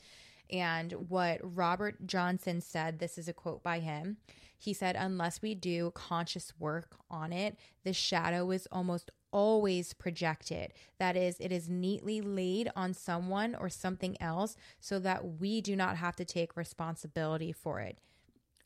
And 0.52 0.94
what 1.10 1.40
Robert 1.44 2.08
Johnson 2.08 2.62
said, 2.62 3.00
this 3.00 3.18
is 3.18 3.28
a 3.28 3.34
quote 3.34 3.64
by 3.64 3.80
him. 3.80 4.18
He 4.58 4.74
said, 4.74 4.96
Unless 4.96 5.42
we 5.42 5.54
do 5.56 5.92
conscious 5.92 6.54
work 6.60 6.96
on 7.10 7.32
it, 7.32 7.58
the 7.84 7.94
shadow 7.94 8.50
is 8.52 8.68
almost 8.72 9.12
always 9.32 9.94
projected. 9.94 10.74
That 11.00 11.16
is, 11.16 11.38
it 11.40 11.52
is 11.52 11.70
neatly 11.70 12.22
laid 12.22 12.72
on 12.76 12.94
someone 12.94 13.56
or 13.56 13.70
something 13.70 14.20
else 14.22 14.56
so 14.80 15.00
that 15.00 15.40
we 15.40 15.62
do 15.62 15.76
not 15.76 15.98
have 15.98 16.16
to 16.16 16.26
take 16.26 16.58
responsibility 16.58 17.52
for 17.52 17.80
it. 17.82 17.98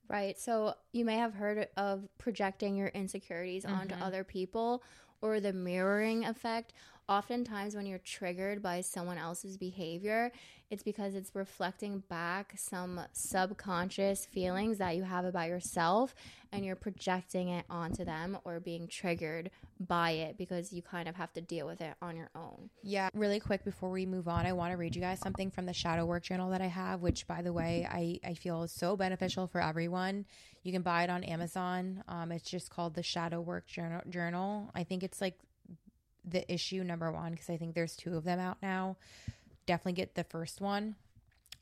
Right. 0.08 0.38
So 0.40 0.76
you 0.92 1.06
may 1.06 1.16
have 1.16 1.34
heard 1.34 1.70
of 1.78 2.08
projecting 2.18 2.76
your 2.76 2.90
insecurities 2.90 3.66
mm-hmm. 3.66 3.76
onto 3.76 3.96
other 3.96 4.24
people 4.24 4.84
or 5.22 5.40
the 5.40 5.54
mirroring 5.54 6.26
effect 6.26 6.74
oftentimes 7.10 7.76
when 7.76 7.86
you're 7.86 8.00
triggered 8.00 8.62
by 8.62 8.82
someone 8.82 9.18
else's 9.18 9.58
behavior, 9.58 10.32
it's 10.70 10.84
because 10.84 11.16
it's 11.16 11.36
reflecting 11.36 12.02
back 12.08 12.54
some 12.56 13.02
subconscious 13.12 14.26
feelings 14.26 14.78
that 14.78 14.96
you 14.96 15.04
have 15.04 15.26
about 15.26 15.50
yourself 15.50 16.16
and 16.54 16.64
you're 16.64 16.78
projecting 16.78 17.50
it 17.50 17.66
onto 17.70 18.06
them 18.06 18.38
or 18.46 18.62
being 18.62 18.88
triggered 18.88 19.52
by 19.80 20.12
it 20.12 20.38
because 20.38 20.72
you 20.72 20.82
kind 20.82 21.10
of 21.10 21.16
have 21.16 21.34
to 21.34 21.42
deal 21.42 21.68
with 21.68 21.82
it 21.82 21.94
on 22.02 22.16
your 22.16 22.30
own. 22.36 22.70
Yeah, 22.84 23.10
really 23.14 23.42
quick 23.42 23.66
before 23.66 23.90
we 23.90 24.06
move 24.06 24.30
on, 24.30 24.46
I 24.46 24.54
want 24.54 24.72
to 24.72 24.78
read 24.78 24.96
you 24.96 25.02
guys 25.02 25.20
something 25.20 25.52
from 25.52 25.66
the 25.66 25.74
shadow 25.74 26.06
work 26.06 26.24
journal 26.24 26.50
that 26.52 26.62
I 26.62 26.68
have, 26.68 27.02
which 27.02 27.28
by 27.28 27.42
the 27.42 27.52
way, 27.52 27.86
I, 27.90 28.20
I 28.26 28.34
feel 28.36 28.64
is 28.64 28.72
so 28.72 28.96
beneficial 28.96 29.48
for 29.48 29.62
everyone. 29.62 30.26
You 30.64 30.72
can 30.72 30.84
buy 30.84 31.04
it 31.04 31.10
on 31.10 31.24
Amazon. 31.26 32.04
Um, 32.08 32.32
it's 32.32 32.50
just 32.50 32.70
called 32.70 32.94
the 32.94 33.04
Shadow 33.04 33.42
Work 33.42 33.68
Journal. 33.68 34.02
Journal. 34.10 34.70
I 34.76 34.84
think 34.84 35.04
it's 35.04 35.20
like 35.20 35.38
the 36.24 36.52
issue 36.52 36.84
number 36.84 37.12
one 37.12 37.32
because 37.32 37.50
I 37.50 37.58
think 37.58 37.76
there's 37.76 37.96
two 37.96 38.16
of 38.16 38.24
them 38.24 38.40
out 38.40 38.58
now. 38.62 38.98
Definitely 39.66 39.94
get 39.94 40.16
the 40.16 40.24
first 40.24 40.62
one. 40.62 40.96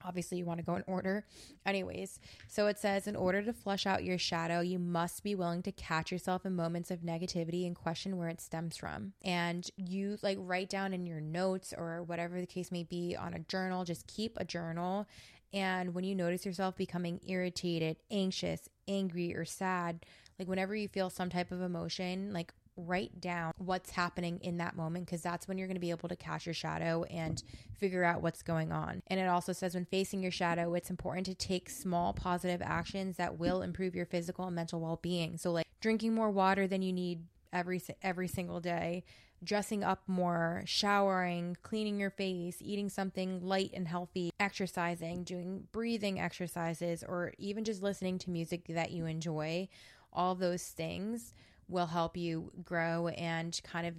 Obviously, 0.04 0.38
you 0.38 0.46
want 0.46 0.60
to 0.60 0.66
go 0.66 0.76
in 0.76 0.84
order. 0.88 1.26
Anyways, 1.66 2.20
so 2.48 2.68
it 2.68 2.78
says 2.80 3.06
in 3.06 3.18
order 3.18 3.42
to 3.42 3.52
flush 3.52 3.86
out 3.86 4.06
your 4.06 4.18
shadow, 4.18 4.62
you 4.62 4.80
must 4.80 5.24
be 5.24 5.36
willing 5.36 5.62
to 5.64 5.74
catch 5.74 6.10
yourself 6.10 6.46
in 6.46 6.56
moments 6.56 6.90
of 6.90 7.02
negativity 7.02 7.68
and 7.68 7.76
question 7.76 8.18
where 8.18 8.30
it 8.30 8.40
stems 8.40 8.78
from. 8.78 9.12
And 9.24 9.70
you 9.76 10.18
like 10.22 10.38
write 10.40 10.70
down 10.70 10.94
in 10.94 11.06
your 11.06 11.20
notes 11.20 11.74
or 11.78 12.04
whatever 12.04 12.40
the 12.40 12.48
case 12.48 12.72
may 12.72 12.84
be 12.84 13.18
on 13.20 13.34
a 13.34 13.40
journal, 13.40 13.84
just 13.84 14.08
keep 14.08 14.38
a 14.38 14.46
journal. 14.46 15.06
And 15.52 15.94
when 15.94 16.06
you 16.06 16.16
notice 16.16 16.46
yourself 16.46 16.78
becoming 16.78 17.20
irritated, 17.28 17.98
anxious, 18.10 18.70
angry, 18.88 19.36
or 19.36 19.44
sad, 19.44 20.06
like 20.38 20.48
whenever 20.48 20.76
you 20.76 20.88
feel 20.88 21.10
some 21.10 21.30
type 21.30 21.52
of 21.52 21.62
emotion, 21.62 22.32
like 22.32 22.54
write 22.86 23.20
down 23.22 23.54
what's 23.58 23.92
happening 23.92 24.40
in 24.42 24.58
that 24.58 24.76
moment 24.76 25.06
because 25.06 25.22
that's 25.22 25.48
when 25.48 25.58
you're 25.58 25.68
going 25.68 25.76
to 25.76 25.82
be 25.82 25.92
able 25.92 26.10
to 26.10 26.16
catch 26.16 26.46
your 26.46 26.54
shadow 26.54 27.04
and 27.04 27.44
figure 27.78 28.04
out 28.04 28.22
what's 28.22 28.42
going 28.42 28.72
on. 28.72 29.02
And 29.08 29.20
it 29.20 29.28
also 29.28 29.54
says 29.54 29.76
when 29.76 29.86
facing 29.86 30.22
your 30.22 30.32
shadow, 30.32 30.74
it's 30.74 30.90
important 30.90 31.26
to 31.28 31.36
take 31.36 31.70
small 31.70 32.14
positive 32.14 32.62
actions 32.62 33.18
that 33.18 33.38
will 33.38 33.62
improve 33.62 33.96
your 33.96 34.06
physical 34.06 34.46
and 34.46 34.56
mental 34.56 34.80
well-being. 34.80 35.38
So 35.38 35.52
like 35.52 35.68
drinking 35.82 36.14
more 36.14 36.32
water 36.32 36.68
than 36.68 36.82
you 36.82 36.94
need 36.94 37.24
every 37.52 37.82
every 38.02 38.28
single 38.28 38.60
day, 38.60 39.04
dressing 39.44 39.84
up 39.84 40.04
more, 40.08 40.64
showering, 40.66 41.58
cleaning 41.64 42.00
your 42.00 42.10
face, 42.10 42.58
eating 42.62 42.90
something 42.90 43.42
light 43.42 43.72
and 43.74 43.88
healthy, 43.88 44.32
exercising, 44.40 45.24
doing 45.24 45.68
breathing 45.72 46.20
exercises 46.20 47.04
or 47.08 47.34
even 47.38 47.64
just 47.64 47.82
listening 47.82 48.18
to 48.20 48.30
music 48.30 48.66
that 48.70 48.92
you 48.92 49.06
enjoy. 49.06 49.68
All 50.12 50.36
those 50.36 50.64
things 50.64 51.34
will 51.70 51.88
help 51.88 52.18
you 52.18 52.52
grow 52.64 53.08
and 53.10 53.60
kind 53.64 53.88
of 53.88 53.94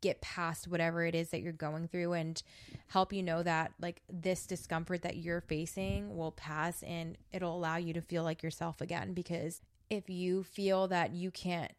get 0.00 0.20
past 0.20 0.68
whatever 0.68 1.04
it 1.04 1.14
is 1.14 1.30
that 1.30 1.40
you're 1.40 1.52
going 1.52 1.88
through 1.88 2.12
and 2.12 2.42
help 2.88 3.12
you 3.12 3.22
know 3.22 3.42
that 3.42 3.72
like 3.80 4.02
this 4.12 4.46
discomfort 4.46 5.02
that 5.02 5.16
you're 5.16 5.40
facing 5.40 6.16
will 6.16 6.32
pass 6.32 6.82
and 6.82 7.16
it'll 7.32 7.56
allow 7.56 7.76
you 7.76 7.92
to 7.94 8.00
feel 8.00 8.22
like 8.22 8.42
yourself 8.42 8.80
again. 8.80 9.14
Because 9.14 9.60
if 9.88 10.10
you 10.10 10.42
feel 10.42 10.86
that 10.88 11.12
you 11.12 11.30
can't 11.30 11.72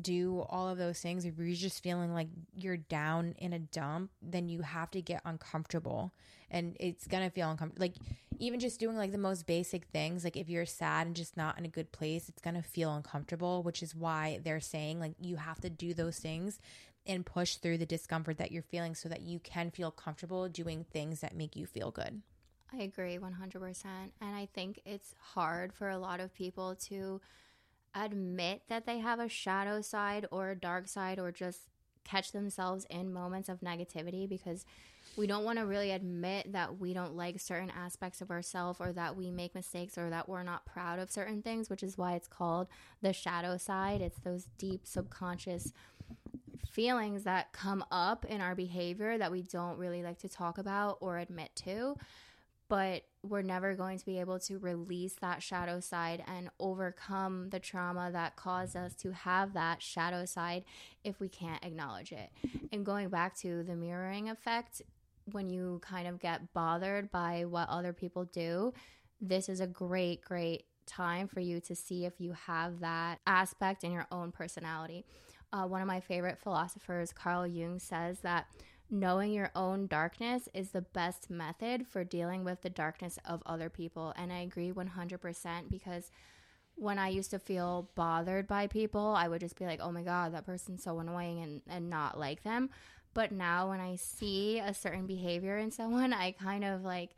do 0.00 0.46
all 0.48 0.68
of 0.68 0.78
those 0.78 1.00
things 1.00 1.24
if 1.24 1.36
you're 1.36 1.54
just 1.56 1.82
feeling 1.82 2.14
like 2.14 2.28
you're 2.54 2.76
down 2.76 3.34
in 3.38 3.52
a 3.52 3.58
dump 3.58 4.10
then 4.22 4.48
you 4.48 4.62
have 4.62 4.90
to 4.90 5.02
get 5.02 5.20
uncomfortable 5.24 6.14
and 6.52 6.76
it's 6.78 7.08
gonna 7.08 7.30
feel 7.30 7.50
uncomfortable. 7.50 7.84
Like 7.84 7.96
even 8.38 8.60
just 8.60 8.78
doing 8.78 8.96
like 8.96 9.12
the 9.12 9.18
most 9.18 9.46
basic 9.46 9.86
things 9.86 10.24
like 10.24 10.36
if 10.36 10.48
you're 10.48 10.66
sad 10.66 11.06
and 11.06 11.16
just 11.16 11.36
not 11.36 11.58
in 11.58 11.64
a 11.64 11.68
good 11.68 11.92
place 11.92 12.28
it's 12.28 12.42
gonna 12.42 12.62
feel 12.62 12.92
uncomfortable 12.92 13.62
which 13.62 13.82
is 13.82 13.94
why 13.94 14.40
they're 14.42 14.58
saying 14.58 14.98
like 14.98 15.14
you 15.20 15.36
have 15.36 15.60
to 15.60 15.70
do 15.70 15.94
those 15.94 16.18
things 16.18 16.58
and 17.06 17.24
push 17.26 17.56
through 17.56 17.78
the 17.78 17.86
discomfort 17.86 18.38
that 18.38 18.50
you're 18.50 18.62
feeling 18.62 18.94
so 18.94 19.08
that 19.08 19.22
you 19.22 19.38
can 19.40 19.70
feel 19.70 19.90
comfortable 19.90 20.48
doing 20.48 20.84
things 20.92 21.20
that 21.20 21.36
make 21.36 21.56
you 21.56 21.66
feel 21.66 21.90
good. 21.90 22.22
I 22.72 22.82
agree 22.82 23.18
100% 23.18 23.84
and 23.84 24.36
i 24.36 24.48
think 24.54 24.80
it's 24.86 25.14
hard 25.34 25.74
for 25.74 25.90
a 25.90 25.98
lot 25.98 26.20
of 26.20 26.34
people 26.34 26.74
to 26.86 27.20
admit 27.94 28.62
that 28.68 28.86
they 28.86 28.98
have 28.98 29.20
a 29.20 29.28
shadow 29.28 29.82
side 29.82 30.26
or 30.30 30.50
a 30.50 30.56
dark 30.56 30.88
side 30.88 31.18
or 31.18 31.30
just 31.30 31.68
catch 32.04 32.32
themselves 32.32 32.86
in 32.90 33.12
moments 33.12 33.48
of 33.48 33.60
negativity 33.60 34.28
because 34.28 34.64
we 35.16 35.26
don't 35.26 35.44
want 35.44 35.58
to 35.58 35.66
really 35.66 35.90
admit 35.90 36.52
that 36.52 36.78
we 36.78 36.94
don't 36.94 37.16
like 37.16 37.38
certain 37.38 37.70
aspects 37.70 38.20
of 38.22 38.30
ourselves 38.30 38.80
or 38.80 38.92
that 38.92 39.14
we 39.16 39.30
make 39.30 39.54
mistakes 39.54 39.98
or 39.98 40.08
that 40.10 40.28
we're 40.28 40.42
not 40.42 40.64
proud 40.64 40.98
of 40.98 41.10
certain 41.10 41.42
things, 41.42 41.68
which 41.68 41.82
is 41.82 41.98
why 41.98 42.14
it's 42.14 42.28
called 42.28 42.66
the 43.02 43.12
shadow 43.12 43.56
side. 43.58 44.00
It's 44.00 44.18
those 44.20 44.46
deep 44.56 44.86
subconscious 44.86 45.72
feelings 46.70 47.24
that 47.24 47.52
come 47.52 47.84
up 47.90 48.24
in 48.24 48.40
our 48.40 48.54
behavior 48.54 49.18
that 49.18 49.30
we 49.30 49.42
don't 49.42 49.76
really 49.78 50.02
like 50.02 50.18
to 50.20 50.28
talk 50.28 50.56
about 50.56 50.96
or 51.00 51.18
admit 51.18 51.50
to. 51.56 51.96
but 52.72 53.02
we're 53.22 53.42
never 53.42 53.74
going 53.74 53.98
to 53.98 54.04
be 54.06 54.18
able 54.18 54.38
to 54.38 54.56
release 54.56 55.12
that 55.20 55.42
shadow 55.42 55.78
side 55.78 56.24
and 56.26 56.48
overcome 56.58 57.50
the 57.50 57.60
trauma 57.60 58.10
that 58.10 58.34
caused 58.34 58.74
us 58.74 58.94
to 58.94 59.12
have 59.12 59.52
that 59.52 59.82
shadow 59.82 60.24
side 60.24 60.64
if 61.04 61.20
we 61.20 61.28
can't 61.28 61.62
acknowledge 61.62 62.12
it. 62.12 62.30
And 62.72 62.84
going 62.84 63.10
back 63.10 63.36
to 63.40 63.62
the 63.62 63.76
mirroring 63.76 64.30
effect, 64.30 64.80
when 65.30 65.48
you 65.48 65.80
kind 65.82 66.08
of 66.08 66.20
get 66.20 66.52
bothered 66.52 67.10
by 67.10 67.44
what 67.44 67.68
other 67.68 67.92
people 67.92 68.24
do, 68.24 68.72
this 69.20 69.48
is 69.48 69.60
a 69.60 69.66
great, 69.66 70.22
great 70.22 70.64
time 70.86 71.28
for 71.28 71.40
you 71.40 71.60
to 71.60 71.74
see 71.74 72.04
if 72.04 72.20
you 72.20 72.32
have 72.32 72.80
that 72.80 73.20
aspect 73.26 73.84
in 73.84 73.92
your 73.92 74.06
own 74.10 74.32
personality. 74.32 75.04
Uh, 75.52 75.64
one 75.64 75.80
of 75.80 75.86
my 75.86 76.00
favorite 76.00 76.38
philosophers, 76.38 77.12
Carl 77.12 77.46
Jung, 77.46 77.78
says 77.78 78.20
that 78.20 78.46
knowing 78.90 79.32
your 79.32 79.50
own 79.54 79.86
darkness 79.86 80.48
is 80.52 80.70
the 80.70 80.82
best 80.82 81.30
method 81.30 81.86
for 81.86 82.04
dealing 82.04 82.44
with 82.44 82.62
the 82.62 82.70
darkness 82.70 83.18
of 83.24 83.42
other 83.46 83.70
people. 83.70 84.12
And 84.16 84.32
I 84.32 84.40
agree 84.40 84.72
100% 84.72 85.70
because 85.70 86.10
when 86.74 86.98
I 86.98 87.08
used 87.08 87.30
to 87.30 87.38
feel 87.38 87.90
bothered 87.94 88.46
by 88.46 88.66
people, 88.66 89.14
I 89.16 89.28
would 89.28 89.40
just 89.40 89.58
be 89.58 89.64
like, 89.66 89.80
oh 89.80 89.92
my 89.92 90.02
God, 90.02 90.34
that 90.34 90.46
person's 90.46 90.82
so 90.82 90.98
annoying 90.98 91.42
and, 91.42 91.62
and 91.68 91.88
not 91.88 92.18
like 92.18 92.42
them. 92.42 92.70
But 93.14 93.32
now 93.32 93.68
when 93.68 93.80
I 93.80 93.96
see 93.96 94.58
a 94.58 94.72
certain 94.72 95.06
behavior 95.06 95.58
in 95.58 95.70
someone, 95.70 96.12
I 96.12 96.32
kind 96.32 96.64
of 96.64 96.82
like, 96.82 97.10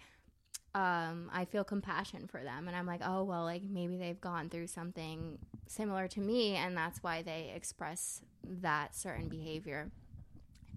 um, 0.75 1.31
I 1.33 1.45
feel 1.45 1.63
compassion 1.63 2.27
for 2.27 2.43
them. 2.43 2.67
And 2.67 2.77
I'm 2.77 2.87
like, 2.87 3.01
oh, 3.05 3.23
well, 3.23 3.45
like 3.45 3.63
maybe 3.63 3.97
they've 3.97 4.21
gone 4.21 4.51
through 4.51 4.67
something 4.67 5.39
similar 5.69 6.09
to 6.09 6.21
me, 6.21 6.57
and 6.57 6.77
that's 6.77 7.03
why 7.03 7.23
they 7.23 7.53
express 7.55 8.23
that 8.43 8.95
certain 8.95 9.29
behavior. 9.29 9.91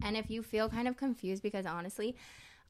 And 0.04 0.16
if 0.16 0.30
you 0.30 0.44
feel 0.44 0.70
kind 0.70 0.88
of 0.88 0.98
confused, 0.98 1.42
because 1.42 1.66
honestly, 1.66 2.16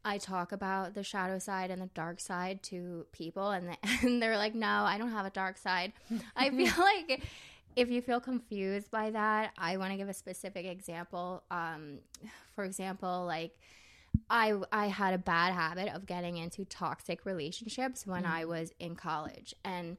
I 0.06 0.18
talk 0.18 0.54
about 0.54 0.94
the 0.94 1.04
shadow 1.04 1.38
side 1.38 1.70
and 1.70 1.82
the 1.82 1.90
dark 1.94 2.22
side 2.22 2.64
to 2.64 3.06
people, 3.12 3.52
and, 3.52 3.78
and 4.02 4.22
they're 4.22 4.38
like, 4.38 4.56
no, 4.56 4.68
I 4.68 4.98
don't 4.98 5.12
have 5.12 5.26
a 5.26 5.32
dark 5.32 5.58
side. 5.58 5.92
I 6.36 6.50
feel 6.52 6.74
like 6.78 7.24
if 7.78 7.92
you 7.92 8.02
feel 8.02 8.20
confused 8.20 8.90
by 8.90 9.12
that, 9.12 9.52
I 9.58 9.78
want 9.78 9.92
to 9.92 9.98
give 9.98 10.10
a 10.10 10.14
specific 10.14 10.66
example. 10.66 11.44
Um, 11.52 12.00
for 12.56 12.66
example, 12.66 13.26
like, 13.26 13.58
I 14.30 14.54
I 14.72 14.88
had 14.88 15.14
a 15.14 15.20
bad 15.20 15.54
habit 15.54 15.94
of 15.94 16.08
getting 16.08 16.38
into 16.38 16.66
toxic 16.66 17.26
relationships 17.26 18.08
when 18.08 18.24
mm. 18.24 18.32
I 18.32 18.46
was 18.46 18.74
in 18.80 18.96
college 18.96 19.54
and 19.64 19.98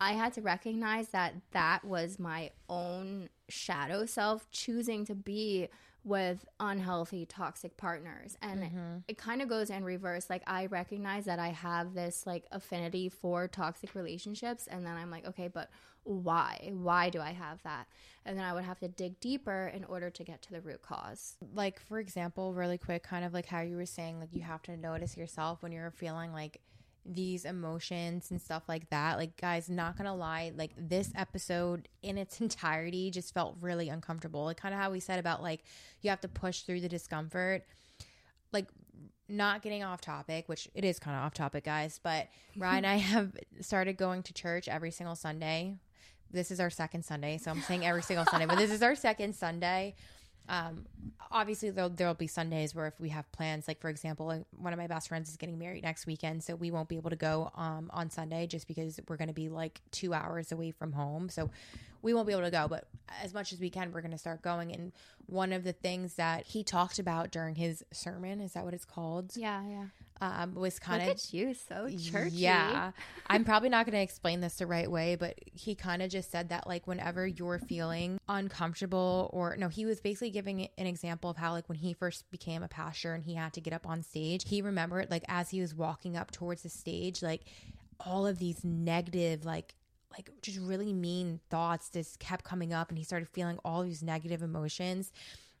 I 0.00 0.14
had 0.14 0.32
to 0.34 0.42
recognize 0.42 1.08
that 1.10 1.34
that 1.52 1.84
was 1.84 2.18
my 2.18 2.50
own 2.68 3.28
shadow 3.48 4.06
self 4.06 4.50
choosing 4.50 5.04
to 5.04 5.14
be 5.14 5.68
with 6.04 6.44
unhealthy 6.58 7.26
toxic 7.26 7.76
partners. 7.76 8.36
And 8.42 8.62
mm-hmm. 8.62 8.78
it, 9.08 9.12
it 9.12 9.18
kind 9.18 9.42
of 9.42 9.48
goes 9.48 9.70
in 9.70 9.84
reverse. 9.84 10.30
Like 10.30 10.42
i 10.46 10.66
recognize 10.66 11.24
that 11.26 11.38
i 11.38 11.48
have 11.48 11.94
this 11.94 12.26
like 12.26 12.44
affinity 12.50 13.08
for 13.08 13.48
toxic 13.48 13.94
relationships 13.94 14.66
and 14.66 14.84
then 14.84 14.96
i'm 14.96 15.10
like 15.10 15.26
okay 15.26 15.48
but 15.48 15.70
why? 16.04 16.70
Why 16.72 17.10
do 17.10 17.20
i 17.20 17.30
have 17.30 17.62
that? 17.62 17.86
And 18.24 18.38
then 18.38 18.44
i 18.44 18.52
would 18.52 18.64
have 18.64 18.78
to 18.80 18.88
dig 18.88 19.20
deeper 19.20 19.70
in 19.74 19.84
order 19.84 20.10
to 20.10 20.24
get 20.24 20.42
to 20.42 20.52
the 20.52 20.60
root 20.60 20.82
cause. 20.82 21.36
Like 21.54 21.80
for 21.80 21.98
example 21.98 22.54
really 22.54 22.78
quick 22.78 23.02
kind 23.02 23.24
of 23.24 23.34
like 23.34 23.46
how 23.46 23.60
you 23.60 23.76
were 23.76 23.86
saying 23.86 24.18
like 24.18 24.32
you 24.32 24.42
have 24.42 24.62
to 24.62 24.76
notice 24.76 25.16
yourself 25.16 25.62
when 25.62 25.72
you're 25.72 25.90
feeling 25.90 26.32
like 26.32 26.60
these 27.04 27.44
emotions 27.44 28.30
and 28.30 28.40
stuff 28.40 28.64
like 28.68 28.88
that. 28.90 29.16
Like 29.16 29.36
guys 29.40 29.68
not 29.68 29.96
gonna 29.96 30.14
lie 30.14 30.52
like 30.56 30.72
this 30.76 31.12
episode 31.14 31.88
in 32.02 32.18
its 32.18 32.40
entirety 32.40 33.10
just 33.10 33.34
felt 33.34 33.56
really 33.60 33.88
uncomfortable. 33.88 34.44
Like 34.44 34.56
kind 34.56 34.74
of 34.74 34.80
how 34.80 34.90
we 34.90 35.00
said 35.00 35.18
about 35.18 35.42
like 35.42 35.62
you 36.02 36.10
have 36.10 36.20
to 36.20 36.28
push 36.28 36.62
through 36.62 36.80
the 36.80 36.88
discomfort. 36.88 37.64
Like 38.52 38.66
not 39.28 39.62
getting 39.62 39.82
off 39.82 40.00
topic, 40.00 40.48
which 40.48 40.68
it 40.74 40.84
is 40.84 40.98
kind 40.98 41.16
of 41.16 41.22
off 41.22 41.34
topic, 41.34 41.64
guys, 41.64 42.00
but 42.02 42.28
Ryan 42.56 42.84
and 42.84 42.86
I 42.86 42.96
have 42.96 43.32
started 43.60 43.96
going 43.96 44.22
to 44.24 44.32
church 44.32 44.68
every 44.68 44.90
single 44.90 45.14
Sunday. 45.14 45.76
This 46.32 46.50
is 46.50 46.60
our 46.60 46.70
second 46.70 47.04
Sunday, 47.04 47.38
so 47.38 47.50
I'm 47.50 47.60
saying 47.62 47.84
every 47.84 48.02
single 48.02 48.24
Sunday, 48.24 48.46
but 48.46 48.56
this 48.56 48.70
is 48.70 48.82
our 48.82 48.94
second 48.94 49.34
Sunday. 49.34 49.94
Um, 50.50 50.84
obviously 51.30 51.70
there'll, 51.70 51.90
there'll 51.90 52.14
be 52.14 52.26
Sundays 52.26 52.74
where 52.74 52.88
if 52.88 52.98
we 52.98 53.08
have 53.10 53.30
plans, 53.30 53.68
like 53.68 53.80
for 53.80 53.88
example, 53.88 54.44
one 54.58 54.72
of 54.72 54.78
my 54.78 54.88
best 54.88 55.08
friends 55.08 55.30
is 55.30 55.36
getting 55.36 55.58
married 55.58 55.84
next 55.84 56.06
weekend, 56.06 56.42
so 56.42 56.56
we 56.56 56.72
won't 56.72 56.88
be 56.88 56.96
able 56.96 57.10
to 57.10 57.16
go 57.16 57.52
um, 57.54 57.88
on 57.94 58.10
Sunday 58.10 58.48
just 58.48 58.66
because 58.66 58.98
we're 59.08 59.16
going 59.16 59.28
to 59.28 59.34
be 59.34 59.48
like 59.48 59.80
two 59.92 60.12
hours 60.12 60.50
away 60.50 60.72
from 60.72 60.92
home, 60.92 61.28
so 61.28 61.48
we 62.02 62.12
won't 62.12 62.26
be 62.26 62.32
able 62.32 62.42
to 62.42 62.50
go. 62.50 62.66
But 62.68 62.88
as 63.22 63.32
much 63.32 63.52
as 63.52 63.60
we 63.60 63.70
can, 63.70 63.92
we're 63.92 64.00
going 64.00 64.10
to 64.10 64.18
start 64.18 64.42
going. 64.42 64.72
And 64.72 64.90
one 65.26 65.52
of 65.52 65.62
the 65.62 65.72
things 65.72 66.14
that 66.14 66.46
he 66.46 66.64
talked 66.64 66.98
about 66.98 67.30
during 67.30 67.54
his 67.54 67.84
sermon 67.92 68.40
is 68.40 68.54
that 68.54 68.64
what 68.64 68.74
it's 68.74 68.84
called? 68.84 69.36
Yeah, 69.36 69.62
yeah 69.68 69.84
um, 70.20 70.54
was 70.54 70.78
kind 70.78 71.06
Look 71.06 71.16
of 71.16 71.34
you 71.34 71.54
so 71.54 71.88
churchy. 71.88 72.36
Yeah, 72.36 72.92
I'm 73.26 73.44
probably 73.46 73.70
not 73.70 73.86
going 73.86 73.94
to 73.94 74.02
explain 74.02 74.40
this 74.40 74.56
the 74.56 74.66
right 74.66 74.90
way, 74.90 75.16
but 75.16 75.34
he 75.44 75.74
kind 75.74 76.02
of 76.02 76.10
just 76.10 76.30
said 76.30 76.50
that 76.50 76.66
like 76.66 76.86
whenever 76.86 77.26
you're 77.26 77.58
feeling 77.58 78.18
uncomfortable, 78.28 79.30
or 79.32 79.56
no, 79.56 79.68
he 79.68 79.86
was 79.86 80.00
basically 80.00 80.30
giving 80.30 80.68
an 80.76 80.86
example 80.86 81.30
of 81.30 81.38
how 81.38 81.52
like 81.52 81.68
when 81.68 81.78
he 81.78 81.94
first 81.94 82.30
became 82.30 82.62
a 82.62 82.68
pastor 82.68 83.14
and 83.14 83.24
he 83.24 83.34
had 83.34 83.52
to 83.54 83.60
get 83.60 83.72
up 83.72 83.88
on 83.88 84.02
stage, 84.02 84.44
he 84.46 84.60
remembered 84.60 85.10
like 85.10 85.24
as 85.28 85.50
he 85.50 85.60
was 85.60 85.74
walking 85.74 86.16
up 86.16 86.30
towards 86.30 86.62
the 86.62 86.68
stage, 86.68 87.22
like 87.22 87.42
all 87.98 88.26
of 88.26 88.38
these 88.38 88.64
negative 88.64 89.44
like 89.44 89.74
like 90.12 90.28
just 90.42 90.58
really 90.58 90.92
mean 90.92 91.40
thoughts 91.50 91.88
just 91.88 92.18
kept 92.18 92.44
coming 92.44 92.72
up 92.72 92.88
and 92.88 92.98
he 92.98 93.04
started 93.04 93.28
feeling 93.28 93.58
all 93.64 93.82
these 93.82 94.02
negative 94.02 94.42
emotions. 94.42 95.12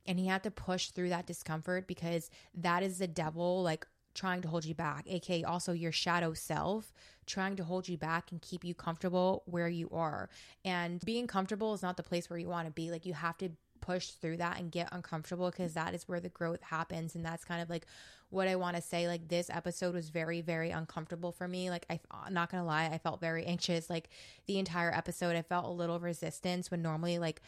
And 0.06 0.18
he 0.18 0.26
had 0.26 0.42
to 0.42 0.50
push 0.50 0.88
through 0.88 1.10
that 1.10 1.26
discomfort 1.26 1.86
because 1.86 2.30
that 2.54 2.82
is 2.82 2.98
the 2.98 3.06
devil 3.06 3.62
like 3.62 3.86
trying 4.14 4.42
to 4.42 4.48
hold 4.48 4.64
you 4.64 4.74
back, 4.74 5.04
aka 5.08 5.44
also 5.44 5.72
your 5.72 5.92
shadow 5.92 6.32
self 6.32 6.92
trying 7.26 7.54
to 7.56 7.64
hold 7.64 7.88
you 7.88 7.96
back 7.96 8.32
and 8.32 8.42
keep 8.42 8.64
you 8.64 8.74
comfortable 8.74 9.44
where 9.46 9.68
you 9.68 9.88
are. 9.92 10.28
And 10.64 11.00
being 11.04 11.28
comfortable 11.28 11.72
is 11.74 11.82
not 11.82 11.96
the 11.96 12.02
place 12.02 12.28
where 12.28 12.38
you 12.38 12.48
want 12.48 12.66
to 12.66 12.72
be. 12.72 12.90
Like 12.90 13.06
you 13.06 13.14
have 13.14 13.38
to 13.38 13.50
push 13.80 14.08
through 14.08 14.36
that 14.38 14.58
and 14.58 14.70
get 14.70 14.88
uncomfortable 14.92 15.50
because 15.50 15.74
that 15.74 15.94
is 15.94 16.06
where 16.06 16.20
the 16.20 16.28
growth 16.28 16.62
happens 16.62 17.14
and 17.14 17.24
that's 17.24 17.44
kind 17.44 17.62
of 17.62 17.70
like 17.70 17.86
what 18.28 18.46
I 18.46 18.56
want 18.56 18.76
to 18.76 18.82
say 18.82 19.08
like 19.08 19.28
this 19.28 19.50
episode 19.50 19.94
was 19.94 20.10
very 20.10 20.40
very 20.40 20.70
uncomfortable 20.70 21.32
for 21.32 21.48
me 21.48 21.70
like 21.70 21.86
I 21.88 21.98
am 22.26 22.34
not 22.34 22.50
going 22.50 22.62
to 22.62 22.66
lie 22.66 22.90
I 22.92 22.98
felt 22.98 23.20
very 23.20 23.44
anxious 23.46 23.90
like 23.90 24.10
the 24.46 24.58
entire 24.58 24.94
episode 24.94 25.34
I 25.34 25.42
felt 25.42 25.64
a 25.64 25.70
little 25.70 25.98
resistance 25.98 26.70
when 26.70 26.82
normally 26.82 27.18
like 27.18 27.40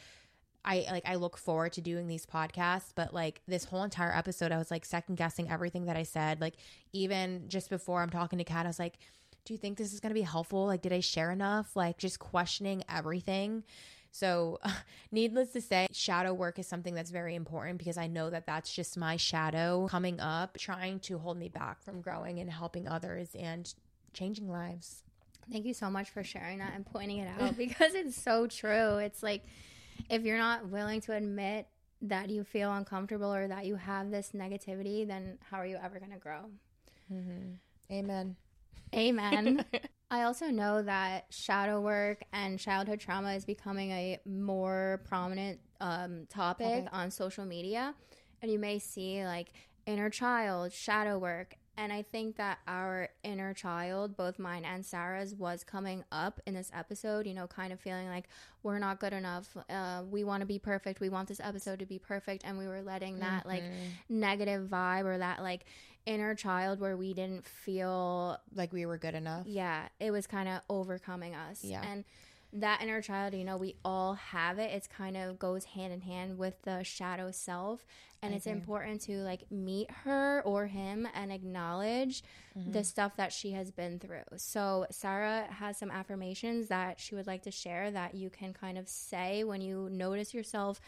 I 0.65 0.87
like 0.91 1.03
I 1.07 1.17
look 1.17 1.37
forward 1.37 1.73
to 1.75 1.81
doing 1.81 2.07
these 2.07 2.27
podcasts, 2.27 2.93
but 2.95 3.13
like 3.13 3.43
this 3.47 3.65
whole 3.65 3.83
entire 3.83 4.15
episode, 4.15 4.53
I 4.53 4.59
was 4.59 4.71
like 4.71 4.85
second 4.85 5.17
guessing 5.17 5.51
everything 5.51 5.87
that 5.87 5.97
I 5.97 6.05
said. 6.05 6.41
Like 6.41 6.55
even 6.93 7.49
just 7.49 7.69
before 7.69 8.01
I'm 8.01 8.11
talking 8.11 8.39
to 8.39 8.45
Kat, 8.45 8.67
I 8.67 8.69
was 8.69 8.79
like, 8.79 8.99
"Do 9.45 9.55
you 9.55 9.59
think 9.59 9.79
this 9.79 9.93
is 9.93 10.01
going 10.01 10.11
to 10.11 10.15
be 10.15 10.23
helpful? 10.23 10.67
Like, 10.67 10.83
did 10.83 10.93
I 10.93 11.01
share 11.01 11.31
enough? 11.31 11.75
Like, 11.75 11.99
just 11.99 12.19
questioning 12.19 12.85
everything." 12.89 13.65
So, 14.13 14.61
needless 15.11 15.51
to 15.53 15.61
say, 15.61 15.89
shadow 15.91 16.35
work 16.35 16.59
is 16.59 16.67
something 16.67 16.95
that's 16.95 17.11
very 17.11 17.35
important 17.35 17.79
because 17.79 17.97
I 17.97 18.07
know 18.07 18.31
that 18.31 18.47
that's 18.47 18.73
just 18.73 18.97
my 18.97 19.17
shadow 19.17 19.89
coming 19.91 20.21
up, 20.21 20.59
trying 20.59 21.01
to 21.01 21.19
hold 21.19 21.39
me 21.39 21.49
back 21.49 21.83
from 21.83 22.03
growing 22.03 22.39
and 22.39 22.51
helping 22.51 22.87
others 22.87 23.35
and 23.35 23.73
changing 24.13 24.49
lives. 24.51 25.03
Thank 25.51 25.65
you 25.65 25.75
so 25.75 25.91
much 25.91 26.11
for 26.11 26.23
sharing 26.23 26.59
that 26.59 26.73
and 26.75 26.87
pointing 26.87 27.19
it 27.19 27.29
out 27.41 27.57
because 27.57 27.95
it's 27.95 28.21
so 28.21 28.47
true. 28.47 28.99
It's 28.99 29.23
like 29.23 29.43
if 30.09 30.22
you're 30.22 30.38
not 30.38 30.68
willing 30.68 31.01
to 31.03 31.12
admit 31.12 31.66
that 32.03 32.30
you 32.30 32.45
feel 32.45 32.72
uncomfortable 32.72 33.32
or 33.32 33.47
that 33.49 33.66
you 33.66 33.76
have 33.76 34.11
this 34.11 34.32
negativity, 34.34 35.07
then 35.07 35.38
how 35.51 35.59
are 35.59 35.66
you 35.66 35.78
ever 35.82 35.99
going 35.99 36.12
to 36.12 36.18
grow? 36.18 36.51
Mm-hmm. 37.12 37.95
Amen. 37.95 38.36
Amen. 38.95 39.64
I 40.11 40.24
also 40.24 40.47
know 40.47 40.82
that 40.82 41.26
shadow 41.30 41.80
work 41.80 42.22
and 42.32 42.59
childhood 42.59 43.01
trauma 43.01 43.32
is 43.32 43.45
becoming 43.45 43.93
a 43.93 44.18
more 44.26 45.01
prominent 45.09 45.61
um, 45.80 46.26
topic 46.28 46.66
okay. 46.66 46.88
on 46.93 47.11
social 47.11 47.47
media. 47.47 47.95
And 48.43 48.51
you 48.51 48.59
may 48.59 48.78
see 48.78 49.24
like 49.24 49.53
inner 49.86 50.11
child, 50.11 50.72
shadow 50.72 51.18
work, 51.18 51.57
and 51.77 51.93
I 51.93 52.03
think 52.03 52.37
that 52.37 52.59
our 52.68 53.09
inner 53.23 53.55
child, 53.55 54.16
both 54.16 54.39
mine 54.39 54.64
and 54.64 54.85
Sarah's, 54.85 55.35
was 55.35 55.64
coming 55.64 56.05
up 56.12 56.39
in 56.47 56.55
this 56.55 56.70
episode, 56.75 57.27
you 57.27 57.33
know, 57.33 57.47
kind 57.47 57.73
of 57.73 57.81
feeling 57.81 58.09
like 58.09 58.29
we're 58.62 58.79
not 58.79 59.01
good 59.01 59.14
enough. 59.14 59.57
Uh, 59.70 60.03
we 60.11 60.23
want 60.23 60.43
to 60.43 60.47
be 60.47 60.59
perfect. 60.59 61.01
We 61.01 61.09
want 61.09 61.29
this 61.29 61.41
episode 61.41 61.79
to 61.79 61.87
be 61.87 61.99
perfect. 61.99 62.45
And 62.45 62.59
we 62.59 62.68
were 62.68 62.83
letting 62.83 63.20
that 63.20 63.41
mm-hmm. 63.41 63.49
like 63.49 63.62
negative 64.09 64.68
vibe 64.68 65.05
or 65.05 65.16
that 65.18 65.43
like 65.43 65.64
inner 66.05 66.35
child 66.35 66.79
where 66.79 66.97
we 66.97 67.14
didn't 67.14 67.47
feel 67.47 68.39
like 68.55 68.73
we 68.73 68.85
were 68.85 68.99
good 68.99 69.14
enough. 69.14 69.47
Yeah. 69.47 69.89
It 69.99 70.11
was 70.11 70.27
kind 70.27 70.49
of 70.49 70.61
overcoming 70.68 71.35
us. 71.35 71.64
Yeah. 71.64 71.83
And 71.91 72.05
that 72.55 72.83
inner 72.83 73.01
child, 73.01 73.35
you 73.35 73.45
know, 73.45 73.57
we 73.57 73.77
all 73.85 74.15
have 74.15 74.59
it. 74.59 74.71
It's 74.73 74.87
kind 74.87 75.17
of 75.17 75.39
goes 75.39 75.65
hand 75.65 75.93
in 75.93 76.03
hand 76.03 76.37
with 76.39 76.61
the 76.63 76.83
shadow 76.85 77.31
self. 77.31 77.85
And 78.23 78.33
I 78.35 78.37
it's 78.37 78.47
agree. 78.47 78.61
important 78.61 79.01
to 79.03 79.17
like 79.23 79.51
meet 79.51 79.91
her 80.05 80.43
or 80.45 80.67
him 80.67 81.09
and 81.15 81.33
acknowledge 81.33 82.23
Mm-hmm. 82.59 82.73
the 82.73 82.85
stuff 82.85 83.17
that 83.17 83.33
she 83.33 83.53
has 83.53 83.71
been 83.71 83.99
through. 83.99 84.25
So, 84.37 84.85
Sarah 84.91 85.47
has 85.51 85.79
some 85.79 85.91
affirmations 85.91 86.69
that 86.69 87.01
she 87.01 87.15
would 87.15 87.27
like 87.27 87.45
to 87.45 87.51
share 87.51 87.91
that 87.93 88.15
you 88.15 88.29
can 88.29 88.53
kind 88.53 88.77
of 88.77 88.91
say 88.91 89.43
when 89.43 89.63
you 89.63 89.89
notice 89.91 90.35
yourself 90.35 90.79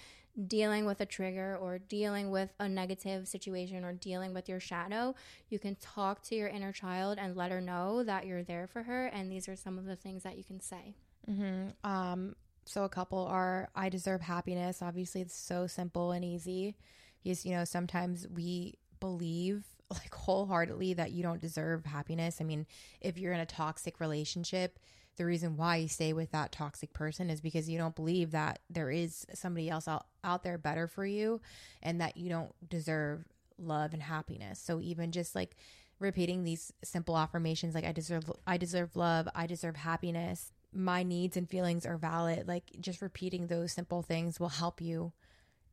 dealing 0.46 0.84
with 0.84 1.00
a 1.00 1.06
trigger 1.06 1.56
or 1.58 1.78
dealing 1.78 2.30
with 2.30 2.52
a 2.60 2.68
negative 2.68 3.26
situation 3.26 3.82
or 3.82 3.94
dealing 3.94 4.34
with 4.34 4.46
your 4.46 4.60
shadow. 4.60 5.14
You 5.48 5.58
can 5.58 5.76
talk 5.76 6.20
to 6.24 6.34
your 6.34 6.48
inner 6.48 6.72
child 6.72 7.16
and 7.18 7.34
let 7.34 7.50
her 7.50 7.62
know 7.62 8.04
that 8.04 8.26
you're 8.26 8.42
there 8.42 8.66
for 8.66 8.82
her. 8.82 9.06
And 9.06 9.32
these 9.32 9.48
are 9.48 9.56
some 9.56 9.78
of 9.78 9.86
the 9.86 9.96
things 9.96 10.22
that 10.24 10.36
you 10.36 10.44
can 10.44 10.60
say. 10.60 10.96
Hmm 11.26 11.68
Um, 11.82 12.34
so 12.66 12.84
a 12.84 12.88
couple 12.88 13.26
are 13.26 13.68
I 13.74 13.88
deserve 13.88 14.22
happiness. 14.22 14.82
Obviously, 14.82 15.20
it's 15.20 15.36
so 15.36 15.66
simple 15.66 16.12
and 16.12 16.24
easy. 16.24 16.76
Because 17.22 17.44
you 17.46 17.52
know 17.52 17.64
sometimes 17.64 18.26
we 18.28 18.74
believe 19.00 19.64
like 19.90 20.14
wholeheartedly 20.14 20.94
that 20.94 21.12
you 21.12 21.22
don't 21.22 21.40
deserve 21.40 21.84
happiness. 21.86 22.38
I 22.40 22.44
mean, 22.44 22.66
if 23.00 23.18
you're 23.18 23.32
in 23.32 23.40
a 23.40 23.46
toxic 23.46 24.00
relationship, 24.00 24.78
the 25.16 25.24
reason 25.24 25.56
why 25.56 25.76
you 25.76 25.88
stay 25.88 26.12
with 26.12 26.32
that 26.32 26.52
toxic 26.52 26.92
person 26.92 27.30
is 27.30 27.40
because 27.40 27.68
you 27.68 27.78
don't 27.78 27.94
believe 27.94 28.32
that 28.32 28.58
there 28.68 28.90
is 28.90 29.24
somebody 29.32 29.70
else 29.70 29.86
out, 29.86 30.06
out 30.24 30.42
there 30.42 30.58
better 30.58 30.88
for 30.88 31.06
you 31.06 31.40
and 31.82 32.00
that 32.00 32.16
you 32.16 32.28
don't 32.28 32.52
deserve 32.68 33.24
love 33.56 33.92
and 33.92 34.02
happiness. 34.02 34.58
So 34.58 34.80
even 34.80 35.12
just 35.12 35.34
like 35.36 35.56
repeating 36.00 36.42
these 36.42 36.72
simple 36.82 37.16
affirmations 37.16 37.74
like 37.74 37.84
I 37.84 37.92
deserve 37.92 38.30
I 38.46 38.56
deserve 38.56 38.96
love, 38.96 39.28
I 39.34 39.46
deserve 39.46 39.76
happiness, 39.76 40.50
my 40.74 41.02
needs 41.02 41.36
and 41.36 41.48
feelings 41.48 41.86
are 41.86 41.96
valid, 41.96 42.48
like 42.48 42.64
just 42.80 43.02
repeating 43.02 43.46
those 43.46 43.72
simple 43.72 44.02
things 44.02 44.40
will 44.40 44.48
help 44.48 44.80
you 44.80 45.12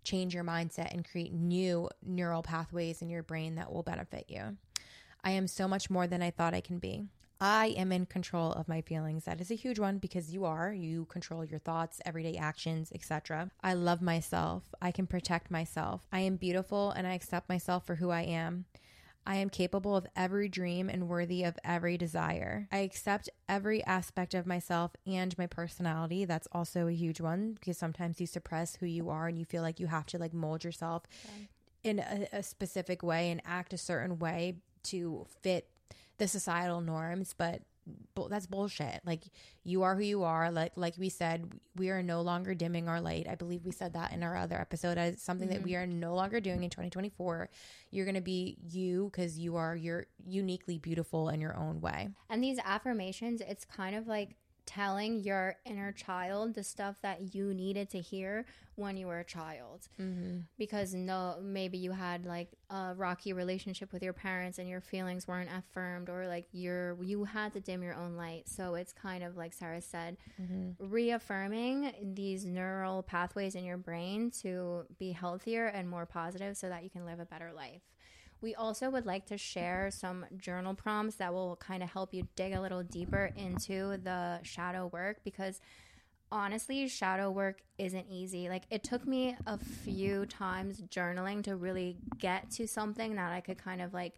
change 0.03 0.33
your 0.33 0.43
mindset 0.43 0.93
and 0.93 1.07
create 1.07 1.33
new 1.33 1.89
neural 2.03 2.41
pathways 2.41 3.01
in 3.01 3.09
your 3.09 3.23
brain 3.23 3.55
that 3.55 3.71
will 3.71 3.83
benefit 3.83 4.25
you. 4.27 4.57
I 5.23 5.31
am 5.31 5.47
so 5.47 5.67
much 5.67 5.89
more 5.89 6.07
than 6.07 6.21
I 6.21 6.31
thought 6.31 6.53
I 6.53 6.61
can 6.61 6.79
be. 6.79 7.05
I 7.39 7.67
am 7.69 7.91
in 7.91 8.05
control 8.05 8.51
of 8.51 8.67
my 8.67 8.81
feelings. 8.81 9.25
That 9.25 9.41
is 9.41 9.49
a 9.49 9.55
huge 9.55 9.79
one 9.79 9.97
because 9.97 10.31
you 10.31 10.45
are. 10.45 10.71
You 10.71 11.05
control 11.05 11.43
your 11.43 11.59
thoughts, 11.59 11.99
everyday 12.05 12.37
actions, 12.37 12.91
etc. 12.93 13.49
I 13.63 13.73
love 13.73 13.99
myself. 14.01 14.63
I 14.79 14.91
can 14.91 15.07
protect 15.07 15.49
myself. 15.49 16.05
I 16.11 16.19
am 16.19 16.35
beautiful 16.35 16.91
and 16.91 17.07
I 17.07 17.13
accept 17.13 17.49
myself 17.49 17.85
for 17.85 17.95
who 17.95 18.11
I 18.11 18.21
am. 18.21 18.65
I 19.25 19.35
am 19.35 19.49
capable 19.49 19.95
of 19.95 20.07
every 20.15 20.49
dream 20.49 20.89
and 20.89 21.07
worthy 21.07 21.43
of 21.43 21.57
every 21.63 21.97
desire. 21.97 22.67
I 22.71 22.79
accept 22.79 23.29
every 23.47 23.83
aspect 23.85 24.33
of 24.33 24.47
myself 24.47 24.91
and 25.05 25.37
my 25.37 25.47
personality. 25.47 26.25
That's 26.25 26.47
also 26.51 26.87
a 26.87 26.91
huge 26.93 27.21
one 27.21 27.53
because 27.53 27.77
sometimes 27.77 28.19
you 28.19 28.27
suppress 28.27 28.77
who 28.77 28.85
you 28.87 29.09
are 29.09 29.27
and 29.27 29.37
you 29.37 29.45
feel 29.45 29.61
like 29.61 29.79
you 29.79 29.87
have 29.87 30.07
to 30.07 30.17
like 30.17 30.33
mold 30.33 30.63
yourself 30.63 31.03
in 31.83 31.99
a, 31.99 32.27
a 32.33 32.43
specific 32.43 33.03
way 33.03 33.29
and 33.31 33.41
act 33.45 33.73
a 33.73 33.77
certain 33.77 34.17
way 34.19 34.55
to 34.83 35.25
fit 35.41 35.67
the 36.17 36.27
societal 36.27 36.81
norms, 36.81 37.33
but 37.37 37.61
bu- 37.61 37.63
that's 38.29 38.47
bullshit. 38.47 39.01
Like 39.05 39.23
you 39.63 39.83
are 39.83 39.95
who 39.95 40.03
you 40.03 40.23
are. 40.23 40.51
Like 40.51 40.73
like 40.75 40.95
we 40.97 41.09
said, 41.09 41.51
we 41.75 41.89
are 41.89 42.03
no 42.03 42.21
longer 42.21 42.53
dimming 42.53 42.87
our 42.87 43.01
light. 43.01 43.27
I 43.29 43.35
believe 43.35 43.65
we 43.65 43.71
said 43.71 43.93
that 43.93 44.11
in 44.13 44.23
our 44.23 44.35
other 44.35 44.59
episode 44.59 44.97
as 44.97 45.21
something 45.21 45.49
that 45.49 45.63
we 45.63 45.71
mm-hmm. 45.71 45.83
are 45.83 45.87
no 45.87 46.15
longer 46.15 46.39
doing 46.39 46.63
in 46.63 46.69
2024. 46.69 47.49
You're 47.91 48.05
going 48.05 48.15
to 48.15 48.21
be 48.21 48.57
you 48.69 49.09
cuz 49.13 49.37
you 49.37 49.55
are 49.55 49.75
you're 49.75 50.05
uniquely 50.25 50.77
beautiful 50.77 51.29
in 51.29 51.41
your 51.41 51.55
own 51.55 51.81
way. 51.81 52.09
And 52.29 52.43
these 52.43 52.59
affirmations, 52.63 53.41
it's 53.41 53.65
kind 53.65 53.95
of 53.95 54.07
like 54.07 54.35
telling 54.75 55.19
your 55.19 55.55
inner 55.65 55.91
child 55.91 56.53
the 56.53 56.63
stuff 56.63 56.95
that 57.01 57.33
you 57.35 57.53
needed 57.53 57.89
to 57.89 57.99
hear 57.99 58.45
when 58.75 58.95
you 58.97 59.07
were 59.07 59.19
a 59.19 59.23
child. 59.23 59.87
Mm-hmm. 59.99 60.39
Because 60.57 60.93
no, 60.93 61.35
maybe 61.41 61.77
you 61.77 61.91
had 61.91 62.25
like 62.25 62.49
a 62.69 62.93
rocky 62.95 63.33
relationship 63.33 63.91
with 63.91 64.01
your 64.01 64.13
parents 64.13 64.59
and 64.59 64.69
your 64.69 64.81
feelings 64.81 65.27
weren't 65.27 65.49
affirmed, 65.55 66.09
or 66.09 66.25
like 66.27 66.47
you're 66.51 66.97
you 67.01 67.25
had 67.25 67.53
to 67.53 67.59
dim 67.59 67.83
your 67.83 67.93
own 67.95 68.15
light. 68.15 68.47
So 68.47 68.75
it's 68.75 68.93
kind 68.93 69.23
of 69.23 69.35
like 69.35 69.53
Sarah 69.53 69.81
said, 69.81 70.17
Mm-hmm. 70.41 70.85
reaffirming 70.89 71.91
these 72.15 72.45
neural 72.45 73.03
pathways 73.03 73.55
in 73.55 73.63
your 73.63 73.77
brain 73.77 74.31
to 74.41 74.85
be 74.97 75.11
healthier 75.11 75.67
and 75.67 75.89
more 75.89 76.05
positive, 76.05 76.57
so 76.57 76.69
that 76.69 76.83
you 76.83 76.89
can 76.89 77.05
live 77.05 77.19
a 77.19 77.25
better 77.25 77.51
life. 77.53 77.81
We 78.41 78.55
also 78.55 78.89
would 78.89 79.05
like 79.05 79.27
to 79.27 79.37
share 79.37 79.89
some 79.91 80.25
journal 80.37 80.73
prompts 80.73 81.15
that 81.17 81.33
will 81.33 81.55
kind 81.57 81.83
of 81.83 81.91
help 81.91 82.13
you 82.13 82.27
dig 82.35 82.53
a 82.53 82.61
little 82.61 82.81
deeper 82.83 83.31
into 83.35 83.97
the 84.03 84.39
shadow 84.43 84.87
work 84.87 85.17
because 85.23 85.61
honestly, 86.31 86.87
shadow 86.87 87.29
work 87.29 87.61
isn't 87.77 88.07
easy. 88.09 88.49
Like, 88.49 88.63
it 88.69 88.83
took 88.83 89.05
me 89.05 89.35
a 89.45 89.57
few 89.57 90.25
times 90.25 90.81
journaling 90.83 91.43
to 91.43 91.55
really 91.55 91.97
get 92.17 92.49
to 92.51 92.67
something 92.67 93.15
that 93.15 93.31
I 93.31 93.41
could 93.41 93.57
kind 93.57 93.81
of 93.81 93.93
like 93.93 94.15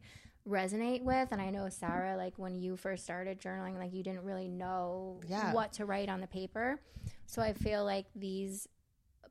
resonate 0.48 1.02
with. 1.04 1.30
And 1.32 1.42
I 1.42 1.50
know, 1.50 1.70
Sarah, 1.70 2.16
like 2.16 2.34
when 2.38 2.56
you 2.56 2.78
first 2.78 3.04
started 3.04 3.42
journaling, 3.42 3.78
like 3.78 3.94
you 3.94 4.04
didn't 4.04 4.24
really 4.24 4.48
know 4.48 5.20
Yeah. 5.28 5.54
what 5.54 5.74
to 5.74 5.86
write 5.86 6.10
on 6.10 6.22
the 6.22 6.28
paper. 6.28 6.80
So 7.26 7.42
I 7.42 7.54
feel 7.54 7.84
like 7.84 8.06
these 8.16 8.68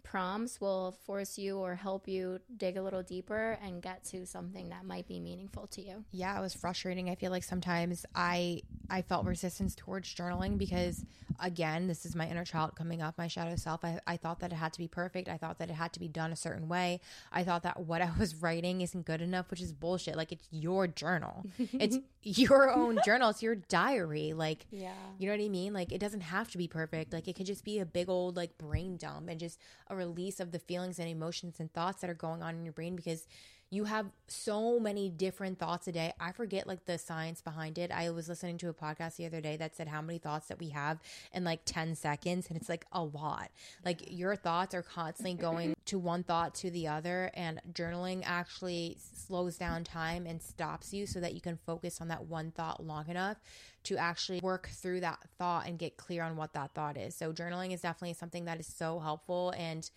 prompts 0.03 0.61
will 0.61 0.93
force 1.07 1.39
you 1.39 1.59
or 1.59 1.75
help 1.75 2.07
you 2.09 2.41
dig 2.57 2.77
a 2.77 2.83
little 2.83 3.03
deeper 3.03 3.59
and 3.65 3.81
get 3.83 4.05
to 4.05 4.27
something 4.27 4.69
that 4.71 4.85
might 4.85 5.07
be 5.07 5.21
meaningful 5.21 5.67
to 5.69 5.83
you. 5.83 6.05
yeah, 6.11 6.37
it 6.39 6.43
was 6.43 6.55
frustrating. 6.55 7.09
I 7.11 7.15
feel 7.15 7.31
like 7.31 7.45
sometimes 7.45 8.05
I 8.15 8.63
I 8.91 9.03
felt 9.03 9.25
resistance 9.25 9.75
towards 9.75 10.13
journaling 10.15 10.59
because 10.59 11.05
again, 11.41 11.87
this 11.87 12.05
is 12.05 12.15
my 12.15 12.29
inner 12.29 12.45
child 12.45 12.77
coming 12.77 13.01
up, 13.01 13.17
my 13.17 13.27
shadow 13.27 13.57
self. 13.57 13.85
I, 13.85 13.99
I 14.07 14.17
thought 14.19 14.41
that 14.41 14.53
it 14.53 14.57
had 14.57 14.73
to 14.75 14.79
be 14.79 14.87
perfect. 14.87 15.29
I 15.29 15.39
thought 15.39 15.59
that 15.59 15.71
it 15.71 15.75
had 15.75 15.93
to 15.95 16.01
be 16.01 16.09
done 16.09 16.31
a 16.31 16.37
certain 16.37 16.69
way. 16.69 17.01
I 17.33 17.43
thought 17.43 17.63
that 17.63 17.81
what 17.81 18.03
I 18.03 18.11
was 18.19 18.35
writing 18.37 18.81
isn't 18.83 19.07
good 19.07 19.23
enough, 19.23 19.51
which 19.51 19.63
is 19.63 19.73
bullshit. 19.73 20.17
Like 20.17 20.31
it's 20.33 20.47
your 20.51 20.87
journal. 20.87 21.47
It's 21.59 21.99
your 22.23 22.71
own 22.71 22.99
journal. 23.05 23.31
It's 23.31 23.43
your 23.43 23.55
diary. 23.55 24.35
Like 24.35 24.67
Yeah. 24.71 24.93
you 25.19 25.27
know 25.27 25.37
what 25.37 25.45
I 25.45 25.49
mean? 25.49 25.73
Like 25.73 25.91
it 25.91 25.99
doesn't 25.99 26.21
have 26.21 26.51
to 26.51 26.59
be 26.59 26.69
perfect. 26.69 27.13
Like 27.13 27.29
it 27.29 27.35
could 27.35 27.47
just 27.47 27.65
be 27.65 27.79
a 27.79 27.87
big 27.87 28.09
old 28.11 28.37
like 28.37 28.59
brain 28.59 28.97
dump 28.99 29.29
and 29.31 29.41
just 29.41 29.59
a 29.93 29.97
release 29.97 30.41
of 30.41 30.51
the 30.51 30.59
feelings 30.59 30.99
and 30.99 31.09
emotions 31.09 31.61
and 31.61 31.73
thoughts 31.73 32.01
that 32.01 32.11
are 32.11 32.15
going 32.15 32.43
on 32.43 32.57
in 32.57 32.65
your 32.65 32.73
brain 32.73 32.97
because 32.97 33.27
you 33.73 33.85
have 33.85 34.05
so 34.29 34.79
many 34.79 35.09
different 35.09 35.59
thoughts 35.59 35.89
a 35.89 35.93
day. 35.93 36.13
I 36.21 36.33
forget 36.33 36.67
like 36.67 36.85
the 36.85 36.99
science 36.99 37.41
behind 37.41 37.79
it. 37.79 37.91
I 37.91 38.11
was 38.11 38.29
listening 38.29 38.59
to 38.59 38.69
a 38.69 38.75
podcast 38.75 39.17
the 39.17 39.25
other 39.25 39.41
day 39.41 39.57
that 39.57 39.75
said 39.75 39.89
how 39.89 40.03
many 40.03 40.19
thoughts 40.19 40.49
that 40.49 40.59
we 40.59 40.69
have 40.69 40.99
in 41.33 41.43
like 41.43 41.61
10 41.65 41.95
seconds 41.95 42.49
and 42.49 42.59
it's 42.59 42.69
like 42.69 42.85
a 42.93 43.03
lot. 43.03 43.51
Like 43.83 44.03
your 44.11 44.37
thoughts 44.37 44.75
are 44.75 44.83
constantly 44.83 45.33
going 45.33 45.73
to 45.87 45.99
one 45.99 46.23
thought 46.23 46.55
to 46.57 46.71
the 46.71 46.87
other 46.87 47.31
and 47.33 47.63
journaling 47.73 48.23
actually 48.27 48.99
slows 49.01 49.57
down 49.57 49.85
time 49.85 50.27
and 50.27 50.43
stops 50.43 50.93
you 50.93 51.07
so 51.07 51.19
that 51.21 51.33
you 51.33 51.41
can 51.41 51.59
focus 51.65 52.03
on 52.03 52.09
that 52.09 52.27
one 52.27 52.51
thought 52.51 52.85
long 52.85 53.09
enough 53.09 53.39
to 53.85 53.97
actually 53.97 54.41
work 54.41 54.69
through 54.69 55.01
that 55.01 55.19
thought 55.39 55.67
and 55.67 55.79
get 55.79 55.97
clear 55.97 56.23
on 56.23 56.37
what 56.37 56.53
that 56.55 56.73
thought 56.73 56.97
is. 56.97 57.15
So 57.15 57.33
journaling 57.33 57.75
is 57.75 57.81
definitely 57.81 58.15
something 58.15 58.45
that 58.45 58.61
is 58.61 58.67
so 58.67 58.99
helpful 58.99 59.53
and 59.57 59.89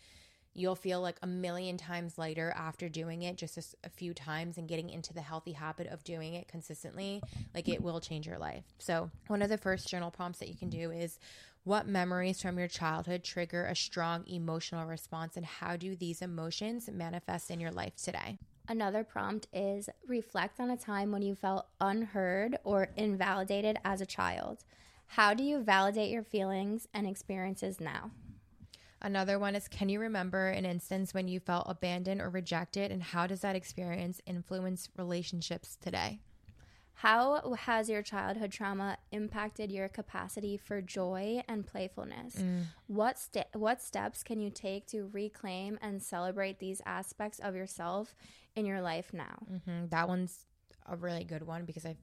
you'll 0.56 0.76
feel 0.76 1.02
like 1.02 1.18
a 1.22 1.28
million 1.28 1.78
times 1.78 2.18
lighter 2.18 2.54
after 2.56 2.88
doing 2.88 3.24
it 3.24 3.36
just 3.36 3.76
a, 3.84 3.90
few 3.90 4.14
times 4.14 4.58
and 4.58 4.68
getting 4.68 4.90
into 4.90 5.14
the 5.14 5.22
healthy 5.22 5.52
habit 5.52 5.88
of 5.88 6.04
doing 6.04 6.34
it 6.34 6.48
consistently 6.48 7.22
like 7.54 7.70
it 7.70 7.82
will 7.82 8.00
change 8.00 8.26
your 8.26 8.38
life 8.38 8.64
so 8.78 9.10
one 9.28 9.42
of 9.42 9.50
the 9.50 9.58
first 9.58 9.88
journal 9.88 10.12
prompts 10.12 10.40
that 10.40 10.50
you 10.50 10.56
can 10.56 10.70
do 10.70 10.92
is 10.92 11.20
what 11.64 11.88
memories 11.88 12.42
from 12.42 12.58
your 12.58 12.68
childhood 12.68 13.24
trigger 13.24 13.66
a 13.66 13.76
strong 13.76 14.26
emotional 14.28 14.86
response 14.86 15.38
and 15.38 15.46
how 15.46 15.76
do 15.76 15.96
these 15.96 16.22
emotions 16.22 16.90
manifest 16.92 17.52
in 17.52 17.60
your 17.60 17.72
life 17.72 17.96
today 17.96 18.38
Another 18.68 19.04
prompt 19.04 19.48
is 19.54 19.90
reflect 20.08 20.60
on 20.60 20.72
a 20.72 20.78
time 20.78 21.12
when 21.12 21.22
you 21.22 21.36
felt 21.36 21.68
unheard 21.80 22.58
or 22.64 22.90
invalidated 22.96 23.78
as 23.86 24.02
a 24.02 24.06
child. 24.08 24.64
How 25.08 25.36
do 25.36 25.44
you 25.44 25.62
validate 25.62 26.10
your 26.10 26.24
feelings 26.24 26.88
and 26.94 27.06
experiences 27.06 27.80
now? 27.80 28.10
Another 29.02 29.38
one 29.38 29.56
is 29.56 29.68
Can 29.68 29.88
you 29.88 30.00
remember 30.00 30.48
an 30.48 30.66
instance 30.66 31.14
when 31.14 31.28
you 31.28 31.40
felt 31.40 31.68
abandoned 31.70 32.22
or 32.22 32.30
rejected, 32.30 32.92
and 32.92 33.04
how 33.04 33.28
does 33.28 33.42
that 33.42 33.56
experience 33.56 34.20
influence 34.26 34.90
relationships 34.98 35.78
today? 35.80 36.22
How 37.00 37.54
has 37.60 37.90
your 37.90 38.02
childhood 38.02 38.52
trauma 38.52 38.98
impacted 39.12 39.72
your 39.72 39.88
capacity 39.90 40.58
for 40.58 40.82
joy 40.82 41.44
and 41.48 41.66
playfulness? 41.68 42.42
What 42.88 43.20
ste- 43.20 43.54
what 43.54 43.82
steps 43.82 44.24
can 44.24 44.40
you 44.40 44.50
take 44.50 44.88
to 44.88 45.10
reclaim 45.12 45.78
and 45.82 46.02
celebrate 46.02 46.60
these 46.60 46.82
aspects 46.86 47.40
of 47.40 47.54
yourself 47.56 48.16
in 48.56 48.66
your 48.66 48.82
life 48.82 49.12
now? 49.14 49.36
hmm 49.66 49.86
That 49.90 50.08
one's 50.08 50.46
a 50.88 50.96
really 50.96 51.26
good 51.26 51.46
one 51.46 51.66
because 51.66 51.86
I, 51.86 51.98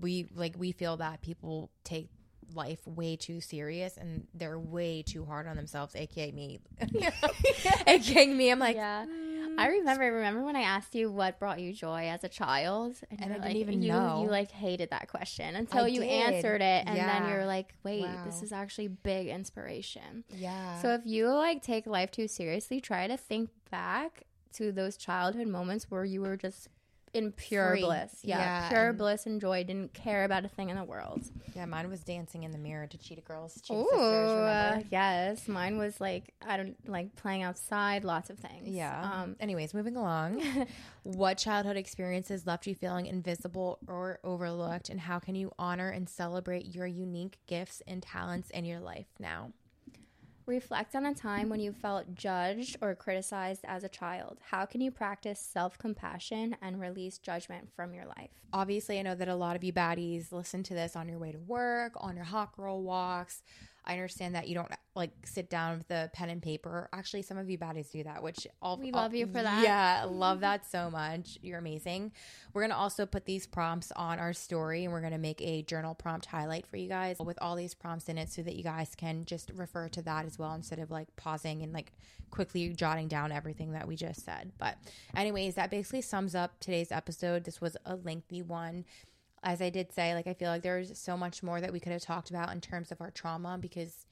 we 0.00 0.26
like 0.34 0.54
we 0.58 0.72
feel 0.72 0.98
that 0.98 1.22
people 1.22 1.70
take 1.84 2.08
life 2.54 2.86
way 2.86 3.16
too 3.16 3.40
serious 3.40 3.96
and 3.96 4.26
they're 4.34 4.58
way 4.58 5.02
too 5.02 5.24
hard 5.24 5.46
on 5.46 5.56
themselves, 5.56 5.94
aka 5.96 6.32
me, 6.32 6.58
aka 7.86 8.26
me. 8.26 8.50
I'm 8.50 8.58
like, 8.58 8.76
Yeah. 8.76 9.04
"Mm, 9.06 9.27
I 9.58 9.66
remember. 9.68 10.04
Remember 10.12 10.42
when 10.44 10.56
I 10.56 10.62
asked 10.62 10.94
you 10.94 11.10
what 11.10 11.38
brought 11.38 11.60
you 11.60 11.72
joy 11.72 12.08
as 12.08 12.24
a 12.24 12.28
child, 12.28 12.96
And 13.10 13.20
I 13.20 13.26
you're 13.26 13.38
didn't 13.38 13.56
even 13.56 13.82
you, 13.82 13.92
know. 13.92 14.22
You 14.22 14.30
like 14.30 14.50
hated 14.50 14.90
that 14.90 15.08
question 15.08 15.56
until 15.56 15.86
you 15.88 16.00
did. 16.00 16.08
answered 16.10 16.60
it, 16.62 16.84
and 16.86 16.96
then 16.96 17.28
you're 17.28 17.46
like, 17.46 17.74
wait, 17.82 18.02
Wow. 18.02 18.22
this 18.24 18.42
is 18.42 18.52
actually 18.52 18.88
big 18.88 19.26
inspiration. 19.28 20.24
Yeah. 20.30 20.80
So 20.80 20.94
if 20.94 21.02
you 21.04 21.28
like 21.28 21.62
take 21.62 21.86
life 21.86 22.10
too 22.10 22.28
seriously, 22.28 22.80
try 22.80 23.06
to 23.08 23.16
think 23.16 23.50
back 23.70 24.22
to 24.54 24.72
those 24.72 24.96
childhood 24.96 25.46
moments 25.48 25.90
where 25.90 26.04
you 26.04 26.20
were 26.22 26.36
just 26.36 26.68
in 27.14 27.32
pure 27.32 27.70
Free. 27.70 27.82
bliss. 27.82 28.18
Yeah, 28.22 28.38
Yeah, 28.38 28.68
pure 28.68 28.92
bliss 28.92 29.26
and 29.26 29.40
joy. 29.40 29.64
Didn't 29.64 29.94
care 29.94 30.24
about 30.24 30.44
a 30.44 30.48
thing 30.48 30.70
in 30.70 30.76
the 30.76 30.84
world. 30.84 31.22
yeah, 31.54 31.64
mine 31.66 31.88
was 31.88 32.00
dancing 32.00 32.42
in 32.44 32.50
the 32.50 32.58
mirror 32.58 32.86
to 32.86 32.98
Cheetah 32.98 33.22
Girls, 33.22 33.60
Cheetah 33.62 33.78
Ooh, 33.80 33.88
Sisters. 33.90 34.00
uh, 34.48 34.82
yes. 34.90 35.48
Mine 35.48 35.78
was 35.78 36.00
like 36.00 36.34
I 36.46 36.56
don't 36.56 36.76
like 36.88 37.14
playing 37.16 37.42
outside, 37.42 38.04
lots 38.04 38.30
of 38.30 38.38
things. 38.38 38.68
Yeah. 38.68 39.00
Um, 39.02 39.36
Anyways, 39.40 39.74
moving 39.74 39.96
along. 39.96 40.42
what 41.02 41.38
childhood 41.38 41.76
experiences 41.76 42.46
left 42.46 42.66
you 42.66 42.74
feeling 42.74 43.06
invisible 43.06 43.78
or 43.86 44.20
overlooked, 44.24 44.88
and 44.88 45.00
how 45.00 45.18
can 45.18 45.34
you 45.34 45.50
honor 45.58 45.90
and 45.90 46.08
celebrate 46.08 46.66
your 46.74 46.86
unique 46.86 47.38
gifts 47.46 47.82
and 47.86 48.02
talents 48.02 48.50
in 48.50 48.64
your 48.64 48.80
life 48.80 49.06
now? 49.18 49.52
Reflect 50.48 50.96
on 50.96 51.06
a 51.06 51.14
time 51.14 51.50
when 51.50 51.60
you 51.60 51.72
felt 51.72 52.14
judged 52.14 52.76
or 52.80 52.94
criticized 52.94 53.60
as 53.64 53.84
a 53.84 53.88
child. 53.88 54.38
How 54.50 54.64
can 54.64 54.80
you 54.80 54.90
practice 54.90 55.38
self 55.38 55.78
compassion 55.78 56.56
and 56.62 56.80
release 56.80 57.18
judgment 57.18 57.68
from 57.76 57.92
your 57.92 58.06
life? 58.06 58.30
Obviously, 58.52 58.98
I 58.98 59.02
know 59.02 59.14
that 59.14 59.28
a 59.28 59.36
lot 59.36 59.54
of 59.54 59.62
you 59.62 59.72
baddies 59.72 60.32
listen 60.32 60.62
to 60.64 60.74
this 60.74 60.96
on 60.96 61.08
your 61.08 61.18
way 61.18 61.32
to 61.32 61.38
work, 61.38 61.92
on 61.96 62.16
your 62.16 62.24
hot 62.24 62.56
girl 62.56 62.82
walks. 62.82 63.42
I 63.88 63.94
understand 63.94 64.34
that 64.34 64.48
you 64.48 64.54
don't 64.54 64.70
like 64.94 65.12
sit 65.24 65.48
down 65.48 65.78
with 65.78 65.88
the 65.88 66.10
pen 66.12 66.28
and 66.28 66.42
paper. 66.42 66.90
Actually, 66.92 67.22
some 67.22 67.38
of 67.38 67.48
you 67.48 67.56
baddies 67.56 67.90
do 67.90 68.04
that, 68.04 68.22
which 68.22 68.46
all 68.60 68.76
We 68.76 68.92
love 68.92 69.14
you 69.14 69.26
for 69.26 69.42
that. 69.42 69.64
Yeah, 69.64 70.04
love 70.10 70.40
that 70.40 70.70
so 70.70 70.90
much. 70.90 71.38
You're 71.40 71.58
amazing. 71.58 72.12
We're 72.52 72.62
gonna 72.62 72.76
also 72.76 73.06
put 73.06 73.24
these 73.24 73.46
prompts 73.46 73.90
on 73.92 74.18
our 74.18 74.34
story, 74.34 74.84
and 74.84 74.92
we're 74.92 75.00
gonna 75.00 75.16
make 75.18 75.40
a 75.40 75.62
journal 75.62 75.94
prompt 75.94 76.26
highlight 76.26 76.66
for 76.66 76.76
you 76.76 76.88
guys 76.88 77.16
with 77.18 77.38
all 77.40 77.56
these 77.56 77.72
prompts 77.72 78.08
in 78.10 78.18
it, 78.18 78.30
so 78.30 78.42
that 78.42 78.56
you 78.56 78.62
guys 78.62 78.94
can 78.94 79.24
just 79.24 79.50
refer 79.54 79.88
to 79.88 80.02
that 80.02 80.26
as 80.26 80.38
well 80.38 80.52
instead 80.52 80.78
of 80.78 80.90
like 80.90 81.08
pausing 81.16 81.62
and 81.62 81.72
like 81.72 81.92
quickly 82.30 82.68
jotting 82.70 83.08
down 83.08 83.32
everything 83.32 83.72
that 83.72 83.88
we 83.88 83.96
just 83.96 84.24
said. 84.24 84.52
But, 84.58 84.76
anyways, 85.16 85.54
that 85.54 85.70
basically 85.70 86.02
sums 86.02 86.34
up 86.34 86.60
today's 86.60 86.92
episode. 86.92 87.44
This 87.44 87.60
was 87.60 87.76
a 87.86 87.96
lengthy 87.96 88.42
one 88.42 88.84
as 89.42 89.62
I 89.62 89.70
did 89.70 89.92
say, 89.92 90.14
like 90.14 90.26
I 90.26 90.34
feel 90.34 90.50
like 90.50 90.62
there's 90.62 90.98
so 90.98 91.16
much 91.16 91.42
more 91.42 91.60
that 91.60 91.72
we 91.72 91.80
could 91.80 91.92
have 91.92 92.02
talked 92.02 92.30
about 92.30 92.52
in 92.52 92.60
terms 92.60 92.90
of 92.92 93.00
our 93.00 93.10
trauma 93.10 93.58
because 93.60 94.06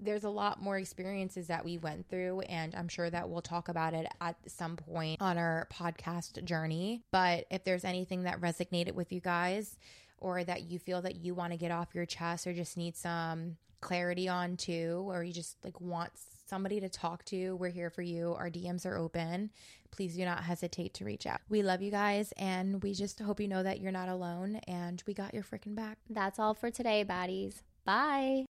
there's 0.00 0.24
a 0.24 0.30
lot 0.30 0.62
more 0.62 0.78
experiences 0.78 1.48
that 1.48 1.64
we 1.64 1.78
went 1.78 2.08
through 2.08 2.40
and 2.42 2.74
I'm 2.74 2.88
sure 2.88 3.10
that 3.10 3.28
we'll 3.28 3.42
talk 3.42 3.68
about 3.68 3.94
it 3.94 4.06
at 4.20 4.36
some 4.46 4.76
point 4.76 5.20
on 5.20 5.38
our 5.38 5.68
podcast 5.72 6.42
journey. 6.44 7.02
But 7.10 7.46
if 7.50 7.64
there's 7.64 7.84
anything 7.84 8.22
that 8.24 8.40
resonated 8.40 8.94
with 8.94 9.12
you 9.12 9.20
guys 9.20 9.76
or 10.18 10.44
that 10.44 10.70
you 10.70 10.78
feel 10.78 11.02
that 11.02 11.16
you 11.16 11.34
want 11.34 11.52
to 11.52 11.58
get 11.58 11.70
off 11.70 11.94
your 11.94 12.06
chest 12.06 12.46
or 12.46 12.52
just 12.52 12.76
need 12.76 12.96
some 12.96 13.56
clarity 13.80 14.28
on 14.28 14.56
too 14.56 15.04
or 15.08 15.22
you 15.22 15.32
just 15.32 15.56
like 15.64 15.80
want 15.80 16.12
somebody 16.48 16.80
to 16.80 16.88
talk 16.88 17.24
to, 17.26 17.56
we're 17.56 17.70
here 17.70 17.90
for 17.90 18.02
you. 18.02 18.34
Our 18.38 18.50
DMs 18.50 18.86
are 18.86 18.96
open. 18.96 19.50
Please 19.90 20.16
do 20.16 20.24
not 20.24 20.44
hesitate 20.44 20.94
to 20.94 21.04
reach 21.04 21.26
out. 21.26 21.40
We 21.48 21.62
love 21.62 21.82
you 21.82 21.90
guys 21.90 22.32
and 22.36 22.82
we 22.82 22.94
just 22.94 23.20
hope 23.20 23.40
you 23.40 23.48
know 23.48 23.62
that 23.62 23.80
you're 23.80 23.92
not 23.92 24.08
alone 24.08 24.56
and 24.66 25.02
we 25.06 25.14
got 25.14 25.34
your 25.34 25.42
freaking 25.42 25.74
back. 25.74 25.98
That's 26.08 26.38
all 26.38 26.54
for 26.54 26.70
today, 26.70 27.04
baddies. 27.04 27.62
Bye. 27.84 28.46